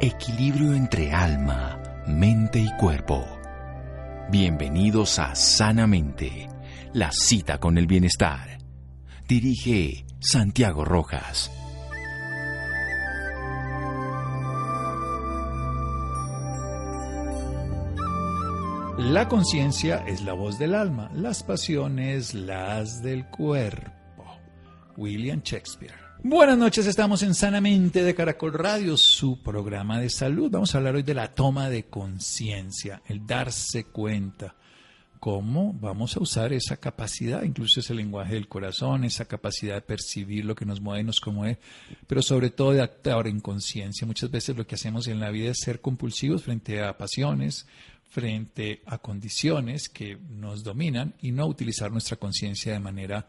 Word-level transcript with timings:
Equilibrio 0.00 0.74
entre 0.74 1.12
alma, 1.12 1.80
mente 2.06 2.58
y 2.58 2.68
cuerpo. 2.78 3.24
Bienvenidos 4.28 5.20
a 5.20 5.36
Sanamente, 5.36 6.48
la 6.92 7.12
cita 7.12 7.58
con 7.58 7.78
el 7.78 7.86
bienestar. 7.86 8.58
Dirige 9.28 10.04
Santiago 10.18 10.84
Rojas. 10.84 11.50
La 18.98 19.28
conciencia 19.28 20.04
es 20.06 20.22
la 20.22 20.32
voz 20.32 20.58
del 20.58 20.74
alma, 20.74 21.08
las 21.14 21.44
pasiones 21.44 22.34
las 22.34 23.00
del 23.00 23.26
cuerpo. 23.26 24.24
William 24.96 25.40
Shakespeare. 25.42 26.03
Buenas 26.26 26.56
noches, 26.56 26.86
estamos 26.86 27.22
en 27.22 27.34
Sanamente 27.34 28.02
de 28.02 28.14
Caracol 28.14 28.54
Radio, 28.54 28.96
su 28.96 29.42
programa 29.42 30.00
de 30.00 30.08
salud. 30.08 30.50
Vamos 30.50 30.74
a 30.74 30.78
hablar 30.78 30.94
hoy 30.94 31.02
de 31.02 31.12
la 31.12 31.34
toma 31.34 31.68
de 31.68 31.84
conciencia, 31.84 33.02
el 33.06 33.26
darse 33.26 33.84
cuenta. 33.84 34.54
¿Cómo 35.20 35.74
vamos 35.74 36.16
a 36.16 36.20
usar 36.20 36.54
esa 36.54 36.78
capacidad, 36.78 37.42
incluso 37.42 37.80
ese 37.80 37.92
lenguaje 37.92 38.32
del 38.32 38.48
corazón, 38.48 39.04
esa 39.04 39.26
capacidad 39.26 39.74
de 39.74 39.82
percibir 39.82 40.46
lo 40.46 40.54
que 40.54 40.64
nos 40.64 40.80
mueve, 40.80 41.04
nos 41.04 41.20
conmueve, 41.20 41.58
pero 42.06 42.22
sobre 42.22 42.48
todo 42.48 42.72
de 42.72 42.80
actuar 42.80 43.26
en 43.26 43.40
conciencia? 43.40 44.06
Muchas 44.06 44.30
veces 44.30 44.56
lo 44.56 44.66
que 44.66 44.76
hacemos 44.76 45.06
en 45.08 45.20
la 45.20 45.28
vida 45.28 45.50
es 45.50 45.58
ser 45.60 45.82
compulsivos 45.82 46.42
frente 46.42 46.82
a 46.82 46.96
pasiones, 46.96 47.66
frente 48.08 48.80
a 48.86 48.96
condiciones 48.96 49.90
que 49.90 50.16
nos 50.30 50.64
dominan 50.64 51.12
y 51.20 51.32
no 51.32 51.44
utilizar 51.44 51.92
nuestra 51.92 52.16
conciencia 52.16 52.72
de 52.72 52.80
manera 52.80 53.26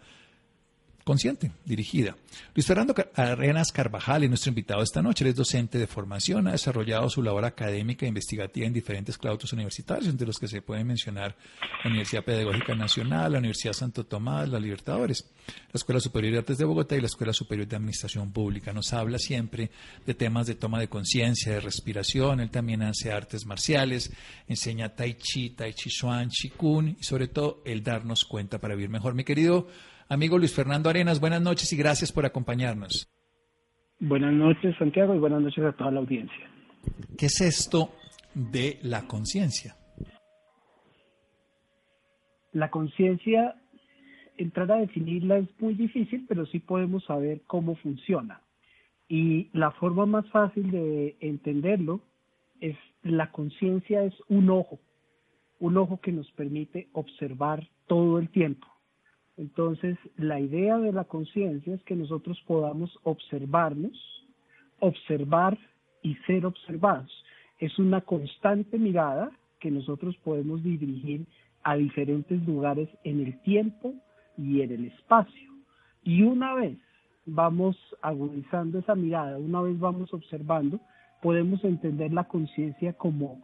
consciente, 1.05 1.51
dirigida. 1.63 2.15
Luis 2.55 2.65
Fernando 2.65 2.95
Arenas 3.13 3.71
Carvajal 3.71 4.23
es 4.23 4.29
nuestro 4.29 4.49
invitado 4.49 4.81
esta 4.81 5.03
noche. 5.03 5.23
Él 5.23 5.29
es 5.29 5.35
docente 5.35 5.77
de 5.77 5.85
formación, 5.85 6.47
ha 6.47 6.53
desarrollado 6.53 7.11
su 7.11 7.21
labor 7.21 7.45
académica 7.45 8.05
e 8.05 8.09
investigativa 8.09 8.65
en 8.65 8.73
diferentes 8.73 9.15
claustros 9.15 9.53
universitarios, 9.53 10.07
entre 10.07 10.25
los 10.25 10.39
que 10.39 10.47
se 10.47 10.63
pueden 10.63 10.87
mencionar 10.87 11.35
la 11.83 11.91
Universidad 11.91 12.23
Pedagógica 12.23 12.73
Nacional, 12.73 13.33
la 13.33 13.37
Universidad 13.37 13.73
Santo 13.73 14.03
Tomás, 14.03 14.49
la 14.49 14.59
Libertadores, 14.59 15.29
la 15.45 15.77
Escuela 15.77 16.01
Superior 16.01 16.33
de 16.33 16.39
Artes 16.39 16.57
de 16.57 16.65
Bogotá 16.65 16.95
y 16.95 17.01
la 17.01 17.07
Escuela 17.07 17.33
Superior 17.33 17.67
de 17.67 17.75
Administración 17.75 18.31
Pública. 18.31 18.73
Nos 18.73 18.91
habla 18.91 19.19
siempre 19.19 19.69
de 20.07 20.13
temas 20.15 20.47
de 20.47 20.55
toma 20.55 20.79
de 20.79 20.89
conciencia, 20.89 21.51
de 21.51 21.59
respiración. 21.59 22.39
Él 22.39 22.49
también 22.49 22.81
hace 22.81 23.11
artes 23.11 23.45
marciales, 23.45 24.11
enseña 24.47 24.95
Tai 24.95 25.13
Chi, 25.19 25.51
Tai 25.51 25.71
Chi 25.71 25.91
Chuan, 25.91 26.29
Chi 26.29 26.49
Kun 26.49 26.97
y 26.99 27.03
sobre 27.03 27.27
todo 27.27 27.61
el 27.63 27.83
darnos 27.83 28.25
cuenta 28.25 28.57
para 28.59 28.73
vivir 28.73 28.89
mejor. 28.89 29.13
Mi 29.13 29.23
querido 29.23 29.67
Amigo 30.07 30.37
Luis 30.37 30.53
Fernando 30.53 30.89
Arenas, 30.89 31.19
buenas 31.19 31.41
noches 31.41 31.73
y 31.73 31.77
gracias 31.77 32.11
por 32.11 32.27
acompañarnos. 32.27 33.09
Buenas 33.99 34.33
noches, 34.33 34.75
Santiago, 34.77 35.15
y 35.15 35.17
buenas 35.17 35.41
noches 35.41 35.63
a 35.63 35.71
toda 35.71 35.89
la 35.89 35.99
audiencia. 35.99 36.47
¿Qué 37.17 37.25
es 37.25 37.41
esto 37.41 37.89
de 38.35 38.77
la 38.83 39.07
conciencia? 39.07 39.75
La 42.53 42.69
conciencia, 42.69 43.55
entrar 44.37 44.71
a 44.71 44.75
definirla 44.75 45.39
es 45.39 45.49
muy 45.59 45.73
difícil, 45.73 46.25
pero 46.27 46.45
sí 46.45 46.59
podemos 46.59 47.03
saber 47.05 47.41
cómo 47.47 47.75
funciona. 47.77 48.41
Y 49.07 49.49
la 49.53 49.71
forma 49.71 50.05
más 50.05 50.29
fácil 50.29 50.69
de 50.69 51.17
entenderlo 51.19 52.01
es 52.61 52.77
la 53.01 53.31
conciencia 53.31 54.03
es 54.03 54.13
un 54.29 54.51
ojo, 54.51 54.79
un 55.59 55.77
ojo 55.77 55.99
que 55.99 56.11
nos 56.11 56.31
permite 56.33 56.89
observar 56.93 57.67
todo 57.87 58.19
el 58.19 58.29
tiempo 58.29 58.67
entonces, 59.37 59.97
la 60.17 60.39
idea 60.39 60.77
de 60.77 60.93
la 60.93 61.03
conciencia 61.03 61.73
es 61.73 61.83
que 61.83 61.95
nosotros 61.95 62.41
podamos 62.47 62.97
observarnos, 63.03 63.93
observar 64.79 65.57
y 66.01 66.15
ser 66.27 66.45
observados. 66.45 67.11
Es 67.59 67.77
una 67.77 68.01
constante 68.01 68.77
mirada 68.77 69.31
que 69.59 69.71
nosotros 69.71 70.15
podemos 70.23 70.63
dirigir 70.63 71.25
a 71.63 71.75
diferentes 71.75 72.45
lugares 72.45 72.87
en 73.03 73.21
el 73.21 73.41
tiempo 73.41 73.93
y 74.37 74.61
en 74.61 74.71
el 74.71 74.85
espacio. 74.85 75.51
Y 76.03 76.21
una 76.21 76.53
vez 76.53 76.77
vamos 77.25 77.75
agudizando 78.01 78.79
esa 78.79 78.95
mirada, 78.95 79.37
una 79.37 79.61
vez 79.61 79.77
vamos 79.79 80.13
observando, 80.13 80.79
podemos 81.21 81.63
entender 81.63 82.13
la 82.13 82.25
conciencia 82.25 82.93
como 82.93 83.41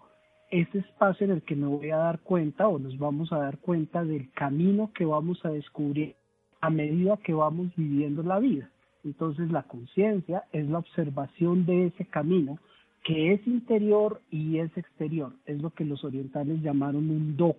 ese 0.51 0.79
espacio 0.79 1.25
en 1.25 1.31
el 1.31 1.41
que 1.41 1.55
me 1.55 1.65
voy 1.65 1.89
a 1.91 1.97
dar 1.97 2.19
cuenta 2.19 2.67
o 2.67 2.77
nos 2.77 2.97
vamos 2.99 3.31
a 3.31 3.39
dar 3.39 3.57
cuenta 3.59 4.03
del 4.03 4.29
camino 4.33 4.91
que 4.93 5.05
vamos 5.05 5.43
a 5.45 5.49
descubrir 5.49 6.15
a 6.59 6.69
medida 6.69 7.17
que 7.17 7.33
vamos 7.33 7.71
viviendo 7.75 8.21
la 8.21 8.37
vida. 8.39 8.69
Entonces 9.03 9.49
la 9.49 9.63
conciencia 9.63 10.43
es 10.51 10.69
la 10.69 10.79
observación 10.79 11.65
de 11.65 11.87
ese 11.87 12.05
camino 12.05 12.59
que 13.03 13.33
es 13.33 13.47
interior 13.47 14.21
y 14.29 14.59
es 14.59 14.75
exterior. 14.77 15.33
Es 15.45 15.59
lo 15.61 15.71
que 15.71 15.85
los 15.85 16.03
orientales 16.03 16.61
llamaron 16.61 17.09
un 17.09 17.35
do, 17.35 17.55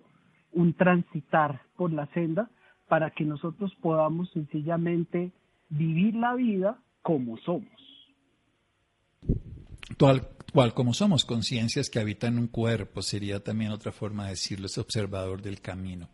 un 0.53 0.73
transitar 0.73 1.61
por 1.75 1.91
la 1.91 2.05
senda 2.13 2.49
para 2.87 3.09
que 3.09 3.25
nosotros 3.25 3.73
podamos 3.81 4.29
sencillamente 4.31 5.31
vivir 5.69 6.15
la 6.15 6.35
vida 6.35 6.77
como 7.01 7.37
somos. 7.37 7.67
Cual 10.53 10.75
como 10.75 10.93
somos 10.93 11.25
conciencias 11.25 11.89
que 11.89 11.97
habitan 11.97 12.37
un 12.37 12.45
cuerpo, 12.45 13.01
sería 13.01 13.43
también 13.43 13.71
otra 13.71 13.91
forma 13.91 14.25
de 14.25 14.31
decirlo, 14.31 14.67
es 14.67 14.77
observador 14.77 15.41
del 15.41 15.61
camino. 15.61 16.09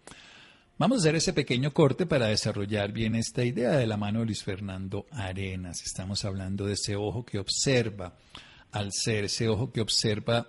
Vamos 0.78 1.00
a 1.00 1.02
hacer 1.02 1.16
ese 1.16 1.34
pequeño 1.34 1.74
corte 1.74 2.06
para 2.06 2.28
desarrollar 2.28 2.94
bien 2.94 3.16
esta 3.16 3.44
idea 3.44 3.72
de 3.72 3.86
la 3.86 3.98
mano 3.98 4.20
de 4.20 4.28
Luis 4.28 4.42
Fernando 4.42 5.08
Arenas. 5.12 5.82
Estamos 5.86 6.24
hablando 6.24 6.66
de 6.66 6.76
ese 6.76 6.96
ojo 6.96 7.26
que 7.26 7.38
observa 7.38 8.16
al 8.72 8.94
ser, 8.94 9.26
ese 9.26 9.50
ojo 9.50 9.74
que 9.74 9.82
observa 9.82 10.48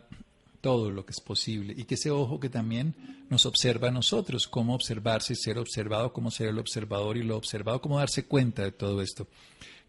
todo 0.60 0.92
lo 0.92 1.04
que 1.04 1.10
es 1.10 1.20
posible 1.20 1.74
y 1.76 1.82
que 1.82 1.96
ese 1.96 2.12
ojo 2.12 2.38
que 2.38 2.48
también 2.48 2.94
nos 3.28 3.44
observa 3.44 3.88
a 3.88 3.90
nosotros, 3.90 4.46
cómo 4.46 4.76
observarse 4.76 5.32
y 5.32 5.36
ser 5.36 5.58
observado, 5.58 6.12
cómo 6.12 6.30
ser 6.30 6.50
el 6.50 6.60
observador 6.60 7.16
y 7.16 7.24
lo 7.24 7.36
observado, 7.36 7.80
cómo 7.80 7.98
darse 7.98 8.26
cuenta 8.26 8.62
de 8.62 8.70
todo 8.70 9.02
esto 9.02 9.26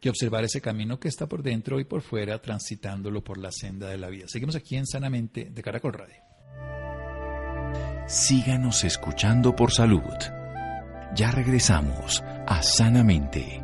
que 0.01 0.09
observar 0.09 0.43
ese 0.43 0.59
camino 0.59 0.99
que 0.99 1.07
está 1.07 1.27
por 1.27 1.43
dentro 1.43 1.79
y 1.79 1.85
por 1.85 2.01
fuera, 2.01 2.41
transitándolo 2.41 3.23
por 3.23 3.37
la 3.37 3.51
senda 3.51 3.87
de 3.87 3.99
la 3.99 4.09
vida. 4.09 4.25
Seguimos 4.27 4.55
aquí 4.55 4.75
en 4.75 4.87
Sanamente 4.87 5.49
de 5.51 5.61
Caracol 5.61 5.93
Radio. 5.93 6.15
Síganos 8.07 8.83
escuchando 8.83 9.55
por 9.55 9.71
salud. 9.71 10.01
Ya 11.15 11.31
regresamos 11.31 12.23
a 12.47 12.63
Sanamente. 12.63 13.61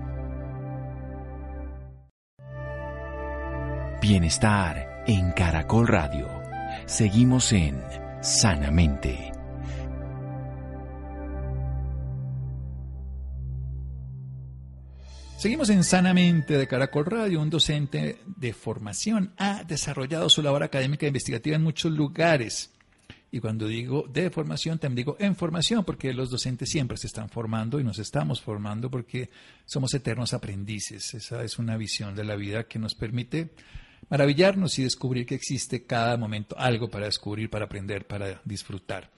Bienestar 3.99 5.03
en 5.07 5.31
Caracol 5.31 5.87
Radio. 5.87 6.29
Seguimos 6.85 7.51
en 7.51 7.81
Sanamente. 8.21 9.36
Seguimos 15.37 15.69
en 15.69 15.83
Sanamente 15.83 16.57
de 16.57 16.67
Caracol 16.67 17.05
Radio. 17.05 17.39
Un 17.39 17.51
docente 17.51 18.17
de 18.25 18.53
formación 18.53 19.33
ha 19.37 19.63
desarrollado 19.63 20.31
su 20.31 20.41
labor 20.41 20.63
académica 20.63 21.05
e 21.05 21.09
investigativa 21.09 21.55
en 21.55 21.61
muchos 21.61 21.91
lugares. 21.91 22.73
Y 23.31 23.39
cuando 23.39 23.67
digo 23.67 24.07
de 24.11 24.31
formación, 24.31 24.79
también 24.79 25.05
digo 25.05 25.17
en 25.19 25.35
formación, 25.35 25.85
porque 25.85 26.11
los 26.11 26.31
docentes 26.31 26.71
siempre 26.71 26.97
se 26.97 27.05
están 27.05 27.29
formando 27.29 27.79
y 27.79 27.83
nos 27.83 27.99
estamos 27.99 28.41
formando 28.41 28.89
porque 28.89 29.29
somos 29.63 29.93
eternos 29.93 30.33
aprendices. 30.33 31.13
Esa 31.13 31.43
es 31.43 31.59
una 31.59 31.77
visión 31.77 32.15
de 32.15 32.23
la 32.23 32.35
vida 32.35 32.63
que 32.63 32.79
nos 32.79 32.95
permite 32.95 33.51
maravillarnos 34.09 34.79
y 34.79 34.83
descubrir 34.83 35.27
que 35.27 35.35
existe 35.35 35.85
cada 35.85 36.17
momento 36.17 36.57
algo 36.57 36.89
para 36.89 37.05
descubrir, 37.05 37.51
para 37.51 37.65
aprender, 37.65 38.07
para 38.07 38.41
disfrutar. 38.43 39.11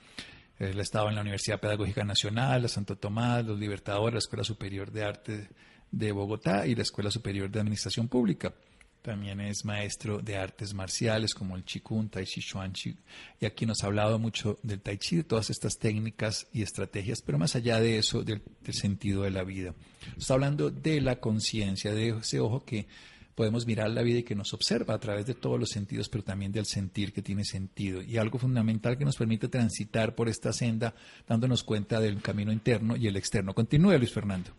Él 0.58 0.78
ha 0.78 0.84
estado 0.84 1.08
en 1.08 1.16
la 1.16 1.22
Universidad 1.22 1.62
Pedagógica 1.62 2.04
Nacional, 2.04 2.64
la 2.64 2.68
Santo 2.68 2.98
Tomás, 2.98 3.46
los 3.46 3.58
Libertadores, 3.58 4.16
la 4.16 4.20
Escuela 4.20 4.44
Superior 4.44 4.92
de 4.92 5.06
Arte 5.06 5.48
de 5.92 6.12
Bogotá 6.12 6.68
y 6.68 6.76
la 6.76 6.84
Escuela 6.84 7.12
Superior 7.12 7.50
de 7.50 7.60
Administración 7.60 8.08
Pública. 8.08 8.54
También 9.02 9.40
es 9.40 9.64
maestro 9.64 10.20
de 10.20 10.36
artes 10.36 10.74
marciales 10.74 11.34
como 11.34 11.56
el 11.56 11.64
Qigong, 11.64 12.10
Tai 12.10 12.26
Chi 12.26 12.42
Chuan 12.42 12.74
Chi. 12.74 12.98
Y 13.40 13.46
aquí 13.46 13.66
nos 13.66 13.82
ha 13.82 13.88
hablado 13.88 14.20
mucho 14.20 14.60
del 14.62 14.82
Tai 14.82 14.98
Chi, 14.98 15.16
de 15.18 15.24
todas 15.24 15.50
estas 15.50 15.78
técnicas 15.78 16.48
y 16.52 16.64
estrategias, 16.64 17.22
pero 17.22 17.38
más 17.38 17.56
allá 17.56 17.80
de 17.80 17.98
eso, 17.98 18.24
del, 18.24 18.42
sentido 18.72 19.24
de 19.24 19.32
la 19.32 19.44
vida. 19.44 19.74
Está 20.18 20.34
hablando 20.34 20.70
de 20.70 21.00
la 21.00 21.20
conciencia, 21.22 21.94
de 21.94 22.10
ese 22.10 22.42
ojo 22.42 22.66
que 22.66 22.88
podemos 23.36 23.66
mirar 23.66 23.90
la 23.90 24.02
vida 24.02 24.20
y 24.20 24.24
que 24.24 24.36
nos 24.36 24.54
observa 24.54 24.96
a 24.96 25.00
través 25.00 25.26
de 25.26 25.34
todos 25.34 25.58
los 25.58 25.70
sentidos, 25.70 26.10
pero 26.10 26.26
también 26.26 26.52
del 26.52 26.66
sentir 26.66 27.14
que 27.14 27.22
tiene 27.22 27.46
sentido. 27.46 28.02
Y 28.02 28.18
algo 28.18 28.38
fundamental 28.38 28.98
que 28.98 29.06
nos 29.06 29.16
permite 29.16 29.48
transitar 29.48 30.14
por 30.14 30.28
esta 30.28 30.52
senda, 30.52 30.94
dándonos 31.26 31.64
cuenta 31.64 32.02
del 32.02 32.22
camino 32.22 32.52
interno 32.52 32.98
y 32.98 33.08
el 33.08 33.16
externo. 33.16 33.56
Continúe, 33.56 33.98
Luis 33.98 34.12
Fernando. 34.12 34.52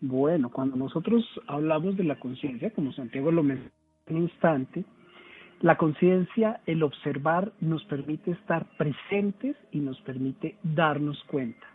Bueno, 0.00 0.50
cuando 0.50 0.76
nosotros 0.76 1.24
hablamos 1.46 1.96
de 1.96 2.04
la 2.04 2.18
conciencia, 2.18 2.70
como 2.70 2.92
Santiago 2.92 3.30
lo 3.30 3.42
mencionó 3.42 3.70
en 4.06 4.16
un 4.16 4.22
instante, 4.22 4.84
la 5.62 5.76
conciencia, 5.76 6.60
el 6.66 6.82
observar, 6.82 7.52
nos 7.60 7.82
permite 7.84 8.32
estar 8.32 8.66
presentes 8.76 9.56
y 9.72 9.78
nos 9.80 9.98
permite 10.02 10.56
darnos 10.62 11.22
cuenta. 11.24 11.66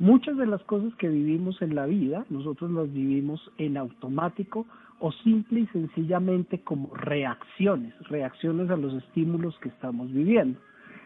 Muchas 0.00 0.36
de 0.36 0.46
las 0.46 0.62
cosas 0.64 0.94
que 0.96 1.08
vivimos 1.08 1.60
en 1.62 1.74
la 1.74 1.86
vida, 1.86 2.24
nosotros 2.28 2.70
las 2.70 2.92
vivimos 2.92 3.40
en 3.58 3.76
automático 3.76 4.66
o 4.98 5.12
simple 5.12 5.60
y 5.60 5.66
sencillamente 5.68 6.60
como 6.60 6.94
reacciones, 6.94 7.94
reacciones 8.08 8.68
a 8.70 8.76
los 8.76 8.94
estímulos 8.94 9.58
que 9.60 9.68
estamos 9.68 10.12
viviendo. 10.12 10.58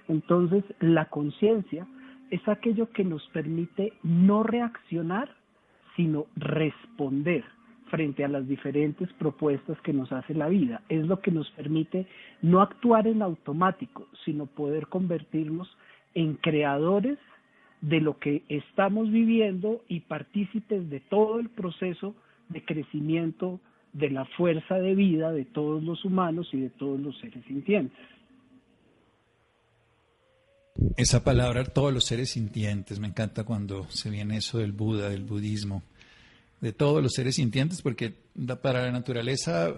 Entonces, 0.09 0.65
la 0.81 1.07
conciencia 1.07 1.87
es 2.31 2.47
aquello 2.49 2.91
que 2.91 3.05
nos 3.05 3.27
permite 3.29 3.93
no 4.03 4.43
reaccionar, 4.43 5.29
sino 5.97 6.27
responder 6.37 7.45
frente 7.91 8.25
a 8.25 8.29
las 8.29 8.49
diferentes 8.49 9.13
propuestas 9.15 9.81
que 9.83 9.93
nos 9.93 10.11
hace 10.13 10.35
la 10.35 10.49
vida. 10.49 10.83
Es 10.89 11.07
lo 11.07 11.21
que 11.21 11.31
nos 11.31 11.51
permite 11.53 12.07
no 12.43 12.61
actuar 12.61 13.07
en 13.07 13.23
automático, 13.23 14.09
sino 14.25 14.47
poder 14.47 14.89
convertirnos 14.89 15.77
en 16.15 16.35
creadores 16.35 17.19
de 17.81 18.01
lo 18.01 18.19
que 18.19 18.43
estamos 18.49 19.11
viviendo 19.11 19.83
y 19.89 20.01
partícipes 20.01 20.89
de 20.89 21.01
todo 21.01 21.39
el 21.39 21.51
proceso 21.51 22.15
de 22.49 22.65
crecimiento 22.65 23.61
de 23.93 24.11
la 24.11 24.25
fuerza 24.25 24.77
de 24.77 24.95
vida 24.95 25.33
de 25.33 25.45
todos 25.45 25.83
los 25.83 26.05
humanos 26.05 26.49
y 26.53 26.61
de 26.61 26.71
todos 26.71 26.99
los 27.01 27.17
seres 27.19 27.45
sintientes. 27.45 27.97
Esa 30.97 31.25
palabra, 31.25 31.65
todos 31.65 31.93
los 31.93 32.05
seres 32.05 32.31
sintientes, 32.31 32.99
me 32.99 33.09
encanta 33.09 33.45
cuando 33.45 33.91
se 33.91 34.11
viene 34.11 34.37
eso 34.37 34.59
del 34.59 34.73
Buda, 34.73 35.09
del 35.09 35.25
budismo, 35.25 35.83
de 36.61 36.73
todos 36.73 37.03
los 37.03 37.13
seres 37.13 37.37
sintientes, 37.37 37.83
porque 37.83 38.15
para 38.63 38.83
la 38.83 38.93
naturaleza 38.93 39.75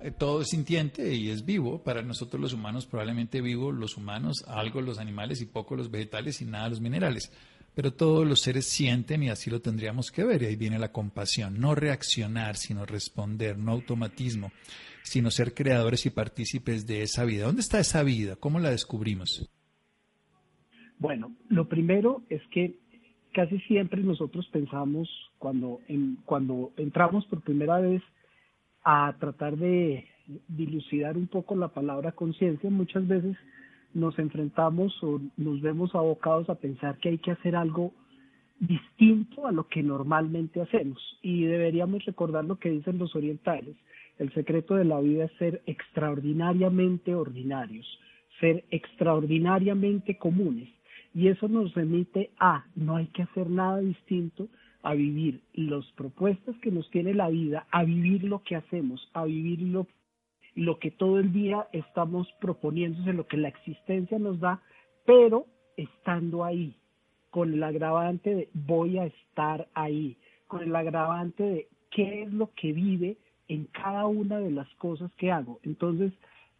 eh, 0.00 0.10
todo 0.10 0.42
es 0.42 0.48
sintiente 0.48 1.14
y 1.14 1.30
es 1.30 1.44
vivo. 1.44 1.82
Para 1.82 2.02
nosotros 2.02 2.40
los 2.40 2.52
humanos, 2.52 2.86
probablemente 2.86 3.40
vivo 3.40 3.72
los 3.72 3.96
humanos, 3.96 4.44
algo 4.46 4.80
los 4.80 4.98
animales 4.98 5.40
y 5.40 5.46
poco 5.46 5.76
los 5.76 5.90
vegetales 5.90 6.40
y 6.40 6.44
nada 6.44 6.68
los 6.68 6.80
minerales. 6.80 7.32
Pero 7.74 7.92
todos 7.92 8.26
los 8.26 8.40
seres 8.40 8.66
sienten 8.66 9.22
y 9.22 9.30
así 9.30 9.50
lo 9.50 9.60
tendríamos 9.60 10.10
que 10.10 10.24
ver. 10.24 10.42
Y 10.42 10.46
ahí 10.46 10.56
viene 10.56 10.78
la 10.78 10.92
compasión. 10.92 11.60
No 11.60 11.74
reaccionar, 11.74 12.56
sino 12.56 12.84
responder, 12.84 13.58
no 13.58 13.72
automatismo, 13.72 14.52
sino 15.02 15.30
ser 15.30 15.54
creadores 15.54 16.06
y 16.06 16.10
partícipes 16.10 16.86
de 16.86 17.02
esa 17.02 17.24
vida. 17.24 17.46
¿Dónde 17.46 17.62
está 17.62 17.78
esa 17.78 18.02
vida? 18.02 18.36
¿Cómo 18.36 18.58
la 18.58 18.70
descubrimos? 18.70 19.48
Bueno, 21.00 21.32
lo 21.48 21.66
primero 21.66 22.22
es 22.28 22.42
que 22.48 22.76
casi 23.32 23.58
siempre 23.60 24.02
nosotros 24.02 24.46
pensamos 24.52 25.08
cuando, 25.38 25.80
cuando 26.26 26.72
entramos 26.76 27.24
por 27.24 27.40
primera 27.40 27.80
vez 27.80 28.02
a 28.84 29.16
tratar 29.18 29.56
de 29.56 30.04
dilucidar 30.46 31.16
un 31.16 31.26
poco 31.26 31.56
la 31.56 31.68
palabra 31.68 32.12
conciencia, 32.12 32.68
muchas 32.68 33.08
veces 33.08 33.34
nos 33.94 34.18
enfrentamos 34.18 35.02
o 35.02 35.20
nos 35.38 35.62
vemos 35.62 35.94
abocados 35.94 36.50
a 36.50 36.56
pensar 36.56 36.98
que 36.98 37.08
hay 37.08 37.18
que 37.18 37.30
hacer 37.30 37.56
algo 37.56 37.92
distinto 38.58 39.46
a 39.46 39.52
lo 39.52 39.68
que 39.68 39.82
normalmente 39.82 40.60
hacemos. 40.60 41.00
Y 41.22 41.44
deberíamos 41.44 42.04
recordar 42.04 42.44
lo 42.44 42.58
que 42.58 42.70
dicen 42.70 42.98
los 42.98 43.16
orientales. 43.16 43.74
El 44.18 44.34
secreto 44.34 44.74
de 44.74 44.84
la 44.84 45.00
vida 45.00 45.24
es 45.24 45.32
ser 45.38 45.62
extraordinariamente 45.64 47.14
ordinarios, 47.14 47.86
ser 48.38 48.64
extraordinariamente 48.70 50.18
comunes. 50.18 50.68
Y 51.14 51.28
eso 51.28 51.48
nos 51.48 51.74
remite 51.74 52.30
a 52.38 52.64
no 52.74 52.96
hay 52.96 53.06
que 53.08 53.22
hacer 53.22 53.50
nada 53.50 53.80
distinto 53.80 54.48
a 54.82 54.94
vivir 54.94 55.40
las 55.54 55.84
propuestas 55.92 56.56
que 56.58 56.70
nos 56.70 56.88
tiene 56.90 57.14
la 57.14 57.28
vida, 57.28 57.66
a 57.70 57.84
vivir 57.84 58.24
lo 58.24 58.42
que 58.42 58.56
hacemos, 58.56 59.10
a 59.12 59.24
vivir 59.24 59.60
lo, 59.60 59.86
lo 60.54 60.78
que 60.78 60.90
todo 60.90 61.18
el 61.18 61.32
día 61.32 61.66
estamos 61.72 62.28
proponiéndose, 62.40 63.12
lo 63.12 63.26
que 63.26 63.36
la 63.36 63.48
existencia 63.48 64.18
nos 64.18 64.40
da, 64.40 64.62
pero 65.04 65.46
estando 65.76 66.44
ahí, 66.44 66.74
con 67.30 67.52
el 67.52 67.62
agravante 67.62 68.34
de 68.34 68.48
voy 68.54 68.98
a 68.98 69.06
estar 69.06 69.68
ahí, 69.74 70.16
con 70.46 70.62
el 70.62 70.74
agravante 70.74 71.42
de 71.42 71.68
qué 71.90 72.22
es 72.22 72.32
lo 72.32 72.50
que 72.54 72.72
vive 72.72 73.16
en 73.48 73.64
cada 73.66 74.06
una 74.06 74.38
de 74.38 74.50
las 74.50 74.68
cosas 74.76 75.12
que 75.16 75.30
hago. 75.30 75.60
Entonces, 75.62 76.12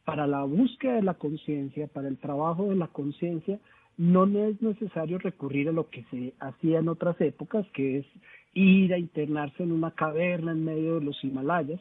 para 0.04 0.26
la 0.26 0.42
búsqueda 0.44 0.94
de 0.94 1.02
la 1.02 1.14
conciencia, 1.14 1.86
para 1.86 2.08
el 2.08 2.18
trabajo 2.18 2.68
de 2.68 2.76
la 2.76 2.88
conciencia, 2.88 3.58
no 4.00 4.24
es 4.24 4.62
necesario 4.62 5.18
recurrir 5.18 5.68
a 5.68 5.72
lo 5.72 5.90
que 5.90 6.04
se 6.04 6.32
hacía 6.40 6.78
en 6.78 6.88
otras 6.88 7.20
épocas, 7.20 7.66
que 7.74 7.98
es 7.98 8.06
ir 8.54 8.94
a 8.94 8.98
internarse 8.98 9.62
en 9.62 9.72
una 9.72 9.90
caverna 9.90 10.52
en 10.52 10.64
medio 10.64 10.94
de 10.94 11.04
los 11.04 11.22
Himalayas, 11.22 11.78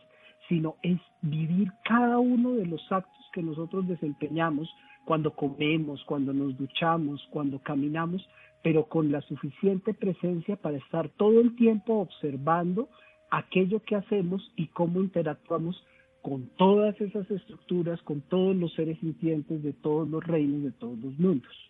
sino 0.50 0.76
es 0.84 1.00
vivir 1.22 1.72
cada 1.86 2.20
uno 2.20 2.56
de 2.56 2.66
los 2.66 2.82
actos 2.92 3.26
que 3.32 3.42
nosotros 3.42 3.88
desempeñamos 3.88 4.70
cuando 5.06 5.34
comemos, 5.34 6.04
cuando 6.04 6.34
nos 6.34 6.58
duchamos, 6.58 7.26
cuando 7.32 7.60
caminamos, 7.60 8.28
pero 8.62 8.90
con 8.90 9.14
la 9.14 9.22
suficiente 9.22 9.94
presencia 9.94 10.58
para 10.58 10.76
estar 10.76 11.08
todo 11.08 11.40
el 11.40 11.56
tiempo 11.56 12.00
observando 12.00 12.90
aquello 13.32 13.82
que 13.86 13.96
hacemos 13.96 14.52
y 14.58 14.68
cómo 14.68 15.00
interactuamos 15.00 15.82
con 16.22 16.50
todas 16.58 17.00
esas 17.00 17.32
estructuras, 17.32 18.02
con 18.02 18.20
todos 18.20 18.58
los 18.58 18.74
seres 18.74 19.00
sintientes 19.00 19.64
de 19.64 19.72
todos 19.72 20.10
los 20.10 20.22
reinos, 20.22 20.64
de 20.64 20.72
todos 20.74 21.00
los 21.00 21.18
mundos. 21.18 21.69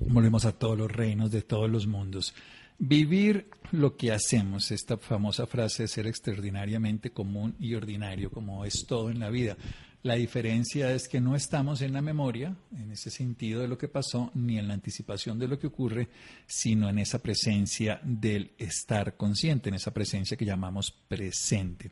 Volvemos 0.00 0.44
a 0.44 0.52
todos 0.52 0.76
los 0.76 0.90
reinos 0.90 1.30
de 1.30 1.42
todos 1.42 1.70
los 1.70 1.86
mundos. 1.86 2.34
Vivir 2.78 3.48
lo 3.72 3.96
que 3.96 4.12
hacemos, 4.12 4.70
esta 4.70 4.96
famosa 4.96 5.46
frase 5.46 5.82
de 5.82 5.88
ser 5.88 6.06
extraordinariamente 6.06 7.10
común 7.10 7.56
y 7.58 7.74
ordinario, 7.74 8.30
como 8.30 8.64
es 8.64 8.84
todo 8.86 9.10
en 9.10 9.18
la 9.18 9.30
vida. 9.30 9.56
La 10.02 10.14
diferencia 10.14 10.92
es 10.92 11.08
que 11.08 11.20
no 11.20 11.34
estamos 11.34 11.82
en 11.82 11.92
la 11.92 12.00
memoria, 12.00 12.54
en 12.76 12.92
ese 12.92 13.10
sentido 13.10 13.60
de 13.60 13.68
lo 13.68 13.76
que 13.76 13.88
pasó, 13.88 14.30
ni 14.34 14.58
en 14.58 14.68
la 14.68 14.74
anticipación 14.74 15.40
de 15.40 15.48
lo 15.48 15.58
que 15.58 15.66
ocurre, 15.66 16.08
sino 16.46 16.88
en 16.88 17.00
esa 17.00 17.18
presencia 17.18 18.00
del 18.04 18.52
estar 18.58 19.16
consciente, 19.16 19.70
en 19.70 19.74
esa 19.74 19.92
presencia 19.92 20.36
que 20.36 20.44
llamamos 20.44 20.92
presente. 20.92 21.90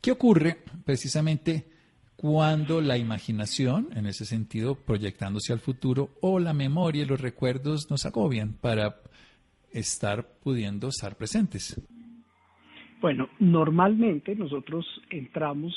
¿Qué 0.00 0.10
ocurre 0.10 0.58
precisamente 0.84 1.73
cuando 2.16 2.80
la 2.80 2.96
imaginación, 2.96 3.88
en 3.94 4.06
ese 4.06 4.24
sentido, 4.24 4.76
proyectándose 4.76 5.52
al 5.52 5.60
futuro, 5.60 6.10
o 6.20 6.38
la 6.38 6.54
memoria 6.54 7.02
y 7.02 7.06
los 7.06 7.20
recuerdos 7.20 7.90
nos 7.90 8.06
agobian 8.06 8.54
para 8.54 8.96
estar 9.72 10.26
pudiendo 10.42 10.88
estar 10.88 11.16
presentes. 11.16 11.80
Bueno, 13.00 13.28
normalmente 13.38 14.34
nosotros 14.34 14.86
entramos 15.10 15.74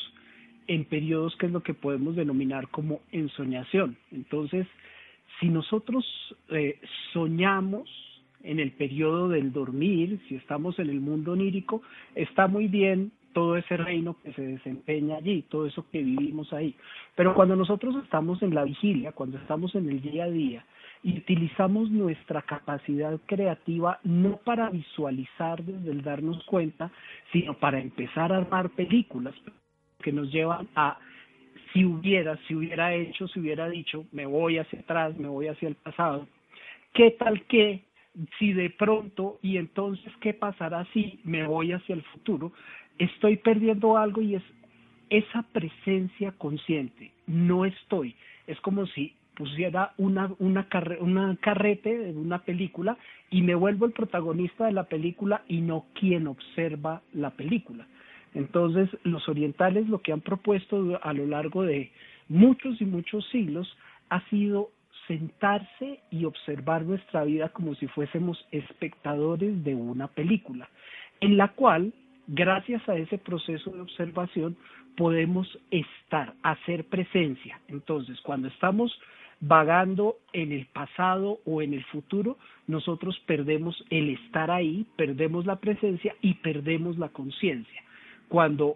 en 0.68 0.86
periodos 0.86 1.36
que 1.38 1.48
es 1.48 1.52
lo 1.52 1.64
que 1.64 1.74
podemos 1.74 2.16
denominar 2.16 2.70
como 2.70 3.02
ensoñación. 3.12 3.98
Entonces, 4.12 4.68
si 5.40 5.50
nosotros 5.50 6.06
eh, 6.50 6.80
soñamos 7.14 7.90
en 8.44 8.60
el 8.60 8.72
periodo 8.72 9.30
del 9.30 9.52
dormir, 9.52 10.20
si 10.30 10.36
estamos 10.36 10.78
en 10.80 10.90
el 10.90 11.02
mundo 11.02 11.34
onírico, 11.34 11.82
está 12.16 12.48
muy 12.48 12.68
bien 12.68 13.12
todo 13.38 13.56
ese 13.56 13.78
reino 13.78 14.18
que 14.24 14.34
se 14.34 14.42
desempeña 14.42 15.18
allí, 15.18 15.44
todo 15.44 15.68
eso 15.68 15.86
que 15.92 16.02
vivimos 16.02 16.52
ahí. 16.54 16.74
Pero 17.14 17.36
cuando 17.36 17.56
nosotros 17.56 17.96
estamos 18.04 18.42
en 18.42 18.56
la 18.56 18.64
vigilia, 18.64 19.12
cuando 19.12 19.38
estamos 19.38 19.76
en 19.76 19.88
el 19.92 20.02
día 20.02 20.24
a 20.24 20.32
día 20.32 20.66
y 21.04 21.20
utilizamos 21.20 21.92
nuestra 21.92 22.42
capacidad 22.42 23.16
creativa 23.28 24.00
no 24.04 24.38
para 24.38 24.72
visualizar 24.72 25.64
desde 25.64 25.92
el 25.92 26.02
darnos 26.02 26.44
cuenta, 26.46 26.90
sino 27.32 27.54
para 27.54 27.80
empezar 27.80 28.34
a 28.34 28.38
armar 28.38 28.72
películas 28.72 29.36
que 30.02 30.12
nos 30.12 30.32
llevan 30.32 30.68
a 30.74 30.98
si 31.74 31.86
hubiera, 31.86 32.40
si 32.48 32.56
hubiera 32.56 32.96
hecho, 32.96 33.28
si 33.28 33.40
hubiera 33.40 33.70
dicho, 33.70 34.06
me 34.14 34.26
voy 34.26 34.58
hacia 34.58 34.80
atrás, 34.80 35.16
me 35.16 35.28
voy 35.28 35.48
hacia 35.48 35.68
el 35.68 35.76
pasado, 35.76 36.28
¿qué 36.92 37.12
tal 37.12 37.44
que 37.44 37.84
si 38.40 38.54
de 38.54 38.72
pronto 38.72 39.38
y 39.44 39.58
entonces 39.58 40.12
qué 40.22 40.34
pasará 40.34 40.88
si 40.92 41.20
me 41.24 41.46
voy 41.46 41.72
hacia 41.74 41.94
el 41.94 42.02
futuro? 42.02 42.52
Estoy 42.98 43.38
perdiendo 43.38 43.98
algo 43.98 44.22
y 44.22 44.36
es 44.36 44.44
esa 45.10 45.44
presencia 45.54 46.32
consciente. 46.34 47.12
No 47.26 47.66
estoy. 47.66 48.16
Es 48.46 48.60
como 48.62 48.86
si 48.88 49.14
pusiera 49.36 49.94
una, 49.98 50.34
una, 50.40 50.68
una 51.00 51.38
carrete 51.38 51.98
de 51.98 52.12
una 52.12 52.40
película 52.40 52.98
y 53.30 53.44
me 53.44 53.56
vuelvo 53.56 53.86
el 53.86 53.92
protagonista 53.92 54.66
de 54.66 54.72
la 54.72 54.86
película 54.86 55.44
y 55.48 55.62
no 55.62 55.86
quien 55.94 56.28
observa 56.28 57.02
la 57.14 57.30
película. 57.32 57.88
Entonces, 58.34 58.90
los 59.04 59.28
orientales 59.30 59.88
lo 59.88 60.02
que 60.02 60.12
han 60.12 60.22
propuesto 60.22 61.00
a 61.02 61.14
lo 61.14 61.28
largo 61.28 61.64
de 61.64 61.92
muchos 62.28 62.82
y 62.82 62.86
muchos 62.86 63.28
siglos 63.30 63.78
ha 64.10 64.22
sido 64.30 64.72
sentarse 65.08 66.02
y 66.12 66.26
observar 66.26 66.84
nuestra 66.84 67.24
vida 67.24 67.50
como 67.50 67.76
si 67.76 67.88
fuésemos 67.88 68.46
espectadores 68.52 69.64
de 69.64 69.76
una 69.76 70.08
película, 70.08 70.68
en 71.22 71.38
la 71.38 71.50
cual 71.50 71.94
gracias 72.28 72.88
a 72.88 72.96
ese 72.96 73.18
proceso 73.18 73.72
de 73.72 73.82
observación 73.82 74.58
podemos 74.96 75.48
estar, 75.72 76.34
hacer 76.44 76.86
presencia. 76.86 77.60
Entonces, 77.68 78.20
cuando 78.22 78.48
estamos 78.48 78.92
vagando 79.40 80.18
en 80.34 80.52
el 80.52 80.66
pasado 80.68 81.40
o 81.46 81.62
en 81.62 81.74
el 81.74 81.84
futuro, 81.86 82.38
nosotros 82.66 83.18
perdemos 83.28 83.84
el 83.90 84.10
estar 84.10 84.50
ahí, 84.50 84.86
perdemos 84.96 85.46
la 85.46 85.58
presencia 85.58 86.16
y 86.22 86.34
perdemos 86.36 86.98
la 86.98 87.10
conciencia. 87.10 87.84
Cuando 88.28 88.76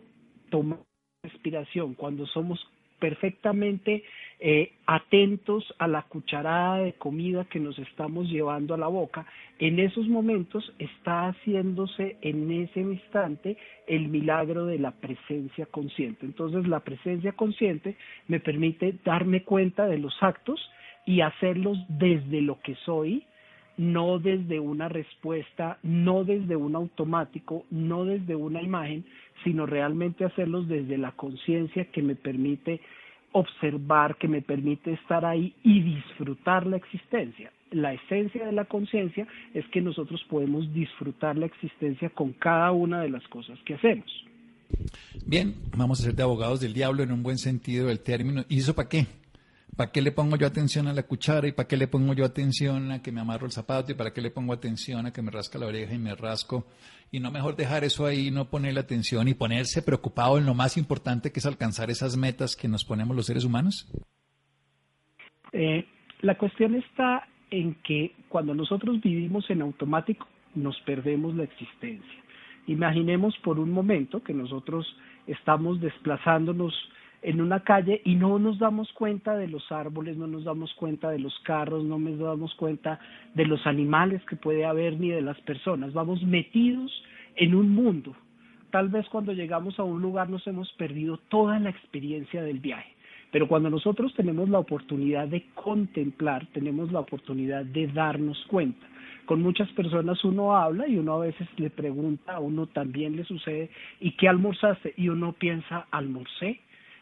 tomamos 0.50 0.86
respiración, 1.24 1.96
cuando 1.96 2.26
somos 2.28 2.60
perfectamente 3.02 4.04
eh, 4.40 4.72
atentos 4.86 5.66
a 5.80 5.88
la 5.88 6.04
cucharada 6.04 6.78
de 6.78 6.94
comida 6.94 7.46
que 7.46 7.60
nos 7.60 7.78
estamos 7.80 8.30
llevando 8.30 8.74
a 8.74 8.78
la 8.78 8.88
boca, 8.88 9.26
en 9.60 9.80
esos 9.80 10.08
momentos 10.08 10.72
está 10.80 11.28
haciéndose 11.28 12.18
en 12.22 12.50
ese 12.52 12.80
instante 12.80 13.58
el 13.88 14.08
milagro 14.08 14.66
de 14.68 14.80
la 14.80 14.92
presencia 14.92 15.66
consciente. 15.66 16.26
Entonces 16.26 16.68
la 16.68 16.80
presencia 16.80 17.34
consciente 17.34 17.98
me 18.28 18.40
permite 18.40 18.96
darme 19.04 19.44
cuenta 19.44 19.88
de 19.88 19.98
los 19.98 20.14
actos 20.22 20.60
y 21.06 21.22
hacerlos 21.22 21.78
desde 21.90 22.42
lo 22.42 22.60
que 22.62 22.76
soy, 22.86 23.26
no 23.78 24.20
desde 24.20 24.60
una 24.60 24.90
respuesta, 24.90 25.78
no 25.84 26.24
desde 26.24 26.56
un 26.56 26.76
automático, 26.76 27.66
no 27.70 28.06
desde 28.06 28.36
una 28.36 28.62
imagen, 28.62 29.06
sino 29.44 29.66
realmente 29.66 30.26
hacerlos 30.26 30.68
desde 30.68 30.98
la 30.98 31.12
conciencia 31.14 31.86
que 31.86 32.02
me 32.02 32.16
permite 32.16 32.82
observar, 33.32 34.18
que 34.18 34.28
me 34.28 34.42
permite 34.42 34.94
estar 34.94 35.26
ahí 35.26 35.54
y 35.64 35.82
disfrutar 35.82 36.68
la 36.68 36.78
existencia. 36.78 37.52
La 37.72 37.94
esencia 37.94 38.46
de 38.46 38.52
la 38.52 38.66
conciencia 38.66 39.26
es 39.54 39.66
que 39.68 39.82
nosotros 39.82 40.22
podemos 40.30 40.72
disfrutar 40.74 41.38
la 41.38 41.46
existencia 41.46 42.10
con 42.10 42.34
cada 42.34 42.72
una 42.72 43.02
de 43.02 43.10
las 43.10 43.26
cosas 43.30 43.58
que 43.66 43.76
hacemos. 43.76 44.06
Bien, 45.26 45.56
vamos 45.78 46.00
a 46.00 46.04
ser 46.04 46.16
de 46.16 46.24
abogados 46.24 46.60
del 46.60 46.74
diablo 46.74 47.04
en 47.04 47.12
un 47.12 47.24
buen 47.24 47.38
sentido 47.38 47.88
del 47.88 48.02
término. 48.02 48.44
¿Y 48.50 48.60
eso 48.60 48.76
para 48.76 48.90
qué? 48.90 49.06
¿Para 49.76 49.92
qué 49.92 50.02
le 50.02 50.12
pongo 50.12 50.36
yo 50.36 50.46
atención 50.48 50.88
a 50.88 50.94
la 50.94 51.04
cuchara 51.04 51.48
y 51.48 51.54
para 51.54 51.68
qué 51.68 51.78
le 51.78 51.88
pongo 51.88 52.14
yo 52.14 52.26
atención 52.26 52.92
a 52.92 53.02
que 53.02 53.12
me 53.12 53.22
amarro 53.22 53.46
el 53.46 53.52
zapato 53.52 53.92
y 53.92 53.96
para 53.96 54.12
qué 54.12 54.22
le 54.22 54.30
pongo 54.30 54.54
atención 54.54 55.06
a 55.06 55.14
que 55.14 55.22
me 55.22 55.32
rasca 55.32 55.58
la 55.58 55.68
oreja 55.68 55.94
y 55.94 55.98
me 55.98 56.14
rasco? 56.14 56.66
Y 57.12 57.20
no 57.20 57.32
mejor 57.32 57.56
dejar 57.56 57.84
eso 57.84 58.06
ahí, 58.06 58.32
no 58.32 58.50
ponerle 58.50 58.80
atención 58.82 59.28
y 59.28 59.34
ponerse 59.34 59.82
preocupado 59.82 60.38
en 60.38 60.46
lo 60.46 60.54
más 60.54 60.78
importante 60.78 61.32
que 61.32 61.40
es 61.40 61.46
alcanzar 61.46 61.90
esas 61.90 62.18
metas 62.18 62.56
que 62.56 62.68
nos 62.68 62.84
ponemos 62.84 63.16
los 63.16 63.26
seres 63.26 63.46
humanos. 63.46 63.90
Eh, 65.54 65.86
la 66.22 66.38
cuestión 66.38 66.76
está 66.76 67.28
en 67.50 67.76
que 67.84 68.14
cuando 68.30 68.54
nosotros 68.54 69.02
vivimos 69.02 69.50
en 69.50 69.62
automático 69.62 70.28
nos 70.56 70.80
perdemos 70.82 71.36
la 71.36 71.44
existencia. 71.44 72.24
Imaginemos 72.68 73.38
por 73.44 73.60
un 73.60 73.72
momento 73.72 74.22
que 74.22 74.34
nosotros 74.34 74.86
estamos 75.28 75.82
desplazándonos 75.82 76.74
en 77.22 77.40
una 77.40 77.60
calle 77.60 78.02
y 78.04 78.16
no 78.16 78.40
nos 78.40 78.58
damos 78.58 78.92
cuenta 78.94 79.36
de 79.36 79.48
los 79.48 79.72
árboles, 79.72 80.18
no 80.18 80.28
nos 80.28 80.44
damos 80.44 80.74
cuenta 80.74 81.10
de 81.12 81.20
los 81.20 81.38
carros, 81.42 81.84
no 81.84 82.00
nos 82.00 82.18
damos 82.18 82.54
cuenta 82.56 83.00
de 83.36 83.46
los 83.46 83.66
animales 83.68 84.24
que 84.26 84.36
puede 84.36 84.66
haber 84.66 85.00
ni 85.00 85.10
de 85.10 85.22
las 85.22 85.40
personas. 85.42 85.94
Vamos 85.94 86.24
metidos 86.24 86.92
en 87.36 87.54
un 87.54 87.70
mundo. 87.70 88.16
Tal 88.72 88.90
vez 88.90 89.08
cuando 89.10 89.34
llegamos 89.34 89.78
a 89.80 89.84
un 89.84 90.02
lugar 90.02 90.30
nos 90.30 90.46
hemos 90.48 90.72
perdido 90.74 91.18
toda 91.30 91.60
la 91.60 91.70
experiencia 91.70 92.42
del 92.42 92.60
viaje. 92.60 92.92
Pero 93.32 93.48
cuando 93.48 93.70
nosotros 93.70 94.14
tenemos 94.16 94.50
la 94.50 94.60
oportunidad 94.60 95.28
de 95.28 95.46
contemplar, 95.54 96.48
tenemos 96.48 96.92
la 96.92 97.00
oportunidad 97.00 97.64
de 97.64 97.88
darnos 97.88 98.44
cuenta. 98.48 98.86
Con 99.26 99.42
muchas 99.42 99.70
personas 99.70 100.24
uno 100.26 100.56
habla 100.56 100.88
y 100.88 100.98
uno 100.98 101.14
a 101.14 101.26
veces 101.26 101.48
le 101.58 101.70
pregunta, 101.70 102.34
a 102.34 102.40
uno 102.40 102.68
también 102.68 103.16
le 103.16 103.24
sucede, 103.24 103.70
¿y 104.02 104.12
qué 104.18 104.28
almorzaste? 104.28 104.94
Y 104.98 105.08
uno 105.08 105.34
piensa, 105.34 105.88
almorcé 105.92 106.60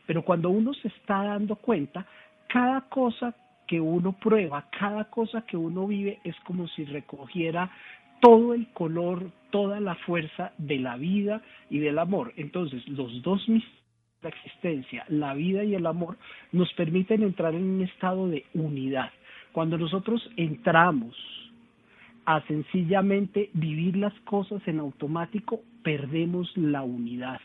pero 0.09 0.23
cuando 0.23 0.49
uno 0.49 0.73
se 0.73 0.87
está 0.87 1.23
dando 1.23 1.55
cuenta, 1.55 2.03
cada 2.47 2.81
cosa 2.89 3.35
que 3.67 3.79
uno 3.79 4.13
prueba, 4.13 4.65
cada 4.71 5.03
cosa 5.03 5.43
que 5.43 5.55
uno 5.55 5.85
vive 5.85 6.17
es 6.23 6.35
como 6.45 6.67
si 6.69 6.83
recogiera 6.83 7.69
todo 8.19 8.55
el 8.55 8.73
color, 8.73 9.29
toda 9.51 9.79
la 9.79 9.93
fuerza 9.93 10.51
de 10.57 10.79
la 10.79 10.97
vida 10.97 11.43
y 11.69 11.77
del 11.77 11.99
amor. 11.99 12.33
Entonces, 12.37 12.87
los 12.87 13.21
dos 13.21 13.47
la 14.23 14.29
existencia, 14.29 15.05
la 15.09 15.35
vida 15.35 15.63
y 15.63 15.75
el 15.75 15.85
amor, 15.85 16.17
nos 16.53 16.73
permiten 16.73 17.21
entrar 17.21 17.53
en 17.53 17.69
un 17.69 17.81
estado 17.83 18.27
de 18.29 18.45
unidad. 18.55 19.11
Cuando 19.51 19.77
nosotros 19.77 20.27
entramos 20.37 21.15
a 22.25 22.41
sencillamente 22.47 23.51
vivir 23.53 23.95
las 23.95 24.19
cosas 24.21 24.67
en 24.67 24.79
automático, 24.79 25.61
perdemos 25.83 26.51
la 26.57 26.81
unidad 26.81 27.39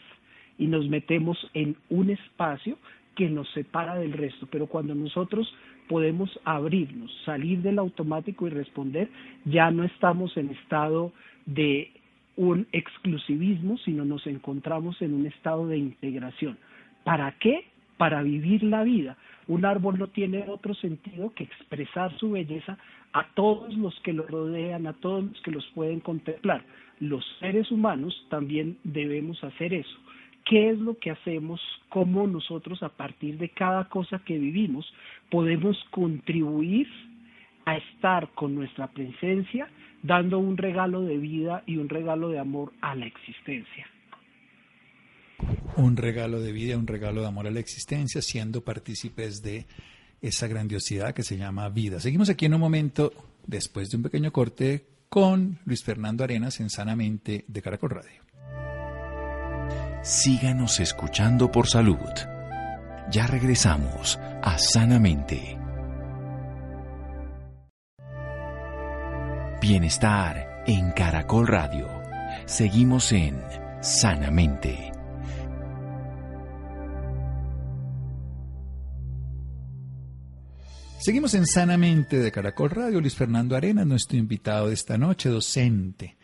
y 0.58 0.66
nos 0.66 0.88
metemos 0.88 1.38
en 1.54 1.76
un 1.90 2.10
espacio 2.10 2.78
que 3.14 3.28
nos 3.28 3.48
separa 3.52 3.96
del 3.96 4.12
resto. 4.12 4.46
Pero 4.50 4.66
cuando 4.66 4.94
nosotros 4.94 5.52
podemos 5.88 6.30
abrirnos, 6.44 7.10
salir 7.24 7.60
del 7.62 7.78
automático 7.78 8.46
y 8.46 8.50
responder, 8.50 9.08
ya 9.44 9.70
no 9.70 9.84
estamos 9.84 10.36
en 10.36 10.50
estado 10.50 11.12
de 11.46 11.90
un 12.36 12.66
exclusivismo, 12.72 13.78
sino 13.78 14.04
nos 14.04 14.26
encontramos 14.26 15.00
en 15.02 15.14
un 15.14 15.26
estado 15.26 15.68
de 15.68 15.78
integración. 15.78 16.58
¿Para 17.04 17.32
qué? 17.38 17.66
Para 17.96 18.22
vivir 18.22 18.62
la 18.64 18.82
vida. 18.82 19.16
Un 19.46 19.64
árbol 19.64 19.98
no 19.98 20.08
tiene 20.08 20.44
otro 20.48 20.74
sentido 20.74 21.32
que 21.34 21.44
expresar 21.44 22.16
su 22.18 22.32
belleza 22.32 22.78
a 23.12 23.28
todos 23.34 23.72
los 23.74 23.94
que 24.00 24.12
lo 24.12 24.26
rodean, 24.26 24.86
a 24.86 24.94
todos 24.94 25.24
los 25.24 25.40
que 25.42 25.52
los 25.52 25.66
pueden 25.74 26.00
contemplar. 26.00 26.64
Los 26.98 27.24
seres 27.38 27.70
humanos 27.70 28.26
también 28.30 28.78
debemos 28.82 29.42
hacer 29.44 29.74
eso 29.74 30.03
qué 30.44 30.70
es 30.70 30.78
lo 30.78 30.98
que 30.98 31.10
hacemos, 31.10 31.60
cómo 31.88 32.26
nosotros 32.26 32.82
a 32.82 32.90
partir 32.90 33.38
de 33.38 33.48
cada 33.50 33.88
cosa 33.88 34.20
que 34.24 34.38
vivimos 34.38 34.86
podemos 35.30 35.76
contribuir 35.90 36.86
a 37.64 37.76
estar 37.76 38.30
con 38.34 38.54
nuestra 38.54 38.88
presencia, 38.88 39.68
dando 40.02 40.38
un 40.38 40.56
regalo 40.56 41.02
de 41.02 41.16
vida 41.16 41.62
y 41.66 41.78
un 41.78 41.88
regalo 41.88 42.28
de 42.28 42.38
amor 42.38 42.72
a 42.82 42.94
la 42.94 43.06
existencia. 43.06 43.86
Un 45.76 45.96
regalo 45.96 46.40
de 46.40 46.52
vida, 46.52 46.76
un 46.76 46.86
regalo 46.86 47.22
de 47.22 47.26
amor 47.26 47.46
a 47.46 47.50
la 47.50 47.60
existencia, 47.60 48.20
siendo 48.20 48.62
partícipes 48.62 49.42
de 49.42 49.66
esa 50.20 50.46
grandiosidad 50.46 51.14
que 51.14 51.22
se 51.22 51.36
llama 51.36 51.68
vida. 51.70 52.00
Seguimos 52.00 52.28
aquí 52.30 52.46
en 52.46 52.54
un 52.54 52.60
momento, 52.60 53.12
después 53.46 53.90
de 53.90 53.96
un 53.96 54.02
pequeño 54.02 54.30
corte, 54.30 54.84
con 55.08 55.58
Luis 55.64 55.82
Fernando 55.84 56.24
Arenas 56.24 56.60
en 56.60 56.70
Sanamente 56.70 57.44
de 57.48 57.62
Caracol 57.62 57.90
Radio. 57.90 58.33
Síganos 60.04 60.80
escuchando 60.80 61.50
por 61.50 61.66
salud. 61.66 61.96
Ya 63.10 63.26
regresamos 63.26 64.20
a 64.42 64.58
Sanamente. 64.58 65.58
Bienestar 69.62 70.62
en 70.66 70.90
Caracol 70.90 71.46
Radio. 71.46 71.88
Seguimos 72.44 73.12
en 73.12 73.40
Sanamente. 73.80 74.92
Seguimos 80.98 81.32
en 81.32 81.46
Sanamente 81.46 82.18
de 82.18 82.30
Caracol 82.30 82.68
Radio. 82.68 83.00
Luis 83.00 83.14
Fernando 83.14 83.56
Arenas, 83.56 83.86
nuestro 83.86 84.18
invitado 84.18 84.68
de 84.68 84.74
esta 84.74 84.98
noche, 84.98 85.30
docente 85.30 86.18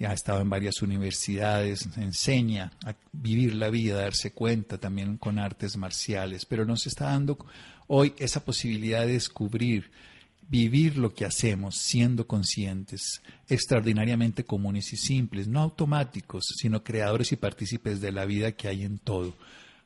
ha 0.00 0.12
estado 0.12 0.40
en 0.40 0.50
varias 0.50 0.82
universidades, 0.82 1.88
enseña 1.96 2.72
a 2.84 2.94
vivir 3.12 3.54
la 3.54 3.70
vida, 3.70 3.94
a 3.94 4.02
darse 4.02 4.32
cuenta 4.32 4.78
también 4.78 5.16
con 5.16 5.38
artes 5.38 5.76
marciales, 5.76 6.44
pero 6.44 6.64
nos 6.64 6.86
está 6.86 7.06
dando 7.06 7.38
hoy 7.86 8.14
esa 8.18 8.44
posibilidad 8.44 9.06
de 9.06 9.12
descubrir, 9.12 9.90
vivir 10.48 10.96
lo 10.96 11.14
que 11.14 11.24
hacemos 11.24 11.76
siendo 11.76 12.26
conscientes, 12.26 13.22
extraordinariamente 13.48 14.44
comunes 14.44 14.92
y 14.92 14.96
simples, 14.96 15.46
no 15.46 15.60
automáticos, 15.60 16.46
sino 16.56 16.82
creadores 16.82 17.32
y 17.32 17.36
partícipes 17.36 18.00
de 18.00 18.12
la 18.12 18.24
vida 18.24 18.52
que 18.52 18.68
hay 18.68 18.82
en 18.84 18.98
todo. 18.98 19.34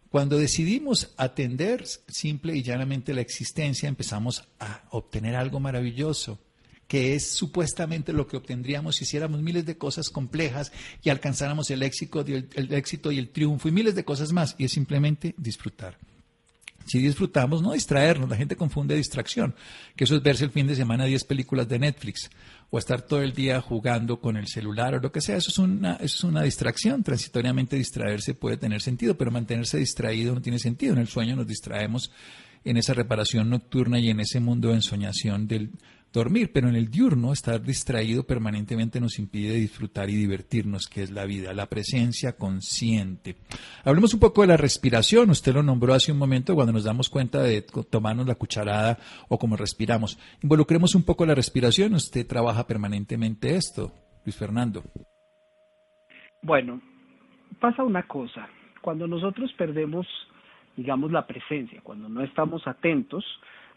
Cuando 0.08 0.38
decidimos 0.38 1.12
atender 1.16 1.84
simple 2.08 2.56
y 2.56 2.62
llanamente 2.62 3.12
la 3.12 3.20
existencia, 3.20 3.88
empezamos 3.88 4.48
a 4.60 4.84
obtener 4.90 5.36
algo 5.36 5.60
maravilloso 5.60 6.38
que 6.88 7.14
es 7.14 7.30
supuestamente 7.30 8.12
lo 8.12 8.26
que 8.26 8.36
obtendríamos 8.36 8.96
si 8.96 9.04
hiciéramos 9.04 9.42
miles 9.42 9.66
de 9.66 9.76
cosas 9.76 10.08
complejas 10.10 10.72
y 11.02 11.10
alcanzáramos 11.10 11.70
el 11.70 11.82
éxito, 11.82 12.20
el, 12.20 12.72
éxito 12.72 13.10
y 13.10 13.18
el 13.18 13.30
triunfo 13.30 13.68
y 13.68 13.72
miles 13.72 13.94
de 13.94 14.04
cosas 14.04 14.32
más, 14.32 14.54
y 14.58 14.64
es 14.64 14.72
simplemente 14.72 15.34
disfrutar. 15.36 15.98
Si 16.86 17.00
disfrutamos, 17.00 17.62
no 17.62 17.72
distraernos, 17.72 18.30
la 18.30 18.36
gente 18.36 18.54
confunde 18.54 18.94
distracción, 18.94 19.56
que 19.96 20.04
eso 20.04 20.14
es 20.14 20.22
verse 20.22 20.44
el 20.44 20.52
fin 20.52 20.68
de 20.68 20.76
semana 20.76 21.04
10 21.04 21.24
películas 21.24 21.68
de 21.68 21.80
Netflix 21.80 22.30
o 22.70 22.78
estar 22.78 23.02
todo 23.02 23.22
el 23.22 23.32
día 23.32 23.60
jugando 23.60 24.20
con 24.20 24.36
el 24.36 24.46
celular 24.46 24.94
o 24.94 25.00
lo 25.00 25.10
que 25.10 25.20
sea, 25.20 25.36
eso 25.36 25.50
es 25.50 25.58
una, 25.58 25.94
eso 25.94 26.04
es 26.04 26.24
una 26.24 26.42
distracción, 26.42 27.02
transitoriamente 27.02 27.74
distraerse 27.74 28.34
puede 28.34 28.56
tener 28.56 28.82
sentido, 28.82 29.16
pero 29.16 29.32
mantenerse 29.32 29.78
distraído 29.78 30.32
no 30.32 30.40
tiene 30.40 30.60
sentido, 30.60 30.92
en 30.92 31.00
el 31.00 31.08
sueño 31.08 31.34
nos 31.34 31.48
distraemos 31.48 32.12
en 32.64 32.76
esa 32.76 32.94
reparación 32.94 33.50
nocturna 33.50 33.98
y 33.98 34.10
en 34.10 34.20
ese 34.20 34.38
mundo 34.38 34.68
de 34.68 34.74
ensoñación 34.74 35.48
del, 35.48 35.70
dormir, 36.12 36.50
pero 36.52 36.68
en 36.68 36.76
el 36.76 36.90
diurno 36.90 37.32
estar 37.32 37.60
distraído 37.60 38.24
permanentemente 38.24 39.00
nos 39.00 39.18
impide 39.18 39.54
disfrutar 39.54 40.08
y 40.10 40.16
divertirnos, 40.16 40.86
que 40.86 41.02
es 41.02 41.10
la 41.10 41.24
vida, 41.24 41.52
la 41.52 41.66
presencia 41.66 42.36
consciente. 42.36 43.36
Hablemos 43.84 44.14
un 44.14 44.20
poco 44.20 44.42
de 44.42 44.48
la 44.48 44.56
respiración, 44.56 45.30
usted 45.30 45.54
lo 45.54 45.62
nombró 45.62 45.94
hace 45.94 46.12
un 46.12 46.18
momento 46.18 46.54
cuando 46.54 46.72
nos 46.72 46.84
damos 46.84 47.10
cuenta 47.10 47.42
de 47.42 47.62
tomarnos 47.62 48.26
la 48.26 48.34
cucharada 48.34 48.98
o 49.28 49.38
cómo 49.38 49.56
respiramos. 49.56 50.18
Involucremos 50.42 50.94
un 50.94 51.04
poco 51.04 51.26
la 51.26 51.34
respiración, 51.34 51.94
usted 51.94 52.26
trabaja 52.26 52.66
permanentemente 52.66 53.56
esto, 53.56 53.92
Luis 54.24 54.36
Fernando. 54.36 54.82
Bueno, 56.42 56.80
pasa 57.60 57.82
una 57.82 58.06
cosa, 58.06 58.48
cuando 58.80 59.06
nosotros 59.06 59.52
perdemos 59.58 60.06
digamos 60.76 61.10
la 61.10 61.26
presencia, 61.26 61.80
cuando 61.82 62.08
no 62.08 62.22
estamos 62.22 62.66
atentos, 62.66 63.24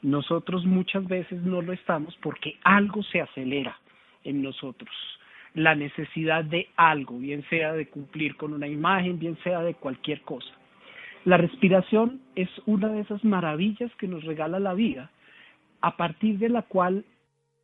nosotros 0.01 0.65
muchas 0.65 1.07
veces 1.07 1.41
no 1.41 1.61
lo 1.61 1.73
estamos 1.73 2.15
porque 2.21 2.57
algo 2.63 3.03
se 3.03 3.21
acelera 3.21 3.77
en 4.23 4.41
nosotros. 4.41 4.93
La 5.53 5.75
necesidad 5.75 6.43
de 6.43 6.69
algo, 6.75 7.17
bien 7.17 7.43
sea 7.49 7.73
de 7.73 7.87
cumplir 7.87 8.35
con 8.35 8.53
una 8.53 8.67
imagen, 8.67 9.19
bien 9.19 9.37
sea 9.43 9.61
de 9.61 9.73
cualquier 9.73 10.21
cosa. 10.21 10.49
La 11.25 11.37
respiración 11.37 12.21
es 12.35 12.49
una 12.65 12.89
de 12.89 13.01
esas 13.01 13.23
maravillas 13.25 13.91
que 13.95 14.07
nos 14.07 14.23
regala 14.23 14.59
la 14.59 14.73
vida, 14.73 15.11
a 15.81 15.97
partir 15.97 16.37
de 16.37 16.49
la 16.49 16.61
cual 16.61 17.03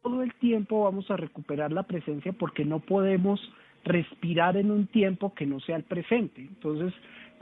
todo 0.01 0.23
el 0.23 0.33
tiempo 0.35 0.83
vamos 0.83 1.09
a 1.09 1.17
recuperar 1.17 1.71
la 1.71 1.83
presencia 1.83 2.33
porque 2.33 2.65
no 2.65 2.79
podemos 2.79 3.39
respirar 3.83 4.57
en 4.57 4.71
un 4.71 4.87
tiempo 4.87 5.33
que 5.33 5.45
no 5.45 5.59
sea 5.59 5.77
el 5.77 5.83
presente. 5.83 6.41
Entonces, 6.41 6.93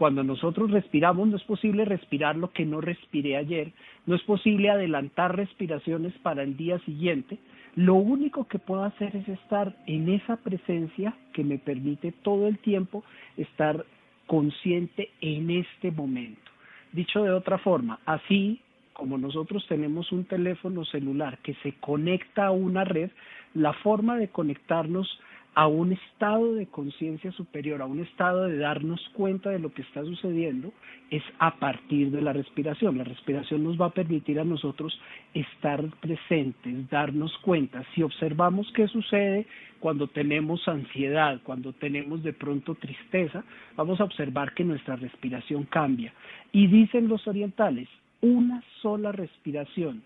cuando 0.03 0.21
nosotros 0.21 0.69
respiramos, 0.69 1.29
no 1.29 1.37
es 1.37 1.43
posible 1.43 1.85
respirar 1.85 2.35
lo 2.35 2.51
que 2.51 2.65
no 2.65 2.81
respiré 2.81 3.37
ayer, 3.37 3.71
no 4.05 4.15
es 4.15 4.21
posible 4.23 4.69
adelantar 4.69 5.33
respiraciones 5.33 6.11
para 6.21 6.43
el 6.43 6.57
día 6.57 6.77
siguiente. 6.79 7.37
Lo 7.77 7.95
único 7.95 8.45
que 8.49 8.59
puedo 8.59 8.83
hacer 8.83 9.15
es 9.15 9.25
estar 9.29 9.73
en 9.87 10.09
esa 10.09 10.35
presencia 10.35 11.15
que 11.31 11.45
me 11.45 11.57
permite 11.57 12.11
todo 12.11 12.49
el 12.49 12.57
tiempo 12.57 13.05
estar 13.37 13.85
consciente 14.27 15.09
en 15.21 15.49
este 15.49 15.89
momento. 15.89 16.51
Dicho 16.91 17.23
de 17.23 17.31
otra 17.31 17.57
forma, 17.59 18.01
así 18.05 18.59
como 18.91 19.17
nosotros 19.17 19.65
tenemos 19.69 20.11
un 20.11 20.25
teléfono 20.25 20.83
celular 20.83 21.37
que 21.37 21.53
se 21.63 21.75
conecta 21.79 22.47
a 22.47 22.51
una 22.51 22.83
red, 22.83 23.09
la 23.53 23.71
forma 23.71 24.17
de 24.17 24.27
conectarnos 24.27 25.07
a 25.55 25.67
un 25.67 25.93
estado 25.93 26.55
de 26.55 26.65
conciencia 26.65 27.31
superior, 27.31 27.81
a 27.81 27.85
un 27.85 27.99
estado 27.99 28.45
de 28.45 28.57
darnos 28.57 28.99
cuenta 29.13 29.51
de 29.51 29.59
lo 29.59 29.71
que 29.71 29.83
está 29.83 30.03
sucediendo, 30.03 30.73
es 31.11 31.23
a 31.37 31.55
partir 31.59 32.09
de 32.09 32.21
la 32.21 32.33
respiración. 32.33 32.97
La 32.97 33.03
respiración 33.03 33.63
nos 33.63 33.79
va 33.79 33.87
a 33.87 33.93
permitir 33.93 34.39
a 34.39 34.43
nosotros 34.43 34.99
estar 35.33 35.83
presentes, 36.01 36.89
darnos 36.89 37.37
cuenta. 37.39 37.83
Si 37.93 38.01
observamos 38.01 38.71
qué 38.73 38.87
sucede 38.87 39.45
cuando 39.79 40.07
tenemos 40.07 40.67
ansiedad, 40.67 41.39
cuando 41.43 41.73
tenemos 41.73 42.23
de 42.23 42.33
pronto 42.33 42.73
tristeza, 42.75 43.43
vamos 43.75 43.99
a 43.99 44.05
observar 44.05 44.53
que 44.53 44.63
nuestra 44.63 44.95
respiración 44.95 45.65
cambia. 45.65 46.13
Y 46.51 46.67
dicen 46.67 47.07
los 47.07 47.27
orientales, 47.27 47.87
una 48.21 48.63
sola 48.81 49.11
respiración 49.11 50.01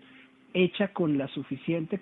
hecha 0.52 0.88
con 0.88 1.16
la 1.16 1.28
suficiente 1.28 1.98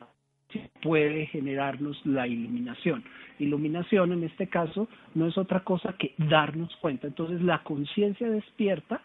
puede 0.83 1.27
generarnos 1.27 2.01
la 2.05 2.27
iluminación. 2.27 3.05
Iluminación 3.39 4.13
en 4.13 4.25
este 4.25 4.49
caso 4.49 4.89
no 5.15 5.27
es 5.27 5.37
otra 5.37 5.61
cosa 5.61 5.95
que 5.99 6.15
darnos 6.17 6.75
cuenta. 6.77 7.07
Entonces 7.07 7.43
la 7.43 7.63
conciencia 7.63 8.29
despierta 8.31 9.01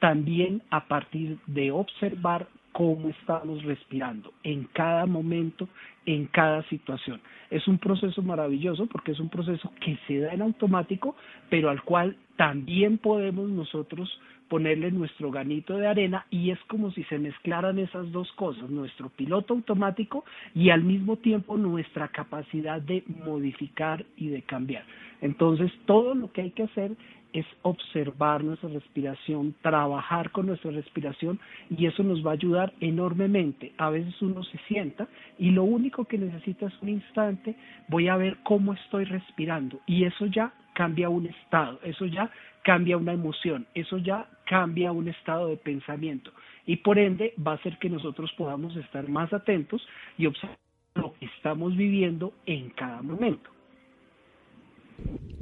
también 0.00 0.62
a 0.70 0.86
partir 0.86 1.38
de 1.46 1.70
observar 1.70 2.48
cómo 2.72 3.08
estamos 3.08 3.62
respirando 3.64 4.32
en 4.42 4.64
cada 4.72 5.06
momento, 5.06 5.68
en 6.06 6.26
cada 6.26 6.62
situación. 6.68 7.20
Es 7.50 7.66
un 7.66 7.78
proceso 7.78 8.22
maravilloso 8.22 8.86
porque 8.86 9.12
es 9.12 9.20
un 9.20 9.28
proceso 9.28 9.72
que 9.80 9.98
se 10.06 10.20
da 10.20 10.32
en 10.32 10.42
automático, 10.42 11.16
pero 11.48 11.68
al 11.68 11.82
cual 11.82 12.16
también 12.40 12.96
podemos 12.96 13.50
nosotros 13.50 14.08
ponerle 14.48 14.90
nuestro 14.90 15.30
ganito 15.30 15.76
de 15.76 15.86
arena 15.86 16.24
y 16.30 16.50
es 16.50 16.58
como 16.68 16.90
si 16.90 17.04
se 17.04 17.18
mezclaran 17.18 17.78
esas 17.78 18.10
dos 18.12 18.32
cosas, 18.32 18.70
nuestro 18.70 19.10
piloto 19.10 19.52
automático 19.52 20.24
y 20.54 20.70
al 20.70 20.82
mismo 20.82 21.16
tiempo 21.16 21.58
nuestra 21.58 22.08
capacidad 22.08 22.80
de 22.80 23.04
modificar 23.26 24.06
y 24.16 24.28
de 24.28 24.40
cambiar. 24.40 24.86
Entonces, 25.20 25.70
todo 25.84 26.14
lo 26.14 26.32
que 26.32 26.40
hay 26.40 26.50
que 26.52 26.62
hacer 26.62 26.92
es 27.34 27.44
observar 27.60 28.42
nuestra 28.42 28.70
respiración, 28.70 29.54
trabajar 29.60 30.30
con 30.30 30.46
nuestra 30.46 30.70
respiración 30.70 31.38
y 31.68 31.84
eso 31.84 32.02
nos 32.02 32.24
va 32.26 32.30
a 32.30 32.34
ayudar 32.34 32.72
enormemente. 32.80 33.74
A 33.76 33.90
veces 33.90 34.14
uno 34.22 34.42
se 34.44 34.56
sienta 34.66 35.08
y 35.38 35.50
lo 35.50 35.64
único 35.64 36.06
que 36.06 36.16
necesita 36.16 36.68
es 36.68 36.72
un 36.80 36.88
instante, 36.88 37.54
voy 37.88 38.08
a 38.08 38.16
ver 38.16 38.38
cómo 38.44 38.72
estoy 38.72 39.04
respirando 39.04 39.78
y 39.86 40.04
eso 40.04 40.24
ya 40.24 40.54
cambia 40.80 41.10
un 41.10 41.26
estado, 41.26 41.78
eso 41.84 42.06
ya 42.06 42.30
cambia 42.64 42.96
una 42.96 43.12
emoción, 43.12 43.66
eso 43.74 43.98
ya 43.98 44.26
cambia 44.46 44.92
un 44.92 45.08
estado 45.08 45.48
de 45.48 45.58
pensamiento 45.58 46.32
y 46.64 46.76
por 46.76 46.98
ende 46.98 47.34
va 47.46 47.52
a 47.52 47.54
hacer 47.56 47.78
que 47.78 47.90
nosotros 47.90 48.30
podamos 48.38 48.74
estar 48.76 49.06
más 49.06 49.30
atentos 49.34 49.86
y 50.16 50.24
observar 50.24 50.56
lo 50.94 51.12
que 51.18 51.26
estamos 51.26 51.76
viviendo 51.76 52.32
en 52.46 52.70
cada 52.70 53.02
momento. 53.02 53.50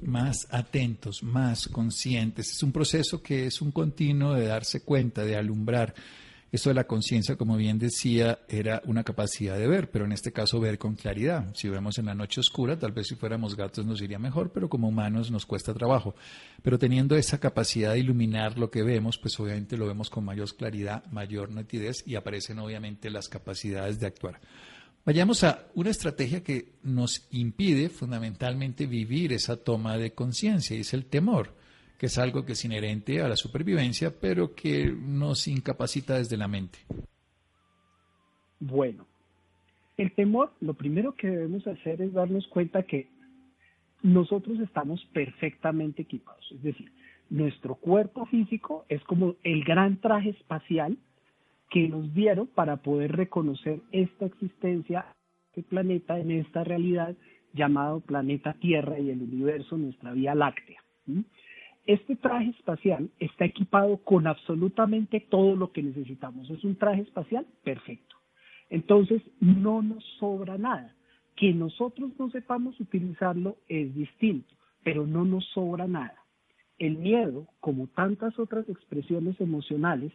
Más 0.05 0.49
atentos, 0.51 1.23
más 1.23 1.69
conscientes. 1.69 2.51
Es 2.51 2.61
un 2.65 2.73
proceso 2.73 3.23
que 3.23 3.47
es 3.47 3.63
un 3.63 3.71
continuo 3.71 4.35
de 4.35 4.49
darse 4.49 4.85
cuenta, 4.85 5.25
de 5.25 5.37
alumbrar. 5.37 5.95
Esto 6.51 6.71
de 6.71 6.75
la 6.75 6.87
conciencia, 6.87 7.37
como 7.37 7.59
bien 7.59 7.79
decía, 7.79 8.39
era 8.49 8.81
una 8.87 9.05
capacidad 9.05 9.59
de 9.59 9.67
ver, 9.67 9.91
pero 9.91 10.07
en 10.07 10.13
este 10.13 10.33
caso 10.33 10.59
ver 10.59 10.79
con 10.79 10.95
claridad. 10.95 11.55
Si 11.55 11.69
vemos 11.69 11.99
en 11.99 12.07
la 12.07 12.15
noche 12.15 12.41
oscura, 12.41 12.79
tal 12.79 12.93
vez 12.93 13.09
si 13.09 13.17
fuéramos 13.17 13.55
gatos 13.55 13.85
nos 13.85 14.01
iría 14.01 14.19
mejor, 14.19 14.51
pero 14.51 14.71
como 14.71 14.89
humanos 14.89 15.31
nos 15.31 15.45
cuesta 15.45 15.75
trabajo. 15.75 16.15
Pero 16.63 16.79
teniendo 16.79 17.17
esa 17.17 17.39
capacidad 17.39 17.93
de 17.93 17.99
iluminar 17.99 18.59
lo 18.59 18.71
que 18.71 18.83
vemos, 18.83 19.19
pues 19.19 19.39
obviamente 19.39 19.77
lo 19.77 19.87
vemos 19.87 20.09
con 20.09 20.25
mayor 20.25 20.55
claridad, 20.57 21.05
mayor 21.13 21.51
nitidez 21.51 22.03
y 22.07 22.15
aparecen 22.15 22.59
obviamente 22.61 23.11
las 23.11 23.29
capacidades 23.29 24.01
de 24.01 24.07
actuar. 24.07 24.41
Vayamos 25.05 25.45
a 25.45 25.67
una 25.75 25.91
estrategia 25.91 26.43
que 26.43 26.73
nos 26.83 27.27
impide 27.31 27.91
fundamentalmente 27.91 28.87
vivir 28.87 29.35
esa 29.35 29.57
toma 29.57 29.99
de 29.99 30.13
conciencia 30.13 30.77
y 30.77 30.81
es 30.81 30.95
el 30.95 31.05
temor 31.05 31.59
que 31.99 32.07
es 32.07 32.17
algo 32.17 32.45
que 32.45 32.53
es 32.53 32.65
inherente 32.65 33.21
a 33.21 33.29
la 33.29 33.37
supervivencia, 33.37 34.13
pero 34.19 34.55
que 34.55 34.87
nos 34.87 35.49
incapacita 35.49 36.17
desde 36.17 36.37
la 36.37 36.47
mente. 36.47 36.79
Bueno, 38.61 39.07
el 39.97 40.13
temor, 40.13 40.53
lo 40.61 40.75
primero 40.75 41.15
que 41.15 41.29
debemos 41.29 41.67
hacer 41.67 42.01
es 42.01 42.13
darnos 42.13 42.47
cuenta 42.47 42.85
que 42.85 43.09
nosotros 44.03 44.61
estamos 44.61 45.05
perfectamente 45.13 46.03
equipados, 46.03 46.47
es 46.53 46.63
decir, 46.63 46.93
nuestro 47.31 47.75
cuerpo 47.75 48.27
físico 48.27 48.87
es 48.89 49.03
como 49.05 49.35
el 49.43 49.65
gran 49.65 50.01
traje 50.01 50.31
espacial 50.31 50.97
que 51.69 51.89
nos 51.89 52.15
dieron 52.15 52.47
para 52.47 52.79
poder 52.79 53.13
reconocer 53.13 53.81
esta 53.93 54.27
existencia, 54.27 55.05
este 55.49 55.63
planeta 55.63 56.19
en 56.19 56.31
esta 56.31 56.65
realidad 56.65 57.15
llamado 57.53 58.01
planeta 58.01 58.55
Tierra 58.55 58.99
y 58.99 59.11
el 59.11 59.21
universo, 59.21 59.77
nuestra 59.77 60.13
Vía 60.13 60.35
Láctea. 60.35 60.83
Este 61.89 62.17
traje 62.17 62.51
espacial 62.51 63.09
está 63.19 63.47
equipado 63.47 63.97
con 64.05 64.27
absolutamente 64.27 65.21
todo 65.21 65.57
lo 65.57 65.73
que 65.73 65.83
necesitamos. 65.83 66.51
Es 66.51 66.63
un 66.63 66.77
traje 66.77 67.01
espacial 67.01 67.47
perfecto. 67.65 68.15
Entonces, 68.69 69.23
no 69.41 69.81
nos 69.81 70.05
sobra 70.21 70.59
nada. 70.59 70.95
Que 71.35 71.55
nosotros 71.55 72.11
no 72.19 72.29
sepamos 72.29 72.79
utilizarlo 72.79 73.57
es 73.71 73.95
distinto, 73.95 74.55
pero 74.85 75.07
no 75.07 75.25
nos 75.25 75.47
sobra 75.55 75.87
nada. 75.87 76.13
El 76.79 76.99
miedo, 76.99 77.47
como 77.59 77.87
tantas 77.87 78.39
otras 78.39 78.69
expresiones 78.69 79.41
emocionales, 79.41 80.13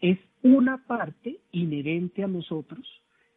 es 0.00 0.18
una 0.42 0.84
parte 0.88 1.38
inherente 1.52 2.24
a 2.24 2.26
nosotros 2.26 2.84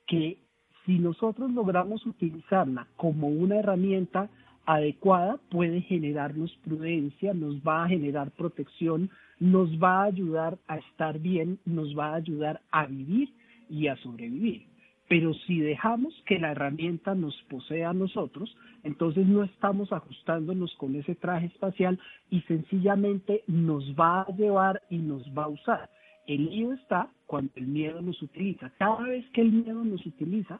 que 0.07 0.39
si 0.87 0.97
nosotros 0.97 1.51
logramos 1.51 2.03
utilizarla 2.07 2.87
como 2.97 3.27
una 3.27 3.57
herramienta 3.57 4.31
adecuada 4.65 5.39
puede 5.49 5.81
generarnos 5.81 6.55
prudencia, 6.63 7.33
nos 7.33 7.55
va 7.61 7.83
a 7.83 7.89
generar 7.89 8.31
protección, 8.31 9.09
nos 9.39 9.69
va 9.81 10.01
a 10.01 10.05
ayudar 10.05 10.57
a 10.67 10.77
estar 10.77 11.19
bien, 11.19 11.59
nos 11.65 11.97
va 11.97 12.09
a 12.09 12.15
ayudar 12.15 12.61
a 12.71 12.85
vivir 12.85 13.29
y 13.69 13.87
a 13.87 13.95
sobrevivir. 13.97 14.65
Pero 15.07 15.33
si 15.33 15.59
dejamos 15.59 16.13
que 16.25 16.39
la 16.39 16.51
herramienta 16.51 17.13
nos 17.13 17.35
posea 17.43 17.91
a 17.91 17.93
nosotros, 17.93 18.55
entonces 18.83 19.27
no 19.27 19.43
estamos 19.43 19.91
ajustándonos 19.91 20.73
con 20.75 20.95
ese 20.95 21.13
traje 21.13 21.47
espacial 21.47 21.99
y 22.31 22.41
sencillamente 22.41 23.43
nos 23.47 23.83
va 23.93 24.21
a 24.21 24.35
llevar 24.35 24.81
y 24.89 24.97
nos 24.97 25.23
va 25.37 25.43
a 25.43 25.49
usar. 25.49 25.89
El 26.25 26.45
lío 26.45 26.73
está 26.73 27.07
cuando 27.27 27.51
el 27.55 27.67
miedo 27.67 28.01
nos 28.01 28.19
utiliza. 28.21 28.71
Cada 28.79 29.03
vez 29.03 29.29
que 29.29 29.41
el 29.41 29.51
miedo 29.51 29.83
nos 29.83 30.03
utiliza, 30.05 30.59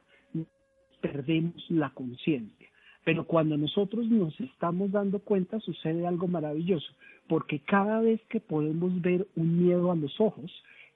perdemos 1.02 1.65
la 1.70 1.89
conciencia. 1.89 2.70
Pero 3.06 3.26
cuando 3.26 3.56
nosotros 3.56 4.08
nos 4.10 4.38
estamos 4.41 4.91
dando 4.91 5.20
cuenta 5.20 5.60
sucede 5.60 6.06
algo 6.06 6.28
maravilloso, 6.28 6.91
porque 7.28 7.60
cada 7.60 8.02
vez 8.02 8.20
que 8.30 8.39
podemos 8.39 9.00
ver 9.02 9.28
un 9.36 9.63
miedo 9.63 9.91
a 9.91 9.96
los 9.96 10.20
ojos, 10.20 10.52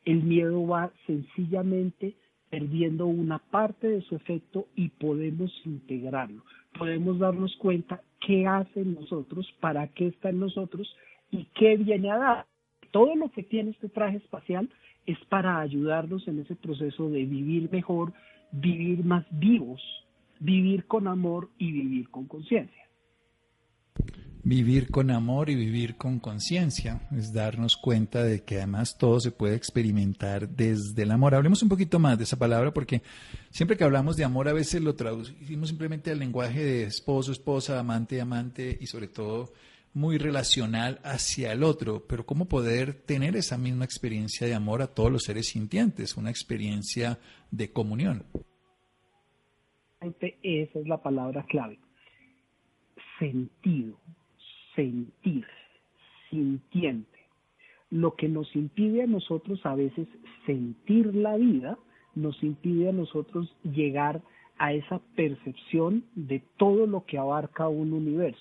el 0.05 0.23
miedo 0.23 0.65
va 0.65 0.91
sencillamente 1.05 2.15
perdiendo 2.49 3.05
una 3.05 3.37
parte 3.37 3.87
de 3.87 4.01
su 4.01 4.15
efecto 4.15 4.65
y 4.75 4.89
podemos 4.89 5.51
integrarlo. 5.65 6.43
Podemos 6.77 7.19
darnos 7.19 7.55
cuenta 7.57 8.01
qué 8.25 8.47
hace 8.47 8.81
en 8.81 8.95
nosotros, 8.95 9.47
para 9.59 9.87
qué 9.89 10.07
está 10.07 10.29
en 10.29 10.39
nosotros 10.39 10.91
y 11.31 11.45
qué 11.55 11.77
viene 11.77 12.09
a 12.09 12.17
dar. 12.17 12.45
Todo 12.89 13.15
lo 13.15 13.29
que 13.29 13.43
tiene 13.43 13.69
este 13.69 13.87
traje 13.87 14.17
espacial 14.17 14.67
es 15.05 15.17
para 15.29 15.59
ayudarnos 15.59 16.27
en 16.27 16.39
ese 16.39 16.55
proceso 16.55 17.07
de 17.09 17.23
vivir 17.25 17.71
mejor, 17.71 18.13
vivir 18.51 19.05
más 19.05 19.25
vivos, 19.29 19.79
vivir 20.39 20.85
con 20.85 21.07
amor 21.07 21.49
y 21.57 21.71
vivir 21.71 22.09
con 22.09 22.25
conciencia. 22.27 22.79
Vivir 24.41 24.89
con 24.89 25.11
amor 25.11 25.49
y 25.49 25.55
vivir 25.55 25.97
con 25.97 26.19
conciencia 26.19 27.07
es 27.11 27.33
darnos 27.33 27.75
cuenta 27.75 28.23
de 28.23 28.43
que 28.43 28.57
además 28.57 28.97
todo 28.97 29.19
se 29.19 29.31
puede 29.31 29.55
experimentar 29.55 30.47
desde 30.47 31.03
el 31.03 31.11
amor. 31.11 31.35
Hablemos 31.35 31.61
un 31.61 31.67
poquito 31.67 31.99
más 31.99 32.17
de 32.17 32.23
esa 32.23 32.37
palabra 32.37 32.73
porque 32.73 33.01
siempre 33.51 33.75
que 33.75 33.83
hablamos 33.83 34.15
de 34.15 34.23
amor 34.23 34.47
a 34.47 34.53
veces 34.53 34.81
lo 34.81 34.95
traducimos 34.95 35.69
simplemente 35.69 36.09
al 36.09 36.19
lenguaje 36.19 36.63
de 36.63 36.83
esposo, 36.83 37.33
esposa, 37.33 37.79
amante, 37.79 38.21
amante 38.21 38.77
y 38.79 38.87
sobre 38.87 39.09
todo 39.09 39.51
muy 39.93 40.17
relacional 40.17 41.01
hacia 41.03 41.51
el 41.51 41.63
otro, 41.63 42.05
pero 42.07 42.25
cómo 42.25 42.47
poder 42.47 42.93
tener 42.93 43.35
esa 43.35 43.57
misma 43.57 43.85
experiencia 43.85 44.47
de 44.47 44.55
amor 44.55 44.81
a 44.81 44.87
todos 44.87 45.11
los 45.11 45.23
seres 45.23 45.49
sintientes, 45.49 46.15
una 46.15 46.29
experiencia 46.29 47.19
de 47.51 47.73
comunión. 47.73 48.23
Esa 50.01 50.79
es 50.79 50.87
la 50.87 51.01
palabra 51.01 51.43
clave. 51.43 51.79
Sentido 53.19 53.97
sentir, 54.79 55.45
sintiente. 56.29 57.19
Lo 57.89 58.15
que 58.15 58.29
nos 58.29 58.55
impide 58.55 59.03
a 59.03 59.07
nosotros 59.07 59.65
a 59.65 59.75
veces 59.75 60.07
sentir 60.45 61.13
la 61.15 61.35
vida, 61.35 61.77
nos 62.15 62.41
impide 62.43 62.89
a 62.89 62.93
nosotros 62.93 63.53
llegar 63.63 64.21
a 64.57 64.73
esa 64.73 64.99
percepción 65.15 66.03
de 66.15 66.41
todo 66.57 66.85
lo 66.85 67.05
que 67.05 67.17
abarca 67.17 67.67
un 67.67 67.93
universo. 67.93 68.39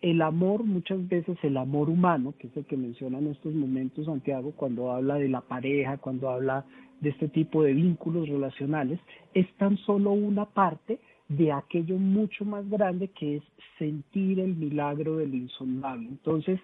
El 0.00 0.20
amor, 0.20 0.64
muchas 0.64 1.08
veces 1.08 1.38
el 1.42 1.56
amor 1.56 1.88
humano, 1.88 2.34
que 2.38 2.48
es 2.48 2.56
el 2.56 2.66
que 2.66 2.76
menciona 2.76 3.18
en 3.18 3.28
estos 3.28 3.54
momentos 3.54 4.04
Santiago, 4.04 4.52
cuando 4.54 4.92
habla 4.92 5.14
de 5.14 5.28
la 5.28 5.40
pareja, 5.40 5.96
cuando 5.98 6.28
habla 6.28 6.66
de 7.04 7.10
este 7.10 7.28
tipo 7.28 7.62
de 7.62 7.72
vínculos 7.74 8.28
relacionales, 8.28 8.98
es 9.34 9.46
tan 9.58 9.76
solo 9.78 10.10
una 10.10 10.46
parte 10.46 10.98
de 11.28 11.52
aquello 11.52 11.96
mucho 11.98 12.44
más 12.44 12.68
grande 12.68 13.08
que 13.08 13.36
es 13.36 13.42
sentir 13.78 14.40
el 14.40 14.56
milagro 14.56 15.18
del 15.18 15.34
insondable. 15.34 16.08
Entonces, 16.08 16.58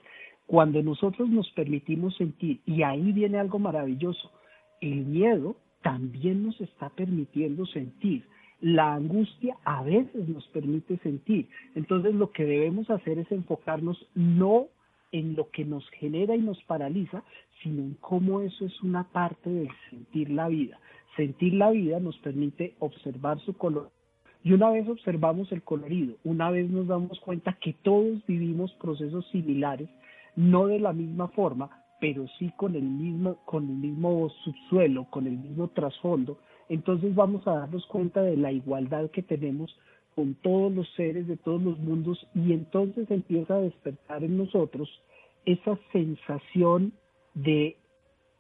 cuando 0.46 0.82
nosotros 0.82 1.28
nos 1.28 1.48
permitimos 1.52 2.16
sentir, 2.16 2.60
y 2.66 2.82
ahí 2.82 3.12
viene 3.12 3.38
algo 3.38 3.58
maravilloso, 3.58 4.30
el 4.80 5.04
miedo 5.04 5.56
también 5.82 6.44
nos 6.44 6.60
está 6.60 6.88
permitiendo 6.90 7.66
sentir. 7.66 8.24
La 8.60 8.94
angustia 8.94 9.56
a 9.64 9.82
veces 9.82 10.28
nos 10.28 10.46
permite 10.48 10.98
sentir. 10.98 11.48
Entonces 11.74 12.14
lo 12.14 12.30
que 12.30 12.44
debemos 12.44 12.90
hacer 12.90 13.18
es 13.18 13.30
enfocarnos 13.32 14.06
no 14.14 14.66
en 15.12 15.34
lo 15.34 15.50
que 15.50 15.64
nos 15.64 15.88
genera 15.90 16.36
y 16.36 16.40
nos 16.40 16.62
paraliza, 16.64 17.22
sino 17.62 17.82
en 17.82 17.94
cómo 17.94 18.40
eso 18.40 18.64
es 18.64 18.82
una 18.82 19.04
parte 19.04 19.50
del 19.50 19.68
sentir 19.90 20.30
la 20.30 20.48
vida. 20.48 20.78
Sentir 21.16 21.54
la 21.54 21.70
vida 21.70 22.00
nos 22.00 22.16
permite 22.18 22.74
observar 22.78 23.38
su 23.40 23.54
color 23.54 23.90
y 24.42 24.52
una 24.52 24.70
vez 24.70 24.88
observamos 24.88 25.52
el 25.52 25.62
colorido, 25.62 26.16
una 26.24 26.50
vez 26.50 26.70
nos 26.70 26.86
damos 26.86 27.20
cuenta 27.20 27.58
que 27.60 27.74
todos 27.82 28.24
vivimos 28.26 28.72
procesos 28.74 29.26
similares, 29.30 29.88
no 30.34 30.66
de 30.66 30.80
la 30.80 30.92
misma 30.92 31.28
forma, 31.28 31.70
pero 32.00 32.26
sí 32.38 32.50
con 32.56 32.74
el 32.74 32.82
mismo, 32.82 33.36
con 33.44 33.68
el 33.68 33.76
mismo 33.76 34.30
subsuelo, 34.42 35.06
con 35.10 35.26
el 35.26 35.36
mismo 35.36 35.68
trasfondo, 35.68 36.38
entonces 36.70 37.14
vamos 37.14 37.46
a 37.46 37.52
darnos 37.52 37.84
cuenta 37.86 38.22
de 38.22 38.36
la 38.36 38.52
igualdad 38.52 39.10
que 39.10 39.22
tenemos 39.22 39.76
con 40.20 40.34
todos 40.34 40.70
los 40.70 40.86
seres 40.96 41.26
de 41.26 41.38
todos 41.38 41.62
los 41.62 41.78
mundos 41.78 42.28
y 42.34 42.52
entonces 42.52 43.10
empieza 43.10 43.54
a 43.54 43.60
despertar 43.62 44.22
en 44.22 44.36
nosotros 44.36 44.86
esa 45.46 45.78
sensación 45.92 46.92
de 47.32 47.78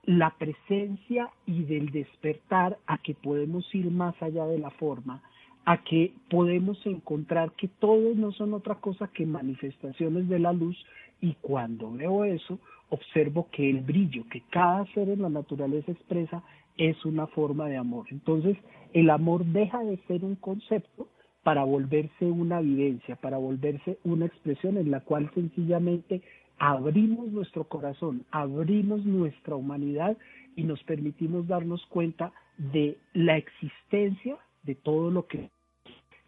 la 0.04 0.28
presencia 0.38 1.30
y 1.46 1.62
del 1.62 1.90
despertar 1.90 2.76
a 2.86 2.98
que 2.98 3.14
podemos 3.14 3.64
ir 3.74 3.90
más 3.90 4.14
allá 4.22 4.44
de 4.44 4.58
la 4.58 4.68
forma, 4.72 5.22
a 5.64 5.82
que 5.82 6.12
podemos 6.28 6.78
encontrar 6.84 7.52
que 7.52 7.68
todos 7.68 8.14
no 8.14 8.30
son 8.32 8.52
otra 8.52 8.74
cosa 8.74 9.08
que 9.08 9.24
manifestaciones 9.24 10.28
de 10.28 10.38
la 10.38 10.52
luz 10.52 10.76
y 11.22 11.32
cuando 11.40 11.92
veo 11.92 12.24
eso 12.24 12.58
observo 12.90 13.48
que 13.50 13.70
el 13.70 13.80
brillo 13.80 14.24
que 14.30 14.42
cada 14.50 14.84
ser 14.92 15.08
en 15.08 15.22
la 15.22 15.30
naturaleza 15.30 15.92
expresa 15.92 16.42
es 16.76 17.02
una 17.06 17.26
forma 17.28 17.68
de 17.68 17.78
amor. 17.78 18.04
Entonces 18.10 18.58
el 18.92 19.08
amor 19.08 19.46
deja 19.46 19.82
de 19.82 19.96
ser 20.08 20.26
un 20.26 20.34
concepto 20.34 21.08
para 21.42 21.64
volverse 21.64 22.24
una 22.26 22.60
vivencia, 22.60 23.16
para 23.16 23.38
volverse 23.38 23.98
una 24.04 24.26
expresión 24.26 24.76
en 24.76 24.90
la 24.90 25.00
cual 25.00 25.30
sencillamente 25.34 26.22
abrimos 26.58 27.32
nuestro 27.32 27.64
corazón, 27.64 28.24
abrimos 28.30 29.04
nuestra 29.04 29.56
humanidad 29.56 30.16
y 30.56 30.64
nos 30.64 30.82
permitimos 30.84 31.48
darnos 31.48 31.84
cuenta 31.86 32.32
de 32.58 32.98
la 33.14 33.38
existencia 33.38 34.36
de 34.62 34.74
todo 34.74 35.10
lo 35.10 35.26
que 35.26 35.50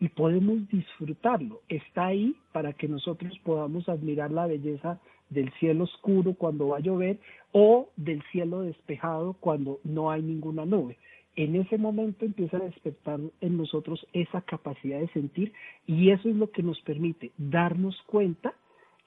y 0.03 0.09
podemos 0.09 0.69
disfrutarlo. 0.69 1.61
Está 1.69 2.07
ahí 2.07 2.35
para 2.51 2.73
que 2.73 2.89
nosotros 2.89 3.39
podamos 3.45 3.89
admirar 3.89 4.33
la 4.33 4.49
belleza 4.49 5.01
del 5.31 5.53
cielo 5.61 5.85
oscuro 5.85 6.35
cuando 6.35 6.69
va 6.69 6.79
a 6.79 6.81
llover 6.81 7.21
o 7.53 7.89
del 7.97 8.21
cielo 8.33 8.63
despejado 8.63 9.35
cuando 9.35 9.79
no 9.85 10.11
hay 10.11 10.23
ninguna 10.23 10.67
nube. 10.67 10.99
En 11.35 11.57
ese 11.57 11.79
momento 11.79 12.25
empieza 12.25 12.59
a 12.59 12.65
despertar 12.65 13.19
en 13.41 13.57
nosotros 13.57 14.07
esa 14.13 14.43
capacidad 14.43 15.01
de 15.01 15.09
sentir 15.09 15.53
y 15.87 16.11
eso 16.11 16.29
es 16.29 16.37
lo 16.37 16.51
que 16.51 16.63
nos 16.63 16.81
permite 16.83 17.33
darnos 17.39 18.01
cuenta 18.07 18.55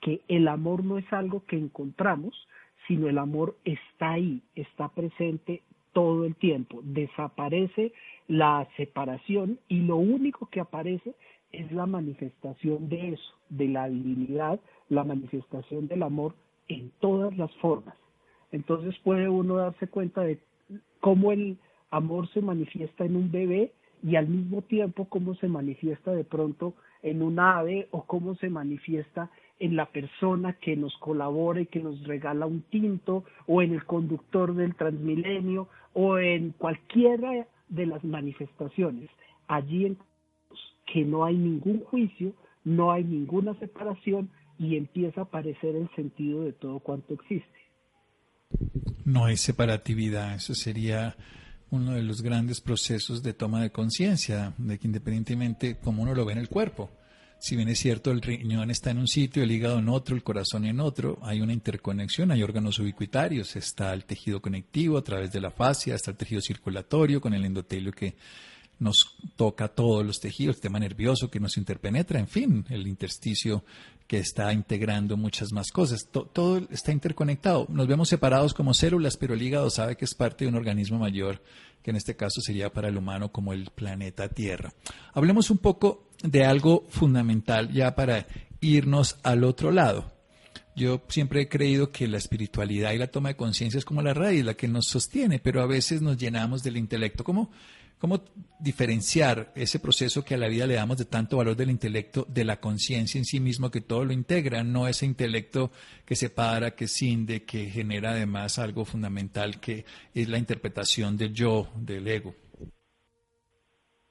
que 0.02 0.22
el 0.28 0.48
amor 0.48 0.84
no 0.84 0.98
es 0.98 1.12
algo 1.14 1.46
que 1.46 1.58
encontramos, 1.58 2.48
sino 2.88 3.08
el 3.08 3.18
amor 3.18 3.56
está 3.64 4.14
ahí, 4.14 4.42
está 4.56 4.90
presente 4.90 5.62
todo 5.94 6.26
el 6.26 6.36
tiempo. 6.36 6.82
Desaparece 6.84 7.94
la 8.28 8.68
separación 8.76 9.60
y 9.68 9.82
lo 9.82 9.98
único 9.98 10.48
que 10.48 10.60
aparece 10.60 11.14
es 11.52 11.72
la 11.72 11.86
manifestación 11.86 12.90
de 12.90 13.14
eso, 13.14 13.34
de 13.50 13.68
la 13.68 13.88
divinidad, 13.88 14.60
la 14.90 15.04
manifestación 15.04 15.88
del 15.88 16.04
amor 16.04 16.36
en 16.68 16.92
todas 17.00 17.38
las 17.38 17.54
formas. 17.58 17.96
Entonces 18.52 18.96
puede 19.04 19.30
uno 19.30 19.58
darse 19.58 19.88
cuenta 19.88 20.22
de 20.22 20.40
cómo 21.00 21.32
el 21.32 21.58
amor 21.96 22.28
se 22.34 22.42
manifiesta 22.42 23.06
en 23.06 23.16
un 23.16 23.32
bebé 23.32 23.72
y 24.04 24.18
al 24.18 24.28
mismo 24.28 24.62
tiempo 24.62 25.06
cómo 25.06 25.36
se 25.36 25.48
manifiesta 25.48 26.12
de 26.12 26.24
pronto 26.24 26.74
en 27.02 27.22
un 27.22 27.40
ave 27.40 27.88
o 27.92 28.04
cómo 28.04 28.36
se 28.36 28.50
manifiesta 28.50 29.30
en 29.60 29.76
la 29.76 29.86
persona 29.86 30.54
que 30.54 30.76
nos 30.76 30.96
colabora 30.98 31.62
y 31.62 31.68
que 31.68 31.80
nos 31.80 32.04
regala 32.04 32.46
un 32.46 32.62
tinto 32.64 33.24
o 33.48 33.62
en 33.62 33.74
el 33.74 33.86
conductor 33.86 34.54
del 34.54 34.76
Transmilenio 34.76 35.70
o 35.94 36.18
en 36.18 36.52
cualquiera 36.52 37.48
de 37.70 37.86
las 37.86 38.04
manifestaciones, 38.04 39.10
allí 39.48 39.86
en 39.86 39.98
que 40.86 41.06
no 41.06 41.24
hay 41.24 41.38
ningún 41.38 41.80
juicio, 41.86 42.34
no 42.64 42.92
hay 42.92 43.04
ninguna 43.04 43.54
separación 43.60 44.30
y 44.60 44.76
empieza 44.76 45.22
a 45.22 45.24
aparecer 45.24 45.76
el 45.76 45.90
sentido 45.96 46.44
de 46.44 46.52
todo 46.52 46.80
cuanto 46.80 47.14
existe. 47.14 47.60
No 49.06 49.26
hay 49.26 49.38
separatividad, 49.38 50.36
eso 50.36 50.54
sería 50.54 51.16
uno 51.76 51.94
de 51.94 52.04
los 52.04 52.22
grandes 52.22 52.62
procesos 52.62 53.22
de 53.22 53.34
toma 53.34 53.62
de 53.62 53.72
conciencia, 53.72 54.54
de 54.58 54.80
que 54.80 54.88
independientemente 54.88 55.78
como 55.78 56.04
uno 56.04 56.16
lo 56.16 56.26
ve 56.26 56.34
en 56.34 56.40
el 56.40 56.50
cuerpo, 56.50 56.90
si 57.40 57.56
bien 57.56 57.68
es 57.68 57.80
cierto, 57.80 58.12
el 58.12 58.22
riñón 58.22 58.72
está 58.72 58.92
en 58.92 58.98
un 58.98 59.08
sitio, 59.08 59.44
el 59.44 59.52
hígado 59.52 59.80
en 59.80 59.90
otro, 59.90 60.16
el 60.16 60.24
corazón 60.24 60.66
en 60.66 60.80
otro, 60.80 61.20
hay 61.22 61.42
una 61.42 61.54
interconexión, 61.54 62.32
hay 62.32 62.42
órganos 62.42 62.80
ubicuitarios, 62.80 63.56
está 63.56 63.94
el 63.94 64.06
tejido 64.06 64.42
conectivo 64.42 64.98
a 64.98 65.04
través 65.04 65.32
de 65.32 65.42
la 65.42 65.52
fascia, 65.52 65.96
está 65.96 66.12
el 66.12 66.18
tejido 66.18 66.42
circulatorio 66.42 67.22
con 67.22 67.34
el 67.34 67.46
endotelio 67.46 67.92
que 67.92 68.16
nos 68.80 69.16
toca 69.36 69.68
todos 69.68 70.06
los 70.06 70.20
tejidos, 70.20 70.56
el 70.56 70.56
sistema 70.56 70.80
nervioso 70.80 71.30
que 71.30 71.40
nos 71.40 71.58
interpenetra, 71.58 72.20
en 72.20 72.28
fin, 72.28 72.66
el 72.70 72.88
intersticio 72.88 73.64
que 74.08 74.20
está 74.20 74.54
integrando 74.54 75.18
muchas 75.18 75.52
más 75.52 75.72
cosas. 75.72 76.08
todo 76.12 76.68
está 76.70 76.92
interconectado. 76.92 77.66
Nos 77.70 77.88
vemos 77.88 78.10
separados 78.10 78.54
como 78.54 78.74
células, 78.74 79.18
pero 79.18 79.34
el 79.34 79.42
hígado 79.42 79.70
sabe 79.70 79.98
que 79.98 80.06
es 80.06 80.14
parte 80.14 80.46
de 80.46 80.50
un 80.50 80.56
organismo 80.56 81.00
mayor, 81.00 81.42
que 81.82 81.92
en 81.92 81.98
este 81.98 82.16
caso 82.16 82.42
sería 82.42 82.72
para 82.72 82.90
el 82.90 82.98
humano 82.98 83.32
como 83.32 83.54
el 83.54 83.70
planeta 83.74 84.30
Tierra. 84.30 84.74
Hablemos 85.14 85.50
un 85.50 85.58
poco 85.58 86.10
de 86.24 86.46
algo 86.46 86.86
fundamental 86.90 87.72
ya 87.72 87.96
para 87.96 88.28
irnos 88.62 89.18
al 89.24 89.44
otro 89.44 89.72
lado. 89.72 90.14
Yo 90.76 91.02
siempre 91.08 91.42
he 91.42 91.50
creído 91.50 91.92
que 91.92 92.08
la 92.08 92.18
espiritualidad 92.18 92.92
y 92.92 92.98
la 92.98 93.08
toma 93.08 93.30
de 93.30 93.38
conciencia 93.38 93.78
es 93.78 93.86
como 93.86 94.02
la 94.02 94.14
raíz, 94.14 94.44
la 94.44 94.56
que 94.56 94.68
nos 94.68 94.88
sostiene, 94.88 95.40
pero 95.40 95.62
a 95.62 95.68
veces 95.68 96.02
nos 96.02 96.18
llenamos 96.18 96.64
del 96.64 96.76
intelecto. 96.76 97.24
¿Cómo, 97.24 97.50
¿Cómo 97.98 98.22
diferenciar 98.60 99.54
ese 99.56 99.80
proceso 99.80 100.24
que 100.24 100.36
a 100.36 100.38
la 100.38 100.50
vida 100.50 100.68
le 100.68 100.76
damos 100.76 100.98
de 100.98 101.06
tanto 101.06 101.38
valor 101.38 101.56
del 101.56 101.70
intelecto 101.70 102.26
de 102.30 102.44
la 102.44 102.60
conciencia 102.60 103.18
en 103.18 103.26
sí 103.26 103.40
mismo 103.40 103.72
que 103.72 103.80
todo 103.80 104.04
lo 104.04 104.12
integra, 104.12 104.64
no 104.64 104.88
ese 104.88 105.06
intelecto 105.06 105.72
que 106.06 106.16
separa, 106.16 106.76
que 106.76 106.88
cinde, 106.88 107.44
que 107.44 107.70
genera 107.70 108.12
además 108.12 108.60
algo 108.60 108.84
fundamental 108.84 109.60
que 109.62 109.86
es 110.14 110.28
la 110.28 110.38
interpretación 110.38 111.16
del 111.16 111.34
yo, 111.34 111.70
del 111.78 112.08
ego? 112.08 112.36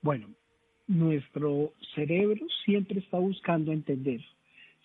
Bueno, 0.01 0.29
nuestro 0.87 1.73
cerebro 1.95 2.47
siempre 2.65 3.01
está 3.01 3.19
buscando 3.19 3.71
entender, 3.71 4.21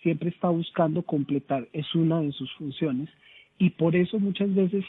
siempre 0.04 0.30
está 0.30 0.50
buscando 0.50 1.04
completar, 1.04 1.68
es 1.72 1.94
una 1.96 2.22
de 2.22 2.34
sus 2.34 2.52
funciones 2.54 3.10
y 3.58 3.70
por 3.72 3.96
eso 3.96 4.20
muchas 4.20 4.54
veces 4.54 4.84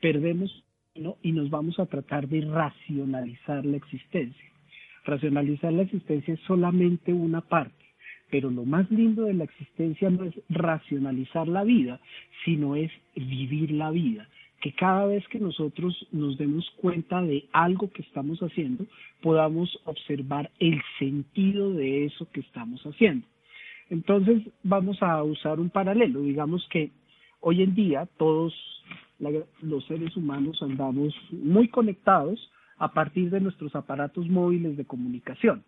perdemos 0.00 0.50
y 1.22 1.32
nos 1.32 1.50
vamos 1.50 1.78
a 1.78 1.86
tratar 1.86 2.28
de 2.28 2.42
racionalizar 2.42 3.64
la 3.64 3.76
existencia. 3.76 4.44
Racionalizar 5.04 5.72
la 5.72 5.82
existencia 5.82 6.34
es 6.34 6.40
solamente 6.40 7.12
una 7.12 7.40
parte. 7.40 7.74
pero 8.30 8.50
lo 8.50 8.66
más 8.66 8.90
lindo 8.90 9.22
de 9.22 9.32
la 9.32 9.44
existencia 9.44 10.10
no 10.10 10.24
es 10.24 10.34
racionalizar 10.50 11.48
la 11.48 11.64
vida, 11.64 11.98
sino 12.44 12.76
es 12.76 12.92
vivir 13.14 13.70
la 13.70 13.90
vida 13.90 14.28
que 14.60 14.72
cada 14.72 15.06
vez 15.06 15.26
que 15.28 15.38
nosotros 15.38 16.06
nos 16.10 16.36
demos 16.36 16.68
cuenta 16.80 17.22
de 17.22 17.44
algo 17.52 17.90
que 17.90 18.02
estamos 18.02 18.40
haciendo, 18.40 18.86
podamos 19.22 19.70
observar 19.84 20.50
el 20.58 20.80
sentido 20.98 21.72
de 21.72 22.06
eso 22.06 22.28
que 22.32 22.40
estamos 22.40 22.82
haciendo. 22.82 23.26
Entonces 23.90 24.42
vamos 24.62 25.02
a 25.02 25.22
usar 25.22 25.60
un 25.60 25.70
paralelo, 25.70 26.20
digamos 26.20 26.66
que 26.70 26.90
hoy 27.40 27.62
en 27.62 27.74
día 27.74 28.08
todos 28.18 28.52
los 29.18 29.84
seres 29.86 30.16
humanos 30.16 30.62
andamos 30.62 31.14
muy 31.32 31.68
conectados 31.68 32.50
a 32.76 32.92
partir 32.92 33.30
de 33.30 33.40
nuestros 33.40 33.74
aparatos 33.74 34.28
móviles 34.28 34.76
de 34.76 34.84
comunicación. 34.84 35.64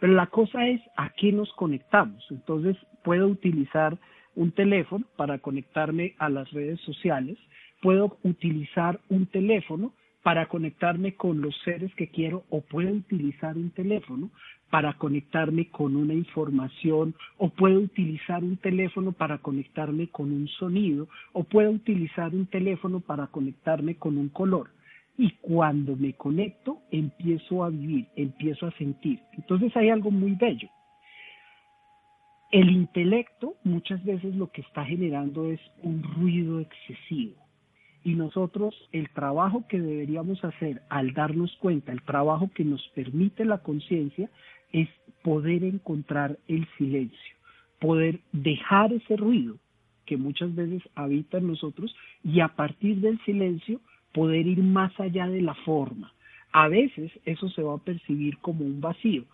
Pero 0.00 0.14
la 0.14 0.26
cosa 0.28 0.66
es 0.66 0.80
a 0.96 1.10
qué 1.10 1.32
nos 1.32 1.52
conectamos. 1.52 2.24
Entonces 2.30 2.76
puedo 3.04 3.26
utilizar 3.26 3.98
un 4.34 4.52
teléfono 4.52 5.04
para 5.16 5.38
conectarme 5.38 6.14
a 6.18 6.28
las 6.28 6.50
redes 6.52 6.80
sociales, 6.82 7.36
puedo 7.82 8.18
utilizar 8.22 9.00
un 9.08 9.26
teléfono 9.26 9.92
para 10.22 10.46
conectarme 10.46 11.14
con 11.14 11.40
los 11.40 11.56
seres 11.64 11.92
que 11.94 12.08
quiero 12.08 12.44
o 12.50 12.60
puedo 12.60 12.92
utilizar 12.92 13.56
un 13.56 13.70
teléfono 13.70 14.30
para 14.70 14.94
conectarme 14.94 15.68
con 15.68 15.96
una 15.96 16.14
información 16.14 17.14
o 17.38 17.48
puedo 17.48 17.80
utilizar 17.80 18.42
un 18.44 18.56
teléfono 18.56 19.12
para 19.12 19.38
conectarme 19.38 20.08
con 20.08 20.32
un 20.32 20.48
sonido 20.48 21.08
o 21.32 21.44
puedo 21.44 21.70
utilizar 21.70 22.34
un 22.34 22.46
teléfono 22.46 23.00
para 23.00 23.28
conectarme 23.28 23.96
con 23.96 24.18
un 24.18 24.28
color. 24.28 24.70
Y 25.16 25.30
cuando 25.40 25.96
me 25.96 26.12
conecto 26.12 26.78
empiezo 26.90 27.64
a 27.64 27.70
vivir, 27.70 28.06
empiezo 28.14 28.66
a 28.66 28.72
sentir. 28.72 29.20
Entonces 29.32 29.76
hay 29.76 29.90
algo 29.90 30.10
muy 30.10 30.32
bello. 30.32 30.68
El 32.50 32.70
intelecto 32.70 33.56
muchas 33.64 34.02
veces 34.04 34.34
lo 34.34 34.50
que 34.50 34.62
está 34.62 34.84
generando 34.84 35.50
es 35.50 35.60
un 35.82 36.02
ruido 36.02 36.60
excesivo 36.60 37.48
y 38.04 38.14
nosotros 38.14 38.74
el 38.92 39.10
trabajo 39.10 39.64
que 39.68 39.80
deberíamos 39.80 40.42
hacer 40.44 40.82
al 40.88 41.12
darnos 41.12 41.54
cuenta, 41.56 41.92
el 41.92 42.02
trabajo 42.02 42.50
que 42.54 42.64
nos 42.64 42.80
permite 42.94 43.44
la 43.44 43.58
conciencia, 43.58 44.30
es 44.72 44.88
poder 45.22 45.64
encontrar 45.64 46.38
el 46.48 46.66
silencio, 46.76 47.36
poder 47.80 48.20
dejar 48.32 48.92
ese 48.92 49.16
ruido 49.16 49.56
que 50.06 50.16
muchas 50.16 50.54
veces 50.54 50.82
habita 50.94 51.38
en 51.38 51.48
nosotros 51.48 51.94
y 52.24 52.40
a 52.40 52.48
partir 52.48 52.96
del 52.96 53.20
silencio 53.24 53.80
poder 54.12 54.46
ir 54.46 54.62
más 54.62 54.98
allá 54.98 55.28
de 55.28 55.42
la 55.42 55.54
forma. 55.54 56.12
A 56.52 56.68
veces 56.68 57.12
eso 57.26 57.48
se 57.50 57.62
va 57.62 57.74
a 57.74 57.84
percibir 57.84 58.38
como 58.38 58.64
un 58.64 58.80
vacío. 58.80 59.24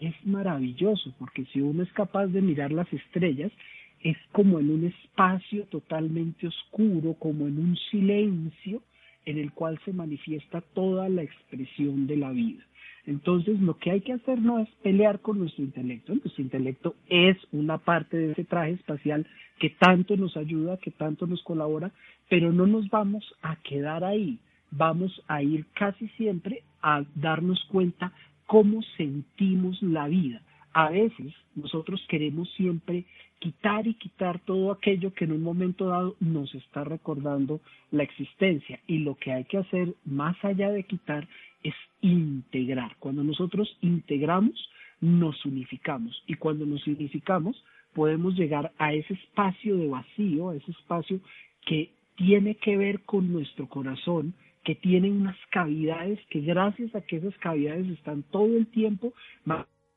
Es 0.00 0.14
maravilloso 0.26 1.14
porque 1.18 1.44
si 1.52 1.60
uno 1.60 1.82
es 1.82 1.92
capaz 1.92 2.26
de 2.26 2.42
mirar 2.42 2.72
las 2.72 2.92
estrellas, 2.92 3.52
es 4.00 4.16
como 4.32 4.58
en 4.58 4.70
un 4.70 4.84
espacio 4.84 5.64
totalmente 5.66 6.48
oscuro, 6.48 7.14
como 7.14 7.46
en 7.46 7.58
un 7.58 7.76
silencio 7.90 8.82
en 9.24 9.38
el 9.38 9.52
cual 9.52 9.78
se 9.84 9.92
manifiesta 9.92 10.60
toda 10.60 11.08
la 11.08 11.22
expresión 11.22 12.06
de 12.06 12.16
la 12.16 12.30
vida. 12.30 12.64
Entonces, 13.06 13.60
lo 13.60 13.78
que 13.78 13.92
hay 13.92 14.00
que 14.00 14.12
hacer 14.12 14.40
no 14.40 14.58
es 14.58 14.68
pelear 14.82 15.20
con 15.20 15.38
nuestro 15.38 15.62
intelecto. 15.62 16.14
Nuestro 16.14 16.42
intelecto 16.42 16.96
es 17.08 17.36
una 17.52 17.78
parte 17.78 18.16
de 18.16 18.32
ese 18.32 18.44
traje 18.44 18.72
espacial 18.72 19.26
que 19.60 19.70
tanto 19.70 20.16
nos 20.16 20.36
ayuda, 20.36 20.76
que 20.78 20.90
tanto 20.90 21.26
nos 21.26 21.42
colabora, 21.44 21.92
pero 22.28 22.52
no 22.52 22.66
nos 22.66 22.88
vamos 22.90 23.24
a 23.42 23.56
quedar 23.56 24.02
ahí. 24.02 24.38
Vamos 24.72 25.22
a 25.28 25.42
ir 25.42 25.66
casi 25.74 26.08
siempre 26.10 26.62
a 26.82 27.04
darnos 27.14 27.64
cuenta 27.70 28.12
cómo 28.46 28.82
sentimos 28.96 29.80
la 29.82 30.08
vida. 30.08 30.42
A 30.72 30.90
veces 30.90 31.32
nosotros 31.54 32.04
queremos 32.08 32.50
siempre 32.54 33.04
quitar 33.38 33.86
y 33.86 33.94
quitar 33.94 34.40
todo 34.40 34.72
aquello 34.72 35.14
que 35.14 35.24
en 35.24 35.32
un 35.32 35.42
momento 35.42 35.86
dado 35.86 36.16
nos 36.20 36.54
está 36.54 36.84
recordando 36.84 37.60
la 37.90 38.02
existencia. 38.02 38.80
Y 38.86 38.98
lo 38.98 39.14
que 39.14 39.32
hay 39.32 39.44
que 39.44 39.58
hacer 39.58 39.94
más 40.04 40.36
allá 40.44 40.70
de 40.70 40.82
quitar 40.82 41.28
es 41.68 41.74
integrar. 42.00 42.96
Cuando 42.98 43.22
nosotros 43.22 43.76
integramos, 43.80 44.70
nos 45.00 45.44
unificamos. 45.44 46.22
Y 46.26 46.34
cuando 46.34 46.66
nos 46.66 46.86
unificamos, 46.86 47.62
podemos 47.94 48.34
llegar 48.36 48.72
a 48.78 48.92
ese 48.92 49.14
espacio 49.14 49.76
de 49.76 49.88
vacío, 49.88 50.50
a 50.50 50.56
ese 50.56 50.70
espacio 50.70 51.20
que 51.66 51.90
tiene 52.16 52.54
que 52.56 52.76
ver 52.76 53.00
con 53.00 53.32
nuestro 53.32 53.68
corazón, 53.68 54.34
que 54.64 54.74
tiene 54.74 55.10
unas 55.10 55.36
cavidades 55.50 56.18
que 56.30 56.40
gracias 56.40 56.94
a 56.94 57.00
que 57.00 57.16
esas 57.16 57.36
cavidades 57.38 57.88
están 57.88 58.22
todo 58.24 58.56
el 58.56 58.66
tiempo 58.66 59.12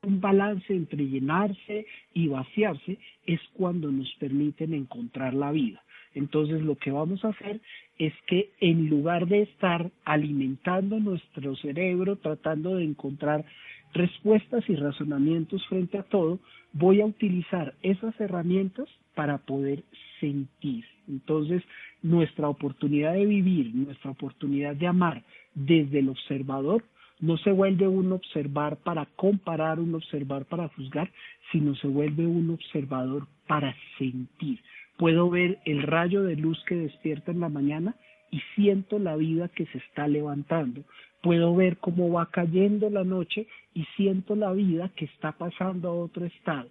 un 0.02 0.20
balance 0.20 0.72
entre 0.72 1.06
llenarse 1.06 1.86
y 2.14 2.28
vaciarse 2.28 2.98
es 3.26 3.40
cuando 3.52 3.90
nos 3.90 4.10
permiten 4.18 4.72
encontrar 4.72 5.34
la 5.34 5.52
vida. 5.52 5.82
Entonces 6.14 6.62
lo 6.62 6.76
que 6.76 6.90
vamos 6.90 7.24
a 7.24 7.28
hacer 7.28 7.60
es 7.98 8.12
que 8.26 8.50
en 8.60 8.88
lugar 8.88 9.26
de 9.26 9.42
estar 9.42 9.90
alimentando 10.04 10.98
nuestro 10.98 11.54
cerebro, 11.56 12.16
tratando 12.16 12.76
de 12.76 12.84
encontrar 12.84 13.44
respuestas 13.92 14.68
y 14.68 14.76
razonamientos 14.76 15.66
frente 15.66 15.98
a 15.98 16.04
todo, 16.04 16.38
voy 16.72 17.00
a 17.00 17.06
utilizar 17.06 17.74
esas 17.82 18.18
herramientas 18.20 18.88
para 19.14 19.38
poder 19.38 19.82
sentir. 20.20 20.84
Entonces, 21.08 21.62
nuestra 22.02 22.48
oportunidad 22.48 23.14
de 23.14 23.26
vivir, 23.26 23.74
nuestra 23.74 24.12
oportunidad 24.12 24.76
de 24.76 24.86
amar 24.86 25.22
desde 25.54 25.98
el 25.98 26.08
observador 26.08 26.84
no 27.20 27.36
se 27.36 27.52
vuelve 27.52 27.86
un 27.86 28.12
observar 28.12 28.78
para 28.78 29.06
comparar, 29.16 29.78
un 29.78 29.94
observar 29.94 30.46
para 30.46 30.68
juzgar, 30.68 31.10
sino 31.52 31.74
se 31.74 31.86
vuelve 31.86 32.26
un 32.26 32.50
observador 32.50 33.26
para 33.46 33.74
sentir. 33.98 34.58
Puedo 35.00 35.30
ver 35.30 35.60
el 35.64 35.82
rayo 35.82 36.24
de 36.24 36.36
luz 36.36 36.62
que 36.66 36.74
despierta 36.74 37.32
en 37.32 37.40
la 37.40 37.48
mañana 37.48 37.96
y 38.30 38.42
siento 38.54 38.98
la 38.98 39.16
vida 39.16 39.48
que 39.48 39.64
se 39.64 39.78
está 39.78 40.06
levantando. 40.06 40.82
Puedo 41.22 41.56
ver 41.56 41.78
cómo 41.78 42.12
va 42.12 42.26
cayendo 42.26 42.90
la 42.90 43.02
noche 43.02 43.46
y 43.72 43.84
siento 43.96 44.36
la 44.36 44.52
vida 44.52 44.90
que 44.94 45.06
está 45.06 45.32
pasando 45.32 45.88
a 45.88 45.94
otro 45.94 46.26
estado. 46.26 46.68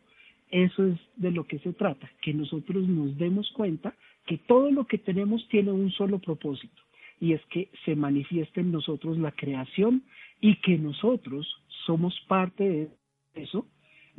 Eso 0.51 0.85
es 0.85 0.99
de 1.15 1.31
lo 1.31 1.45
que 1.45 1.57
se 1.57 1.73
trata, 1.73 2.07
que 2.21 2.35
nosotros 2.35 2.87
nos 2.87 3.17
demos 3.17 3.51
cuenta 3.53 3.95
que 4.27 4.37
todo 4.37 4.69
lo 4.69 4.85
que 4.85 4.99
tenemos 4.99 5.47
tiene 5.49 5.71
un 5.71 5.89
solo 5.89 6.19
propósito 6.19 6.83
y 7.19 7.33
es 7.33 7.43
que 7.47 7.69
se 7.83 7.95
manifieste 7.95 8.61
en 8.61 8.71
nosotros 8.71 9.17
la 9.17 9.31
creación 9.31 10.03
y 10.39 10.57
que 10.57 10.77
nosotros 10.77 11.47
somos 11.87 12.13
parte 12.27 12.63
de 12.63 12.89
eso. 13.33 13.65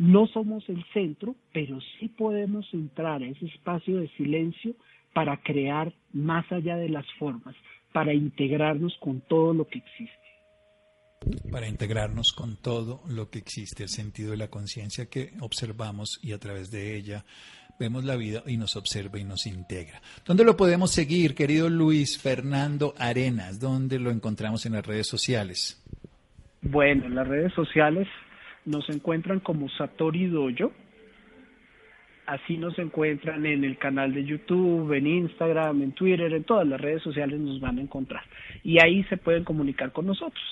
No 0.01 0.27
somos 0.29 0.67
el 0.71 0.83
centro, 0.95 1.37
pero 1.53 1.79
sí 1.99 2.09
podemos 2.09 2.67
entrar 2.73 3.23
a 3.23 3.27
ese 3.27 3.45
espacio 3.45 3.99
de 3.99 4.09
silencio 4.17 4.73
para 5.13 5.37
crear 5.43 5.93
más 6.15 6.51
allá 6.51 6.77
de 6.77 6.89
las 6.89 7.05
formas, 7.19 7.55
para 7.93 8.15
integrarnos 8.15 8.97
con 8.99 9.21
todo 9.21 9.53
lo 9.53 9.67
que 9.69 9.81
existe 9.81 10.15
para 11.53 11.69
integrarnos 11.69 12.33
con 12.33 12.57
todo 12.57 13.03
lo 13.11 13.29
que 13.29 13.41
existe, 13.41 13.83
el 13.83 13.91
sentido 13.91 14.31
de 14.31 14.39
la 14.39 14.49
conciencia 14.49 15.11
que 15.11 15.33
observamos 15.41 16.19
y 16.23 16.33
a 16.33 16.39
través 16.39 16.71
de 16.71 16.97
ella 16.97 17.27
vemos 17.79 18.05
la 18.05 18.17
vida 18.17 18.43
y 18.47 18.57
nos 18.57 18.77
observa 18.77 19.19
y 19.19 19.25
nos 19.25 19.47
integra. 19.47 20.01
¿Dónde 20.25 20.45
lo 20.45 20.57
podemos 20.57 20.93
seguir, 20.93 21.35
querido 21.35 21.69
Luis 21.69 22.19
Fernando 22.19 22.95
Arenas? 22.97 23.61
¿Dónde 23.61 23.99
lo 23.99 24.11
encontramos 24.11 24.65
en 24.65 24.73
las 24.73 24.87
redes 24.87 25.09
sociales? 25.09 25.85
Bueno, 26.63 27.05
en 27.05 27.15
las 27.15 27.29
redes 27.29 27.53
sociales 27.53 28.09
nos 28.65 28.89
encuentran 28.89 29.41
como 29.41 29.69
Satori 29.71 30.27
Dojo. 30.27 30.73
Así 32.27 32.57
nos 32.57 32.79
encuentran 32.79 33.45
en 33.45 33.65
el 33.65 33.77
canal 33.77 34.15
de 34.15 34.25
YouTube, 34.25 34.93
en 34.93 35.07
Instagram, 35.07 35.83
en 35.83 35.93
Twitter, 35.93 36.33
en 36.33 36.45
todas 36.45 36.67
las 36.67 36.81
redes 36.81 37.03
sociales 37.03 37.41
nos 37.41 37.61
van 37.61 37.79
a 37.79 37.83
encontrar. 37.83 38.23
Y 38.63 38.79
ahí 38.81 39.03
se 39.05 39.17
pueden 39.17 39.43
comunicar 39.43 39.91
con 39.91 40.07
nosotros. 40.07 40.45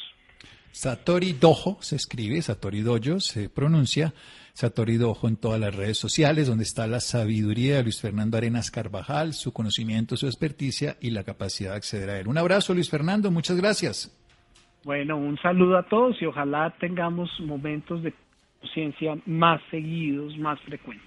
Satori 0.72 1.32
Dojo 1.32 1.78
se 1.80 1.96
escribe, 1.96 2.42
Satori 2.42 2.82
Dojo 2.82 3.20
se 3.20 3.48
pronuncia, 3.48 4.12
Satori 4.54 4.96
Dojo 4.96 5.28
en 5.28 5.36
todas 5.36 5.60
las 5.60 5.74
redes 5.74 5.98
sociales, 5.98 6.48
donde 6.48 6.64
está 6.64 6.86
la 6.86 7.00
sabiduría 7.00 7.76
de 7.76 7.84
Luis 7.84 8.00
Fernando 8.00 8.36
Arenas 8.36 8.70
Carvajal, 8.70 9.34
su 9.34 9.52
conocimiento, 9.52 10.16
su 10.16 10.26
experticia 10.26 10.96
y 11.00 11.10
la 11.10 11.24
capacidad 11.24 11.70
de 11.70 11.76
acceder 11.76 12.10
a 12.10 12.18
él. 12.18 12.28
Un 12.28 12.38
abrazo, 12.38 12.74
Luis 12.74 12.90
Fernando, 12.90 13.30
muchas 13.30 13.56
gracias. 13.56 14.17
Bueno, 14.84 15.16
un 15.16 15.38
saludo 15.38 15.78
a 15.78 15.82
todos 15.82 16.20
y 16.22 16.26
ojalá 16.26 16.74
tengamos 16.78 17.30
momentos 17.40 18.02
de 18.02 18.14
conciencia 18.60 19.16
más 19.26 19.60
seguidos, 19.70 20.36
más 20.38 20.60
frecuentes. 20.60 21.06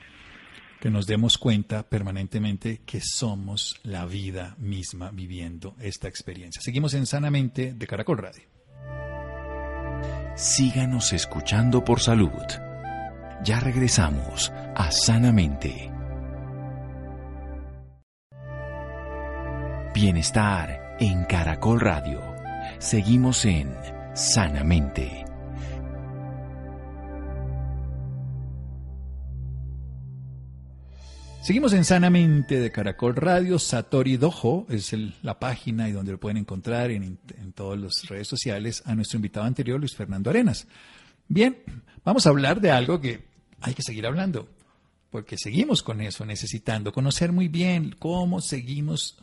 Que 0.79 0.89
nos 0.89 1.05
demos 1.05 1.37
cuenta 1.37 1.87
permanentemente 1.87 2.81
que 2.85 3.01
somos 3.01 3.79
la 3.83 4.05
vida 4.05 4.55
misma 4.57 5.11
viviendo 5.11 5.75
esta 5.79 6.07
experiencia. 6.07 6.61
Seguimos 6.61 6.93
en 6.95 7.05
Sanamente 7.05 7.73
de 7.73 7.87
Caracol 7.87 8.17
Radio. 8.17 8.43
Síganos 10.35 11.13
escuchando 11.13 11.83
por 11.83 11.99
salud. 11.99 12.31
Ya 13.43 13.59
regresamos 13.59 14.51
a 14.75 14.91
Sanamente. 14.91 15.91
Bienestar 19.93 20.95
en 20.99 21.25
Caracol 21.25 21.79
Radio. 21.79 22.30
Seguimos 22.79 23.45
en 23.45 23.73
Sanamente. 24.13 25.25
Seguimos 31.41 31.73
en 31.73 31.83
Sanamente 31.83 32.59
de 32.59 32.71
Caracol 32.71 33.15
Radio. 33.15 33.57
Satori 33.57 34.17
Dojo 34.17 34.67
es 34.69 34.95
la 35.23 35.39
página 35.39 35.89
y 35.89 35.91
donde 35.91 36.11
lo 36.11 36.19
pueden 36.19 36.37
encontrar 36.37 36.91
en, 36.91 37.17
en 37.37 37.53
todas 37.53 37.79
las 37.79 38.07
redes 38.07 38.27
sociales 38.27 38.83
a 38.85 38.93
nuestro 38.93 39.17
invitado 39.17 39.45
anterior, 39.45 39.79
Luis 39.79 39.95
Fernando 39.95 40.29
Arenas. 40.29 40.67
Bien, 41.27 41.57
vamos 42.05 42.27
a 42.27 42.29
hablar 42.29 42.61
de 42.61 42.71
algo 42.71 43.01
que 43.01 43.25
hay 43.61 43.73
que 43.73 43.83
seguir 43.83 44.05
hablando, 44.05 44.49
porque 45.09 45.37
seguimos 45.37 45.81
con 45.81 46.01
eso, 46.01 46.25
necesitando 46.25 46.91
conocer 46.91 47.31
muy 47.31 47.47
bien 47.47 47.95
cómo 47.97 48.41
seguimos 48.41 49.17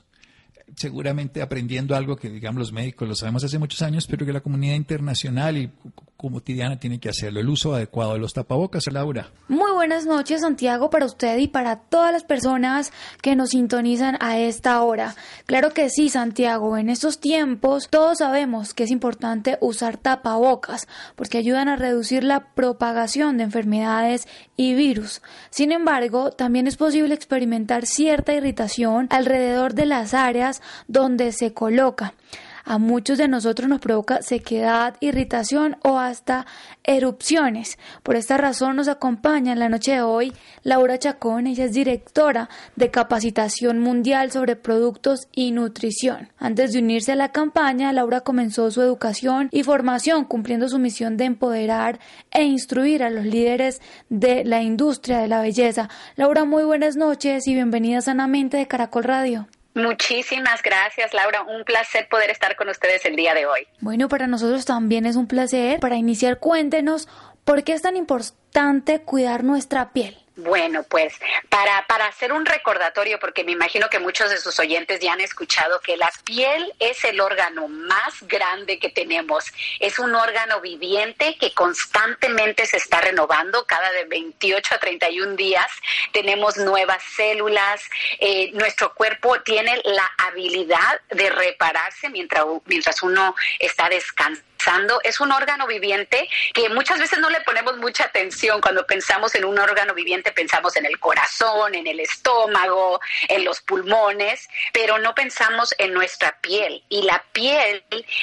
seguramente 0.76 1.42
aprendiendo 1.42 1.94
algo 1.94 2.16
que, 2.16 2.30
digamos, 2.30 2.58
los 2.58 2.72
médicos 2.72 3.08
lo 3.08 3.14
sabemos 3.14 3.44
hace 3.44 3.58
muchos 3.58 3.82
años, 3.82 4.06
pero 4.06 4.26
que 4.26 4.32
la 4.32 4.40
comunidad 4.40 4.74
internacional 4.74 5.56
y 5.56 5.70
cotidiana 6.18 6.80
tiene 6.80 6.98
que 6.98 7.08
hacerlo. 7.08 7.38
El 7.38 7.48
uso 7.48 7.74
adecuado 7.74 8.14
de 8.14 8.18
los 8.18 8.32
tapabocas, 8.32 8.84
Laura. 8.90 9.30
Muy 9.46 9.70
buenas 9.70 10.04
noches, 10.04 10.40
Santiago, 10.40 10.90
para 10.90 11.06
usted 11.06 11.38
y 11.38 11.46
para 11.46 11.76
todas 11.76 12.12
las 12.12 12.24
personas 12.24 12.92
que 13.22 13.36
nos 13.36 13.50
sintonizan 13.50 14.16
a 14.18 14.36
esta 14.36 14.82
hora. 14.82 15.14
Claro 15.46 15.72
que 15.72 15.88
sí, 15.90 16.08
Santiago, 16.08 16.76
en 16.76 16.90
estos 16.90 17.20
tiempos 17.20 17.86
todos 17.88 18.18
sabemos 18.18 18.74
que 18.74 18.82
es 18.82 18.90
importante 18.90 19.58
usar 19.60 19.96
tapabocas 19.96 20.88
porque 21.14 21.38
ayudan 21.38 21.68
a 21.68 21.76
reducir 21.76 22.24
la 22.24 22.52
propagación 22.52 23.36
de 23.36 23.44
enfermedades 23.44 24.26
y 24.56 24.74
virus. 24.74 25.22
Sin 25.50 25.70
embargo, 25.70 26.32
también 26.32 26.66
es 26.66 26.76
posible 26.76 27.14
experimentar 27.14 27.86
cierta 27.86 28.34
irritación 28.34 29.06
alrededor 29.10 29.74
de 29.74 29.86
las 29.86 30.14
áreas 30.14 30.62
donde 30.88 31.30
se 31.30 31.54
coloca. 31.54 32.14
A 32.70 32.76
muchos 32.76 33.16
de 33.16 33.28
nosotros 33.28 33.66
nos 33.66 33.80
provoca 33.80 34.20
sequedad, 34.20 34.94
irritación 35.00 35.78
o 35.82 35.98
hasta 35.98 36.44
erupciones. 36.84 37.78
Por 38.02 38.14
esta 38.14 38.36
razón 38.36 38.76
nos 38.76 38.88
acompaña 38.88 39.54
en 39.54 39.58
la 39.58 39.70
noche 39.70 39.92
de 39.92 40.02
hoy 40.02 40.34
Laura 40.64 40.98
Chacón, 40.98 41.46
ella 41.46 41.64
es 41.64 41.72
directora 41.72 42.50
de 42.76 42.90
capacitación 42.90 43.78
mundial 43.78 44.32
sobre 44.32 44.54
productos 44.54 45.28
y 45.32 45.52
nutrición. 45.52 46.28
Antes 46.36 46.74
de 46.74 46.80
unirse 46.80 47.12
a 47.12 47.16
la 47.16 47.32
campaña, 47.32 47.90
Laura 47.94 48.20
comenzó 48.20 48.70
su 48.70 48.82
educación 48.82 49.48
y 49.50 49.62
formación 49.62 50.26
cumpliendo 50.26 50.68
su 50.68 50.78
misión 50.78 51.16
de 51.16 51.24
empoderar 51.24 51.98
e 52.30 52.44
instruir 52.44 53.02
a 53.02 53.08
los 53.08 53.24
líderes 53.24 53.80
de 54.10 54.44
la 54.44 54.60
industria 54.60 55.20
de 55.20 55.28
la 55.28 55.40
belleza. 55.40 55.88
Laura, 56.16 56.44
muy 56.44 56.64
buenas 56.64 56.96
noches 56.96 57.46
y 57.46 57.54
bienvenida 57.54 58.02
sanamente 58.02 58.58
de 58.58 58.66
Caracol 58.66 59.04
Radio. 59.04 59.48
Muchísimas 59.78 60.60
gracias, 60.62 61.14
Laura. 61.14 61.42
Un 61.42 61.64
placer 61.64 62.08
poder 62.08 62.30
estar 62.30 62.56
con 62.56 62.68
ustedes 62.68 63.04
el 63.04 63.14
día 63.14 63.32
de 63.32 63.46
hoy. 63.46 63.66
Bueno, 63.80 64.08
para 64.08 64.26
nosotros 64.26 64.64
también 64.64 65.06
es 65.06 65.14
un 65.14 65.28
placer. 65.28 65.78
Para 65.78 65.96
iniciar, 65.96 66.40
cuéntenos 66.40 67.08
por 67.44 67.62
qué 67.62 67.74
es 67.74 67.82
tan 67.82 67.96
importante 67.96 69.00
cuidar 69.00 69.44
nuestra 69.44 69.92
piel. 69.92 70.18
Bueno, 70.40 70.84
pues 70.84 71.14
para, 71.48 71.84
para 71.88 72.06
hacer 72.06 72.32
un 72.32 72.46
recordatorio, 72.46 73.18
porque 73.18 73.42
me 73.42 73.50
imagino 73.50 73.90
que 73.90 73.98
muchos 73.98 74.30
de 74.30 74.36
sus 74.36 74.56
oyentes 74.60 75.00
ya 75.00 75.14
han 75.14 75.20
escuchado 75.20 75.80
que 75.80 75.96
la 75.96 76.08
piel 76.22 76.72
es 76.78 77.04
el 77.04 77.20
órgano 77.20 77.66
más 77.66 78.22
grande 78.22 78.78
que 78.78 78.88
tenemos. 78.88 79.46
Es 79.80 79.98
un 79.98 80.14
órgano 80.14 80.60
viviente 80.60 81.36
que 81.40 81.52
constantemente 81.54 82.66
se 82.66 82.76
está 82.76 83.00
renovando 83.00 83.66
cada 83.66 83.90
de 83.90 84.04
28 84.04 84.76
a 84.76 84.78
31 84.78 85.34
días. 85.34 85.66
Tenemos 86.12 86.56
nuevas 86.56 87.02
células. 87.16 87.82
Eh, 88.20 88.52
nuestro 88.52 88.94
cuerpo 88.94 89.40
tiene 89.40 89.82
la 89.86 90.08
habilidad 90.18 91.00
de 91.10 91.30
repararse 91.30 92.10
mientras, 92.10 92.44
mientras 92.64 93.02
uno 93.02 93.34
está 93.58 93.88
descansando 93.88 94.47
es 95.02 95.20
un 95.20 95.32
órgano 95.32 95.66
viviente 95.66 96.28
que 96.52 96.68
muchas 96.68 96.98
veces 96.98 97.18
no 97.18 97.30
le 97.30 97.40
ponemos 97.40 97.76
mucha 97.78 98.04
atención. 98.04 98.60
Cuando 98.60 98.86
pensamos 98.86 99.34
en 99.34 99.44
un 99.44 99.58
órgano 99.58 99.94
viviente, 99.94 100.32
pensamos 100.32 100.76
en 100.76 100.86
el 100.86 100.98
corazón, 100.98 101.74
en 101.74 101.86
el 101.86 102.00
estómago, 102.00 103.00
en 103.28 103.44
los 103.44 103.60
pulmones, 103.60 104.48
pero 104.72 104.98
no 104.98 105.14
pensamos 105.14 105.74
en 105.78 105.92
nuestra 105.92 106.38
piel. 106.40 106.82
Y 106.88 107.02
la 107.02 107.22
piel 107.32 107.82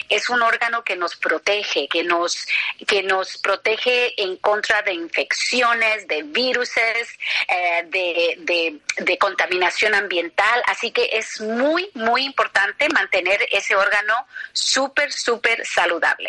es 0.10 0.30
un 0.30 0.42
órgano 0.42 0.84
que 0.84 0.96
nos 0.96 1.16
protege, 1.16 1.88
que 1.88 2.04
nos, 2.04 2.48
que 2.88 3.02
nos 3.04 3.38
protege 3.38 4.22
en 4.22 4.38
contra 4.38 4.82
de 4.82 4.94
infecciones, 4.94 6.08
de 6.08 6.24
viruses, 6.24 7.10
eh, 7.48 7.84
de, 7.88 8.36
de, 8.40 8.80
de 8.98 9.18
contaminación 9.18 9.96
ambiental. 9.96 10.62
Así 10.68 10.92
que 10.92 11.10
es 11.14 11.42
muy, 11.42 11.90
muy 11.94 12.24
importante 12.24 12.88
mantener 12.90 13.48
ese 13.52 13.76
órgano 13.76 14.28
súper, 14.54 15.12
súper 15.12 15.66
saludable. 15.66 16.25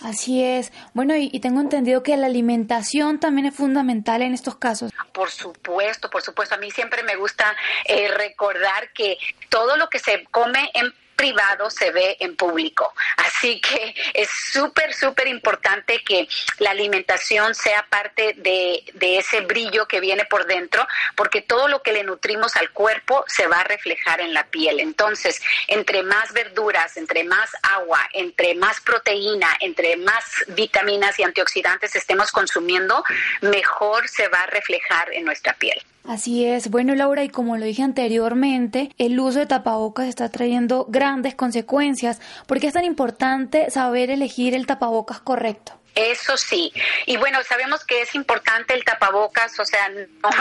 Así 0.00 0.42
es. 0.42 0.72
Bueno, 0.94 1.14
y, 1.16 1.38
tengo 1.40 1.60
entendido 1.60 2.02
que 2.02 2.16
la 2.16 2.26
alimentación 2.26 3.20
también 3.20 3.46
es 3.46 3.54
fundamental 3.54 4.22
en 4.22 4.34
estos 4.34 4.56
casos. 4.56 4.90
Por 5.12 5.30
supuesto, 5.30 6.10
por 6.10 6.22
supuesto. 6.22 6.54
A 6.54 6.58
mí 6.58 6.70
siempre 6.70 7.02
me 7.02 7.16
gusta 7.16 7.54
eh, 7.84 8.08
recordar 8.08 8.92
que 8.92 9.18
todo 9.48 9.76
lo 9.76 9.88
que 9.88 9.98
se 9.98 10.24
come 10.30 10.70
en 10.74 10.92
privado 11.16 11.70
se 11.70 11.90
ve 11.90 12.16
en 12.20 12.36
público. 12.36 12.92
Así 13.16 13.60
que 13.60 13.94
es 14.14 14.28
súper, 14.52 14.92
súper 14.94 15.28
importante 15.28 16.02
que 16.04 16.28
la 16.58 16.70
alimentación 16.70 17.54
sea 17.54 17.86
parte 17.88 18.34
de, 18.38 18.84
de, 18.94 19.18
ese 19.18 19.40
brillo 19.42 19.86
que 19.86 20.00
viene 20.00 20.24
por 20.24 20.46
dentro, 20.46 20.86
porque 21.16 21.42
todo 21.42 21.68
lo 21.68 21.82
que 21.82 21.92
le 21.92 22.04
nutrimos 22.04 22.56
al 22.56 22.70
cuerpo 22.70 23.24
se 23.28 23.46
va 23.46 23.60
a 23.60 23.64
reflejar 23.64 24.20
en 24.20 24.34
la 24.34 24.46
piel. 24.46 24.80
Entonces, 24.80 25.40
entre 25.68 26.02
más 26.02 26.32
verduras, 26.32 26.96
entre 26.96 27.24
más 27.24 27.50
agua, 27.62 28.00
entre 28.12 28.54
más 28.54 28.80
proteína, 28.80 29.56
entre 29.60 29.96
más 29.96 30.24
vitaminas 30.48 31.18
y 31.18 31.22
antioxidantes 31.22 31.94
estemos 31.94 32.30
consumiendo, 32.30 33.04
mejor 33.40 34.08
se 34.08 34.28
va 34.28 34.42
a 34.42 34.46
reflejar 34.46 35.12
en 35.12 35.24
nuestra 35.24 35.54
piel. 35.54 35.82
Así 36.04 36.44
es. 36.44 36.68
Bueno, 36.68 36.94
Laura, 36.94 37.22
y 37.22 37.28
como 37.28 37.56
lo 37.56 37.64
dije 37.64 37.82
anteriormente, 37.82 38.90
el 38.98 39.18
uso 39.20 39.38
de 39.38 39.46
tapabocas 39.46 40.08
está 40.08 40.28
trayendo 40.30 40.86
grandes 40.88 41.34
consecuencias. 41.34 42.20
¿Por 42.46 42.58
qué 42.58 42.66
es 42.66 42.72
tan 42.72 42.84
importante 42.84 43.70
saber 43.70 44.10
elegir 44.10 44.54
el 44.54 44.66
tapabocas 44.66 45.20
correcto? 45.20 45.78
Eso 45.94 46.36
sí. 46.38 46.72
Y 47.04 47.18
bueno, 47.18 47.42
sabemos 47.44 47.84
que 47.84 48.00
es 48.00 48.14
importante 48.14 48.72
el 48.72 48.82
tapabocas, 48.84 49.58
o 49.60 49.64
sea, 49.64 49.90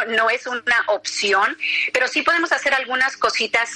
no, 0.08 0.30
es 0.30 0.48
una 0.48 0.86
opción, 0.88 1.58
pero 1.94 2.08
sí 2.08 2.22
podemos 2.22 2.54
hacer 2.54 2.74
algunas 2.74 3.18
cositas 3.18 3.70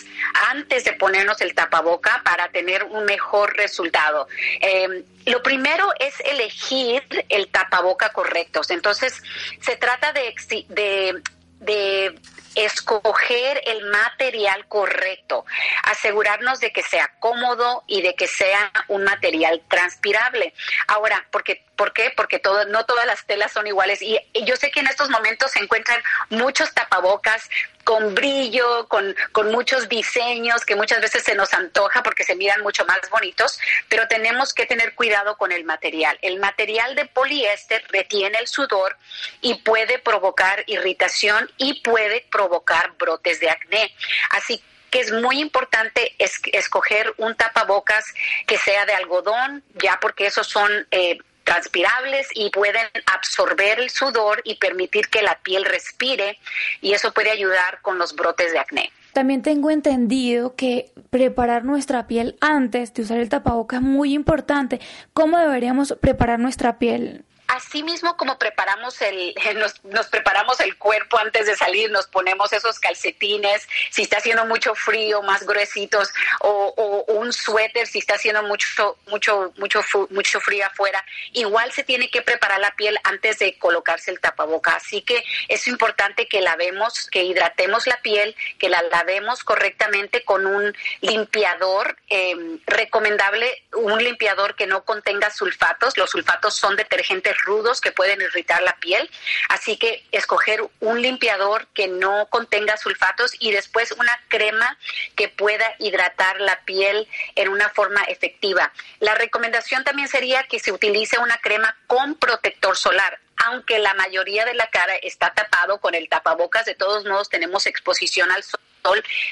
antes 0.51 0.85
de 0.85 0.93
ponernos 0.93 1.41
el 1.41 1.53
tapaboca 1.53 2.21
para 2.23 2.47
tener 2.49 2.85
un 2.85 3.03
mejor 3.03 3.57
resultado. 3.57 4.27
Em, 4.61 5.03
lo 5.25 5.43
primero 5.43 5.91
es 5.99 6.13
elegir 6.21 7.03
el 7.27 7.49
tapaboca 7.49 8.09
correcto. 8.09 8.61
Entonces, 8.69 9.21
se 9.59 9.75
trata 9.75 10.13
de, 10.13 10.33
de 10.69 11.21
de 11.59 12.19
escoger 12.55 13.61
el 13.65 13.85
material 13.85 14.65
correcto, 14.67 15.45
asegurarnos 15.83 16.59
de 16.59 16.71
que 16.71 16.81
sea 16.81 17.11
cómodo 17.19 17.83
y 17.85 18.01
de 18.01 18.15
que 18.15 18.27
sea 18.27 18.71
un 18.87 19.03
material 19.03 19.61
transpirable. 19.67 20.53
Ahora, 20.87 21.27
porque 21.31 21.65
¿Por 21.75 21.93
qué? 21.93 22.11
Porque 22.15 22.39
todo, 22.39 22.65
no 22.65 22.85
todas 22.85 23.05
las 23.05 23.25
telas 23.25 23.51
son 23.51 23.67
iguales. 23.67 24.01
Y 24.01 24.19
yo 24.45 24.55
sé 24.55 24.71
que 24.71 24.79
en 24.79 24.88
estos 24.88 25.09
momentos 25.09 25.51
se 25.51 25.59
encuentran 25.59 26.01
muchos 26.29 26.73
tapabocas 26.73 27.49
con 27.83 28.15
brillo, 28.15 28.88
con, 28.88 29.15
con 29.31 29.51
muchos 29.51 29.88
diseños 29.88 30.65
que 30.65 30.75
muchas 30.75 31.01
veces 31.01 31.23
se 31.23 31.35
nos 31.35 31.53
antoja 31.53 32.01
porque 32.01 32.23
se 32.23 32.35
miran 32.35 32.61
mucho 32.61 32.83
más 32.85 32.99
bonitos, 33.11 33.59
pero 33.88 34.07
tenemos 34.07 34.53
que 34.53 34.65
tener 34.65 34.95
cuidado 34.95 35.38
con 35.38 35.51
el 35.51 35.63
material. 35.63 36.17
El 36.21 36.39
material 36.39 36.95
de 36.95 37.05
poliéster 37.05 37.85
retiene 37.89 38.39
el 38.39 38.47
sudor 38.47 38.97
y 39.41 39.55
puede 39.55 39.99
provocar 39.99 40.63
irritación 40.65 41.49
y 41.57 41.81
puede 41.81 42.25
provocar 42.31 42.93
brotes 42.97 43.39
de 43.39 43.51
acné. 43.51 43.95
Así 44.31 44.61
que 44.89 45.01
es 45.01 45.11
muy 45.11 45.39
importante 45.39 46.15
escoger 46.17 47.13
un 47.17 47.35
tapabocas 47.35 48.05
que 48.47 48.57
sea 48.57 48.85
de 48.85 48.93
algodón, 48.93 49.63
ya 49.75 49.99
porque 50.01 50.25
esos 50.25 50.47
son 50.47 50.88
eh, 50.89 51.17
transpirables 51.45 52.27
y 52.34 52.49
pueden 52.49 52.86
absorber 53.05 53.79
el 53.79 53.89
sudor 53.89 54.41
y 54.43 54.55
permitir 54.55 55.08
que 55.08 55.21
la 55.21 55.39
piel 55.41 55.63
respire 55.63 56.38
y 56.81 56.91
eso 56.93 57.13
puede 57.13 57.31
ayudar 57.31 57.81
con 57.81 57.97
los 57.97 58.15
brotes 58.15 58.51
de 58.51 58.60
acné. 58.60 58.91
También 59.13 59.41
tengo 59.41 59.71
entendido 59.71 60.55
que 60.55 60.91
preparar 61.10 61.63
nuestra 61.63 62.08
piel 62.08 62.36
antes 62.41 62.93
de 62.93 63.03
usar 63.03 63.19
el 63.19 63.29
tapabocas 63.29 63.79
es 63.79 63.86
muy 63.86 64.13
importante. 64.13 64.81
¿Cómo 65.13 65.38
deberíamos 65.38 65.95
preparar 66.01 66.39
nuestra 66.39 66.79
piel? 66.79 67.24
Así 67.47 67.84
mismo 67.84 68.17
como 68.17 68.39
preparamos 68.39 69.01
el, 69.01 69.36
nos, 69.84 70.07
preparamos 70.07 70.59
el 70.59 70.78
cuerpo 70.78 71.17
antes 71.17 71.45
de 71.45 71.55
salir, 71.55 71.91
nos 71.91 72.07
ponemos 72.07 72.51
esos 72.53 72.80
calcetines, 72.80 73.67
si 73.91 74.03
está 74.03 74.17
haciendo 74.17 74.45
mucho 74.45 74.74
frío, 74.74 75.22
más 75.22 75.45
gruesitos, 75.45 76.09
o, 76.39 77.05
un 77.07 77.32
suéter 77.32 77.88
si 77.88 77.99
está 77.99 78.15
haciendo 78.15 78.43
mucho, 78.43 78.97
mucho, 79.07 79.53
mucho, 79.57 79.82
mucho 80.09 80.39
frío 80.39 80.65
afuera. 80.65 81.03
Igual 81.34 81.72
se 81.72 81.84
tiene 81.84 82.09
que 82.09 82.22
preparar 82.22 82.59
la 82.59 82.72
piel 82.76 82.97
antes 83.03 83.39
de 83.39 83.57
colocarse 83.57 84.11
el 84.11 84.19
tapaboca. 84.19 84.76
Así 84.76 85.01
que 85.01 85.24
es 85.47 85.67
importante 85.67 86.28
que 86.28 86.41
lavemos, 86.41 87.07
que 87.09 87.24
hidratemos 87.24 87.86
la 87.88 87.97
piel, 88.01 88.36
que 88.57 88.69
la 88.69 88.82
lavemos 88.91 89.43
correctamente 89.43 90.24
con 90.24 90.45
un 90.45 90.76
limpiador 91.01 91.97
em, 92.09 92.59
recomendable, 92.65 93.63
un 93.74 94.03
limpiador 94.03 94.55
que 94.55 94.67
no 94.67 94.84
contenga 94.84 95.30
sulfatos. 95.30 95.97
Los 95.97 96.09
sulfatos 96.09 96.55
son 96.55 96.76
detergentes 96.76 97.34
rudos 97.43 97.81
que 97.81 97.91
pueden 97.91 98.21
irritar 98.21 98.61
la 98.61 98.75
piel. 98.77 99.09
Así 99.49 99.77
que 99.77 100.05
escoger 100.11 100.63
un 100.79 101.01
limpiador 101.01 101.67
que 101.73 101.88
no 101.88 102.27
contenga 102.29 102.77
sulfatos 102.77 103.31
y 103.39 103.51
después 103.51 103.91
una 103.93 104.19
crema 104.27 104.77
que 105.15 105.29
pueda 105.29 105.75
hidratar 105.79 106.39
la 106.41 106.61
piel 106.65 107.07
en 107.36 107.49
una 107.49 107.69
forma 107.69 108.01
efectiva. 108.03 108.71
La 108.99 109.15
recomendación 109.15 109.83
también 109.83 110.07
sería 110.07 110.43
que 110.43 110.59
se 110.59 110.71
utilice 110.71 111.19
una 111.19 111.38
crema 111.39 111.75
con 111.88 112.15
protector 112.15 112.77
solar 112.77 113.19
aunque 113.38 113.79
la 113.79 113.93
mayoría 113.93 114.45
de 114.45 114.53
la 114.53 114.69
cara 114.69 114.95
está 114.95 115.33
tapado 115.33 115.79
con 115.79 115.93
el 115.93 116.07
tapabocas, 116.07 116.65
de 116.65 116.73
todos 116.73 117.05
modos 117.05 117.29
tenemos 117.29 117.65
exposición 117.65 118.31
al 118.31 118.43
sol 118.43 118.61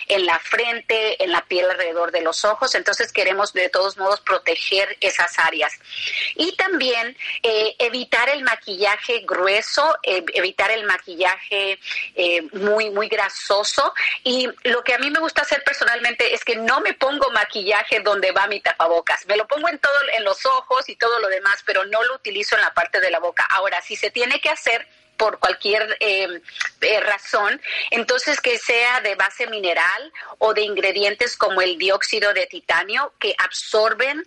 en 0.07 0.25
la 0.25 0.39
frente, 0.39 1.23
en 1.23 1.31
la 1.31 1.41
piel 1.45 1.69
alrededor 1.69 2.11
de 2.11 2.21
los 2.21 2.45
ojos, 2.45 2.75
entonces 2.75 3.11
queremos 3.11 3.53
de 3.53 3.69
todos 3.69 3.97
modos 3.97 4.21
proteger 4.21 4.97
esas 5.01 5.37
áreas. 5.39 5.73
Y 6.35 6.55
también 6.55 7.15
eh, 7.41 7.75
evitar 7.79 8.29
el 8.29 8.43
maquillaje 8.43 9.19
grueso, 9.25 9.97
eh, 10.03 10.23
evitar 10.33 10.71
el 10.71 10.85
maquillaje 10.85 11.79
eh, 12.15 12.41
muy, 12.53 12.89
muy 12.89 13.07
grasoso. 13.07 13.93
Y 14.23 14.49
lo 14.63 14.83
que 14.83 14.93
a 14.93 14.99
mí 14.99 15.09
me 15.11 15.19
gusta 15.19 15.41
hacer 15.41 15.63
personalmente 15.63 16.33
es 16.33 16.43
que 16.43 16.55
no 16.55 16.81
me 16.81 16.93
pongo 16.93 17.29
maquillaje 17.31 17.99
donde 17.99 18.31
va 18.31 18.47
mi 18.47 18.59
tapabocas. 18.59 19.25
Me 19.27 19.37
lo 19.37 19.47
pongo 19.47 19.69
en 19.69 19.79
todo, 19.79 19.93
en 20.13 20.23
los 20.23 20.45
ojos 20.45 20.87
y 20.89 20.95
todo 20.95 21.19
lo 21.19 21.27
demás, 21.27 21.63
pero 21.65 21.85
no 21.85 22.03
lo 22.03 22.15
utilizo 22.15 22.55
en 22.55 22.61
la 22.61 22.73
parte 22.73 22.99
de 22.99 23.11
la 23.11 23.19
boca. 23.19 23.45
Ahora, 23.49 23.81
si 23.81 23.95
se 23.95 24.11
tiene 24.11 24.39
que 24.39 24.49
hacer, 24.49 24.87
por 25.17 25.39
cualquier 25.39 25.97
eh, 25.99 26.41
eh, 26.81 26.99
razón, 27.01 27.61
entonces 27.91 28.41
que 28.41 28.57
sea 28.57 29.01
de 29.01 29.15
base 29.15 29.47
mineral 29.47 30.11
o 30.39 30.53
de 30.53 30.61
ingredientes 30.61 31.37
como 31.37 31.61
el 31.61 31.77
dióxido 31.77 32.33
de 32.33 32.47
titanio 32.47 33.13
que 33.19 33.35
absorben 33.37 34.25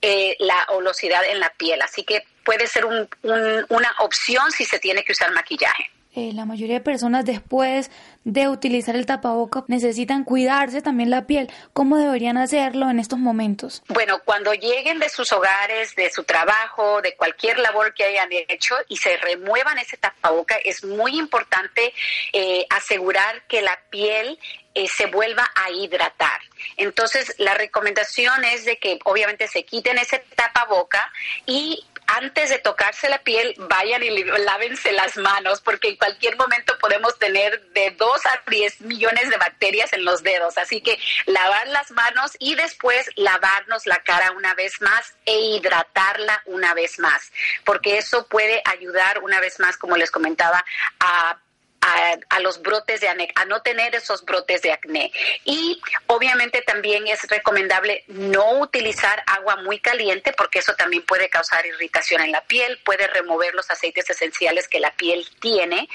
eh, 0.00 0.36
la 0.38 0.66
olosidad 0.70 1.24
en 1.24 1.40
la 1.40 1.50
piel. 1.50 1.82
Así 1.82 2.04
que 2.04 2.24
puede 2.44 2.66
ser 2.66 2.86
una 2.86 3.94
opción 3.98 4.50
si 4.52 4.64
se 4.64 4.78
tiene 4.78 5.04
que 5.04 5.12
usar 5.12 5.32
maquillaje. 5.32 5.90
Eh, 6.14 6.32
la 6.32 6.46
mayoría 6.46 6.76
de 6.76 6.80
personas 6.80 7.26
después 7.26 7.90
de 8.24 8.48
utilizar 8.48 8.96
el 8.96 9.04
tapaboca 9.04 9.64
necesitan 9.68 10.24
cuidarse 10.24 10.80
también 10.80 11.10
la 11.10 11.26
piel. 11.26 11.50
¿Cómo 11.74 11.98
deberían 11.98 12.38
hacerlo 12.38 12.88
en 12.88 12.98
estos 12.98 13.18
momentos? 13.18 13.82
Bueno, 13.88 14.20
cuando 14.24 14.54
lleguen 14.54 14.98
de 14.98 15.10
sus 15.10 15.30
hogares, 15.32 15.94
de 15.96 16.10
su 16.10 16.24
trabajo, 16.24 17.02
de 17.02 17.14
cualquier 17.14 17.58
labor 17.58 17.92
que 17.92 18.04
hayan 18.04 18.28
hecho 18.48 18.74
y 18.88 18.96
se 18.96 19.18
remuevan 19.18 19.78
ese 19.78 19.98
tapaboca, 19.98 20.56
es 20.56 20.82
muy 20.82 21.18
importante 21.18 21.92
eh, 22.32 22.66
asegurar 22.70 23.42
que 23.46 23.60
la 23.60 23.78
piel 23.90 24.38
eh, 24.74 24.86
se 24.88 25.06
vuelva 25.06 25.50
a 25.54 25.70
hidratar. 25.70 26.40
Entonces, 26.76 27.34
la 27.38 27.52
recomendación 27.52 28.44
es 28.44 28.64
de 28.64 28.78
que 28.78 28.98
obviamente 29.04 29.46
se 29.46 29.64
quiten 29.64 29.98
ese 29.98 30.24
tapaboca 30.34 31.12
y 31.46 31.84
antes 32.08 32.48
de 32.48 32.58
tocarse 32.58 33.08
la 33.08 33.18
piel, 33.18 33.54
vayan 33.58 34.02
y 34.02 34.24
lávense 34.24 34.92
las 34.92 35.16
manos, 35.18 35.60
porque 35.60 35.88
en 35.88 35.96
cualquier 35.96 36.36
momento 36.36 36.76
podemos 36.80 37.18
tener 37.18 37.60
de 37.70 37.90
2 37.90 38.26
a 38.26 38.50
10 38.50 38.80
millones 38.80 39.28
de 39.28 39.36
bacterias 39.36 39.92
en 39.92 40.04
los 40.04 40.22
dedos. 40.22 40.56
Así 40.56 40.80
que 40.80 40.98
lavar 41.26 41.68
las 41.68 41.90
manos 41.90 42.32
y 42.38 42.54
después 42.54 43.10
lavarnos 43.16 43.86
la 43.86 43.98
cara 43.98 44.32
una 44.32 44.54
vez 44.54 44.80
más 44.80 45.14
e 45.26 45.38
hidratarla 45.38 46.42
una 46.46 46.72
vez 46.74 46.98
más, 46.98 47.30
porque 47.64 47.98
eso 47.98 48.26
puede 48.26 48.62
ayudar 48.64 49.18
una 49.22 49.38
vez 49.40 49.60
más, 49.60 49.76
como 49.76 49.96
les 49.96 50.10
comentaba, 50.10 50.64
a 51.00 51.38
a, 51.80 52.40
los 52.40 52.62
brotes 52.62 53.00
de 53.00 53.08
acné, 53.08 53.28
a 53.34 53.44
no 53.44 53.62
tener 53.62 53.94
esos 53.94 54.24
brotes 54.24 54.62
de 54.62 54.72
acné. 54.72 55.12
Y 55.44 55.80
obviamente 56.06 56.62
también 56.62 57.06
es 57.06 57.22
recomendable 57.28 58.04
no 58.08 58.58
utilizar 58.60 59.22
agua 59.26 59.56
muy 59.56 59.80
caliente 59.80 60.32
porque 60.36 60.60
eso 60.60 60.74
también 60.74 61.02
puede 61.04 61.28
causar 61.28 61.66
irritación 61.66 62.22
en 62.22 62.32
la 62.32 62.42
piel, 62.44 62.78
puede 62.84 63.06
remover 63.08 63.54
los 63.54 63.70
aceites 63.70 64.08
esenciales 64.10 64.68
que 64.68 64.80
la 64.80 64.92
piel 64.92 65.26
tiene 65.40 65.88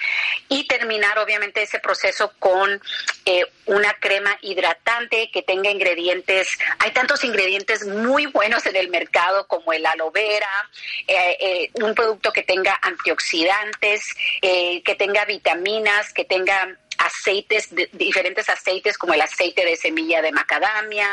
y 0.49 0.67
terminar 0.67 1.17
obviamente 1.19 1.61
ese 1.61 1.79
proceso 1.79 2.33
con 2.39 2.81
eh, 3.25 3.45
una 3.65 3.93
crema 3.93 4.37
hidratante 4.41 5.29
que 5.31 5.41
tenga 5.41 5.69
ingredientes, 5.71 6.49
hay 6.79 6.91
tantos 6.91 7.23
ingredientes 7.23 7.85
muy 7.85 8.25
buenos 8.25 8.65
en 8.65 8.75
el 8.75 8.89
mercado 8.89 9.47
como 9.47 9.71
el 9.71 9.85
aloe 9.85 10.11
vera, 10.11 10.69
eh, 11.07 11.37
eh, 11.39 11.71
un 11.75 11.95
producto 11.95 12.33
que 12.33 12.43
tenga 12.43 12.77
antioxidantes, 12.81 14.03
que 14.41 14.95
tenga 14.97 15.25
vitaminas, 15.25 15.72
que 16.13 16.25
tengan 16.25 16.77
aceites, 16.97 17.69
diferentes 17.93 18.49
aceites 18.49 18.97
como 18.97 19.13
el 19.13 19.21
aceite 19.21 19.65
de 19.65 19.75
semilla 19.75 20.21
de 20.21 20.31
macadamia, 20.31 21.07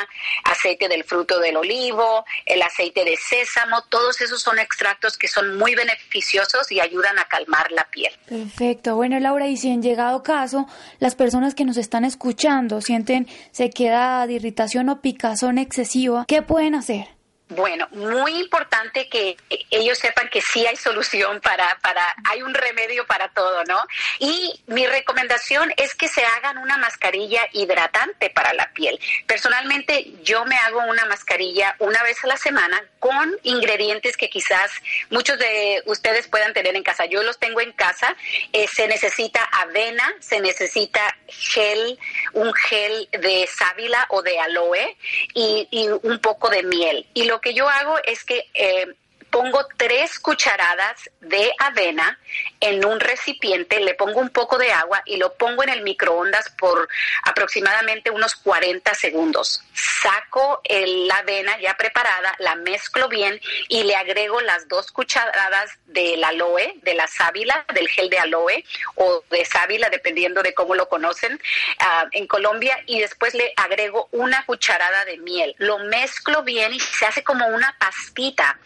aceite 0.44 0.88
del 0.88 1.04
fruto 1.04 1.38
del 1.40 1.56
olivo, 1.56 2.24
el 2.46 2.62
aceite 2.62 3.04
de 3.04 3.16
sésamo, 3.16 3.82
todos 3.88 4.20
esos 4.20 4.40
son 4.40 4.58
extractos 4.58 5.16
que 5.16 5.28
son 5.28 5.56
muy 5.58 5.74
beneficiosos 5.74 6.70
y 6.70 6.80
ayudan 6.80 7.18
a 7.18 7.24
calmar 7.24 7.70
la 7.72 7.84
piel. 7.90 8.12
Perfecto. 8.28 8.96
Bueno, 8.96 9.18
Laura, 9.18 9.48
y 9.48 9.56
si 9.56 9.70
en 9.70 9.82
llegado 9.82 10.22
caso 10.22 10.66
las 10.98 11.14
personas 11.14 11.54
que 11.54 11.64
nos 11.64 11.76
están 11.76 12.04
escuchando 12.04 12.80
sienten 12.80 13.28
sequedad, 13.52 14.28
irritación 14.28 14.88
o 14.88 15.00
picazón 15.00 15.58
excesiva, 15.58 16.24
¿qué 16.28 16.42
pueden 16.42 16.74
hacer? 16.74 17.19
Bueno, 17.50 17.88
muy 17.90 18.36
importante 18.36 19.08
que 19.08 19.36
ellos 19.70 19.98
sepan 19.98 20.28
que 20.28 20.40
sí 20.40 20.64
hay 20.68 20.76
solución 20.76 21.40
para, 21.40 21.76
para, 21.82 22.14
hay 22.30 22.42
un 22.42 22.54
remedio 22.54 23.04
para 23.08 23.28
todo, 23.30 23.64
¿no? 23.64 23.82
Y 24.20 24.62
mi 24.68 24.86
recomendación 24.86 25.72
es 25.76 25.96
que 25.96 26.06
se 26.06 26.24
hagan 26.24 26.58
una 26.58 26.76
mascarilla 26.76 27.42
hidratante 27.52 28.30
para 28.30 28.54
la 28.54 28.72
piel. 28.72 29.00
Personalmente, 29.26 30.12
yo 30.22 30.44
me 30.44 30.54
hago 30.58 30.78
una 30.84 31.06
mascarilla 31.06 31.74
una 31.80 32.00
vez 32.04 32.22
a 32.22 32.28
la 32.28 32.36
semana 32.36 32.84
con 33.00 33.36
ingredientes 33.42 34.16
que 34.16 34.30
quizás 34.30 34.70
muchos 35.10 35.36
de 35.36 35.82
ustedes 35.86 36.28
puedan 36.28 36.52
tener 36.52 36.76
en 36.76 36.84
casa. 36.84 37.06
Yo 37.06 37.24
los 37.24 37.38
tengo 37.38 37.60
en 37.60 37.72
casa. 37.72 38.14
Eh, 38.52 38.68
se 38.72 38.86
necesita 38.86 39.42
avena, 39.42 40.14
se 40.20 40.40
necesita 40.40 41.18
gel, 41.26 41.98
un 42.32 42.52
gel 42.52 43.08
de 43.10 43.48
sábila 43.52 44.06
o 44.10 44.22
de 44.22 44.38
aloe 44.38 44.96
y, 45.34 45.66
y 45.72 45.88
un 45.88 46.20
poco 46.20 46.48
de 46.48 46.62
miel. 46.62 47.06
Y 47.12 47.24
lo 47.24 47.39
que 47.40 47.54
yo 47.54 47.68
hago 47.68 47.96
es 48.04 48.24
que 48.24 48.46
eh, 48.54 48.94
pongo 49.30 49.66
tres 49.76 50.18
cucharadas 50.18 51.10
de 51.20 51.52
avena 51.58 52.18
en 52.60 52.84
un 52.84 53.00
recipiente, 53.00 53.80
le 53.80 53.94
pongo 53.94 54.20
un 54.20 54.30
poco 54.30 54.58
de 54.58 54.72
agua 54.72 55.02
y 55.06 55.16
lo 55.16 55.34
pongo 55.34 55.62
en 55.62 55.70
el 55.70 55.82
microondas 55.82 56.50
por 56.58 56.88
aproximadamente 57.22 58.10
unos 58.10 58.34
40 58.34 58.94
segundos. 58.94 59.62
Saco 59.72 60.60
la 60.68 61.16
avena 61.16 61.58
ya 61.60 61.74
preparada, 61.74 62.34
la 62.38 62.54
mezclo 62.56 63.08
bien 63.08 63.40
y 63.68 63.84
le 63.84 63.96
agrego 63.96 64.40
las 64.40 64.68
dos 64.68 64.90
cucharadas 64.92 65.70
del 65.86 66.22
aloe, 66.22 66.74
de 66.82 66.94
la 66.94 67.06
sábila, 67.06 67.64
del 67.74 67.88
gel 67.88 68.10
de 68.10 68.18
aloe 68.18 68.64
o 68.96 69.22
de 69.30 69.44
sábila, 69.44 69.90
dependiendo 69.90 70.42
de 70.42 70.54
cómo 70.54 70.74
lo 70.74 70.88
conocen 70.88 71.40
ah, 71.80 72.06
en 72.12 72.26
Colombia, 72.26 72.82
y 72.86 73.00
después 73.00 73.34
le 73.34 73.52
agrego 73.56 74.08
una 74.12 74.44
cucharada 74.46 75.04
de 75.04 75.18
miel. 75.18 75.54
Lo 75.58 75.78
mezclo 75.78 76.42
bien 76.42 76.72
y 76.74 76.80
se 76.80 77.06
hace 77.06 77.22
como 77.22 77.46
una 77.48 77.76
pastita. 77.78 78.58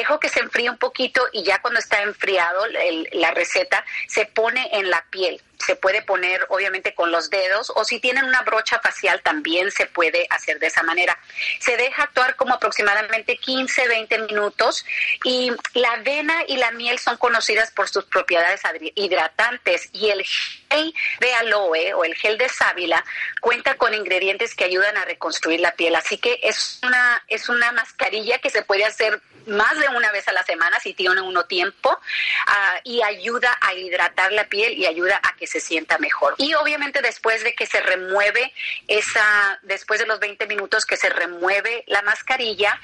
Dejo 0.00 0.18
que 0.18 0.30
se 0.30 0.40
enfríe 0.40 0.70
un 0.70 0.78
poquito 0.78 1.28
y 1.30 1.42
ya 1.42 1.60
cuando 1.60 1.78
está 1.78 2.00
enfriado 2.00 2.64
la 3.12 3.32
receta 3.32 3.84
se 4.08 4.24
pone 4.24 4.66
en 4.72 4.88
la 4.88 5.04
piel 5.10 5.42
se 5.64 5.76
puede 5.76 6.02
poner 6.02 6.46
obviamente 6.48 6.94
con 6.94 7.10
los 7.10 7.30
dedos 7.30 7.70
o 7.74 7.84
si 7.84 8.00
tienen 8.00 8.24
una 8.24 8.42
brocha 8.42 8.80
facial 8.80 9.20
también 9.22 9.70
se 9.70 9.86
puede 9.86 10.26
hacer 10.30 10.58
de 10.58 10.68
esa 10.68 10.82
manera. 10.82 11.18
Se 11.60 11.76
deja 11.76 12.04
actuar 12.04 12.36
como 12.36 12.54
aproximadamente 12.54 13.36
15, 13.36 13.88
20 13.88 14.18
minutos 14.20 14.84
y 15.24 15.52
la 15.74 15.92
avena 15.92 16.44
y 16.46 16.56
la 16.56 16.70
miel 16.72 16.98
son 16.98 17.16
conocidas 17.18 17.70
por 17.70 17.88
sus 17.88 18.04
propiedades 18.04 18.62
hidratantes 18.94 19.90
y 19.92 20.08
el 20.10 20.24
gel 20.24 20.94
de 21.20 21.34
aloe 21.34 21.94
o 21.94 22.04
el 22.04 22.14
gel 22.14 22.38
de 22.38 22.48
sábila 22.48 23.04
cuenta 23.40 23.76
con 23.76 23.92
ingredientes 23.94 24.54
que 24.54 24.64
ayudan 24.64 24.96
a 24.96 25.04
reconstruir 25.04 25.60
la 25.60 25.72
piel. 25.72 25.94
Así 25.94 26.18
que 26.18 26.40
es 26.42 26.80
una, 26.82 27.22
es 27.28 27.48
una 27.48 27.72
mascarilla 27.72 28.38
que 28.38 28.50
se 28.50 28.62
puede 28.62 28.84
hacer 28.84 29.20
más 29.50 29.78
de 29.78 29.88
una 29.88 30.10
vez 30.12 30.26
a 30.28 30.32
la 30.32 30.42
semana 30.42 30.78
si 30.80 30.94
tiene 30.94 31.20
uno 31.20 31.44
tiempo 31.44 31.98
ah, 32.46 32.80
y 32.84 33.02
ayuda 33.02 33.56
a 33.60 33.74
hidratar 33.74 34.32
la 34.32 34.48
piel 34.48 34.72
y 34.74 34.86
ayuda 34.86 35.20
a 35.22 35.36
que 35.36 35.46
se 35.46 35.60
sienta 35.60 35.98
mejor. 35.98 36.34
Y 36.38 36.54
obviamente 36.54 37.02
después 37.02 37.44
de 37.44 37.54
que 37.54 37.66
se 37.66 37.80
remueve 37.80 38.52
esa, 38.88 39.58
después 39.62 40.00
de 40.00 40.06
los 40.06 40.20
20 40.20 40.46
minutos 40.46 40.84
que 40.84 40.96
se 40.96 41.08
remueve 41.08 41.84
la 41.86 42.02
mascarilla 42.02 42.78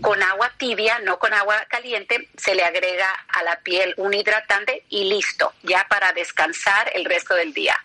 con 0.00 0.22
agua 0.22 0.52
tibia, 0.56 0.98
no 1.00 1.18
con 1.18 1.34
agua 1.34 1.66
caliente, 1.68 2.28
se 2.36 2.54
le 2.54 2.64
agrega 2.64 3.10
a 3.28 3.42
la 3.42 3.60
piel 3.60 3.94
un 3.96 4.14
hidratante 4.14 4.84
y 4.88 5.04
listo, 5.04 5.52
ya 5.62 5.86
para 5.88 6.12
descansar 6.12 6.90
el 6.94 7.04
resto 7.04 7.34
del 7.34 7.52
día. 7.52 7.76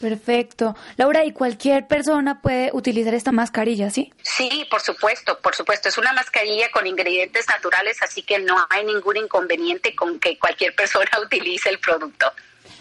Perfecto. 0.00 0.76
Laura, 0.96 1.24
¿y 1.24 1.32
cualquier 1.32 1.86
persona 1.86 2.40
puede 2.40 2.70
utilizar 2.72 3.14
esta 3.14 3.32
mascarilla, 3.32 3.90
sí? 3.90 4.12
Sí, 4.22 4.66
por 4.70 4.80
supuesto, 4.80 5.38
por 5.40 5.54
supuesto. 5.54 5.88
Es 5.88 5.98
una 5.98 6.12
mascarilla 6.12 6.70
con 6.70 6.86
ingredientes 6.86 7.46
naturales, 7.48 8.00
así 8.02 8.22
que 8.22 8.38
no 8.38 8.54
hay 8.70 8.84
ningún 8.84 9.16
inconveniente 9.16 9.94
con 9.94 10.20
que 10.20 10.38
cualquier 10.38 10.74
persona 10.74 11.10
utilice 11.24 11.68
el 11.68 11.78
producto. 11.80 12.32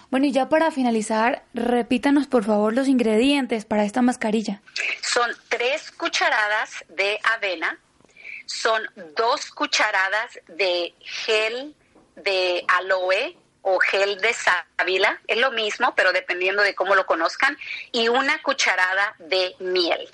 Bueno, 0.09 0.26
y 0.28 0.32
ya 0.32 0.47
para 0.47 0.72
finalizar, 0.72 1.43
repítanos 1.53 2.28
por 2.28 2.45
favor 2.45 2.74
los 2.74 2.88
ingredientes 2.88 3.65
para 3.65 3.84
esta 3.84 4.01
mascarilla. 4.01 4.61
Son 5.01 5.30
tres 5.49 5.91
cucharadas 5.91 6.70
de 6.88 7.20
avena, 7.36 7.78
son 8.45 8.84
dos 9.18 9.47
cucharadas 9.51 10.39
de 10.47 10.93
gel 10.99 11.76
de 12.15 12.63
aloe 12.68 13.36
o 13.70 13.80
gel 13.80 14.18
de 14.22 14.34
sábila, 14.34 15.20
es 15.28 15.38
lo 15.38 15.51
mismo, 15.51 15.93
pero 15.93 16.13
dependiendo 16.13 16.63
de 16.63 16.74
cómo 16.74 16.95
lo 16.95 17.05
conozcan, 17.05 17.57
y 17.91 18.07
una 18.07 18.41
cucharada 18.41 19.15
de 19.20 19.55
miel. 19.59 20.07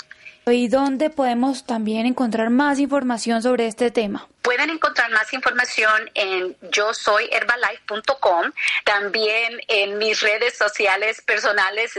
¿Y 0.48 0.68
dónde 0.70 1.12
podemos 1.12 1.64
también 1.64 2.08
encontrar 2.08 2.50
más 2.50 2.80
información 2.80 3.44
sobre 3.44 3.68
este 3.68 3.92
tema? 3.92 4.28
Pueden 4.44 4.70
encontrar 4.70 5.10
más 5.12 5.32
información 5.32 6.12
en 6.16 6.58
yo 6.70 6.94
soy 6.94 7.30
herbalife.com, 7.32 8.52
también 8.84 9.62
en 9.70 9.98
mis 9.98 10.20
redes 10.20 10.58
sociales 10.58 11.22
personales, 11.22 11.94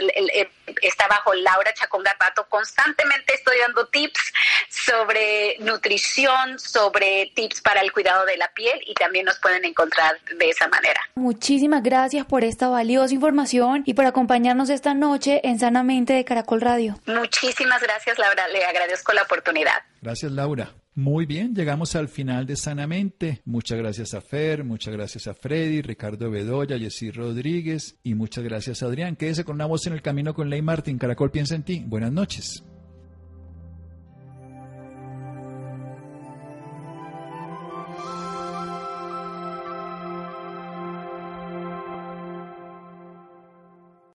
está 0.82 1.09
bajo 1.09 1.32
Laura 1.32 1.72
Chacón 1.72 2.03
Garbato. 2.03 2.47
Constantemente 2.51 3.34
estoy 3.34 3.57
dando 3.61 3.86
tips 3.86 4.20
sobre 4.68 5.57
nutrición, 5.61 6.59
sobre 6.59 7.32
tips 7.34 7.62
para 7.62 7.80
el 7.80 7.92
cuidado 7.92 8.26
de 8.26 8.36
la 8.36 8.53
piel 8.53 8.78
y 8.86 8.92
también 8.92 9.24
nos 9.24 9.38
pueden 9.38 9.64
encontrar 9.64 10.20
de 10.38 10.51
esa 10.51 10.68
manera. 10.68 11.01
Muchísimas 11.14 11.82
gracias 11.82 12.26
por 12.26 12.45
esta 12.45 12.68
valiosa 12.68 13.14
información 13.14 13.84
y 13.86 13.95
por 13.95 14.05
acompañarnos 14.05 14.68
esta 14.68 14.92
noche 14.92 15.40
en 15.45 15.59
Sanamente 15.59 16.12
de 16.12 16.26
Caracol 16.26 16.61
Radio. 16.61 17.01
Muchísimas 17.07 17.80
gracias, 17.80 18.18
Laura. 18.18 18.49
Le 18.49 18.66
agradezco 18.66 19.14
la 19.14 19.22
oportunidad. 19.22 19.82
Gracias, 20.03 20.30
Laura. 20.30 20.74
Muy 20.97 21.26
bien, 21.26 21.55
llegamos 21.55 21.97
al 21.97 22.09
final 22.09 22.47
de 22.47 22.55
Sanamente. 22.57 23.40
Muchas 23.45 23.78
gracias 23.78 24.14
a 24.14 24.20
Fer, 24.20 24.62
muchas 24.62 24.95
gracias 24.95 25.26
a 25.26 25.34
Freddy, 25.34 25.82
Ricardo 25.82 26.30
Bedoya, 26.30 26.78
Jessy 26.78 27.11
Rodríguez 27.11 27.99
y 28.05 28.14
muchas 28.14 28.45
gracias 28.45 28.82
a 28.82 28.86
Adrián. 28.86 29.16
Quédese 29.16 29.45
con 29.45 29.57
una 29.57 29.66
voz 29.66 29.86
en 29.86 29.95
el 29.95 30.03
camino 30.03 30.34
con 30.34 30.51
Ley 30.51 30.62
Martín. 30.62 30.99
Caracol 30.99 31.32
piensa 31.32 31.57
en 31.57 31.64
ti. 31.64 31.82
Buenas 31.84 32.12
noches. 32.12 32.62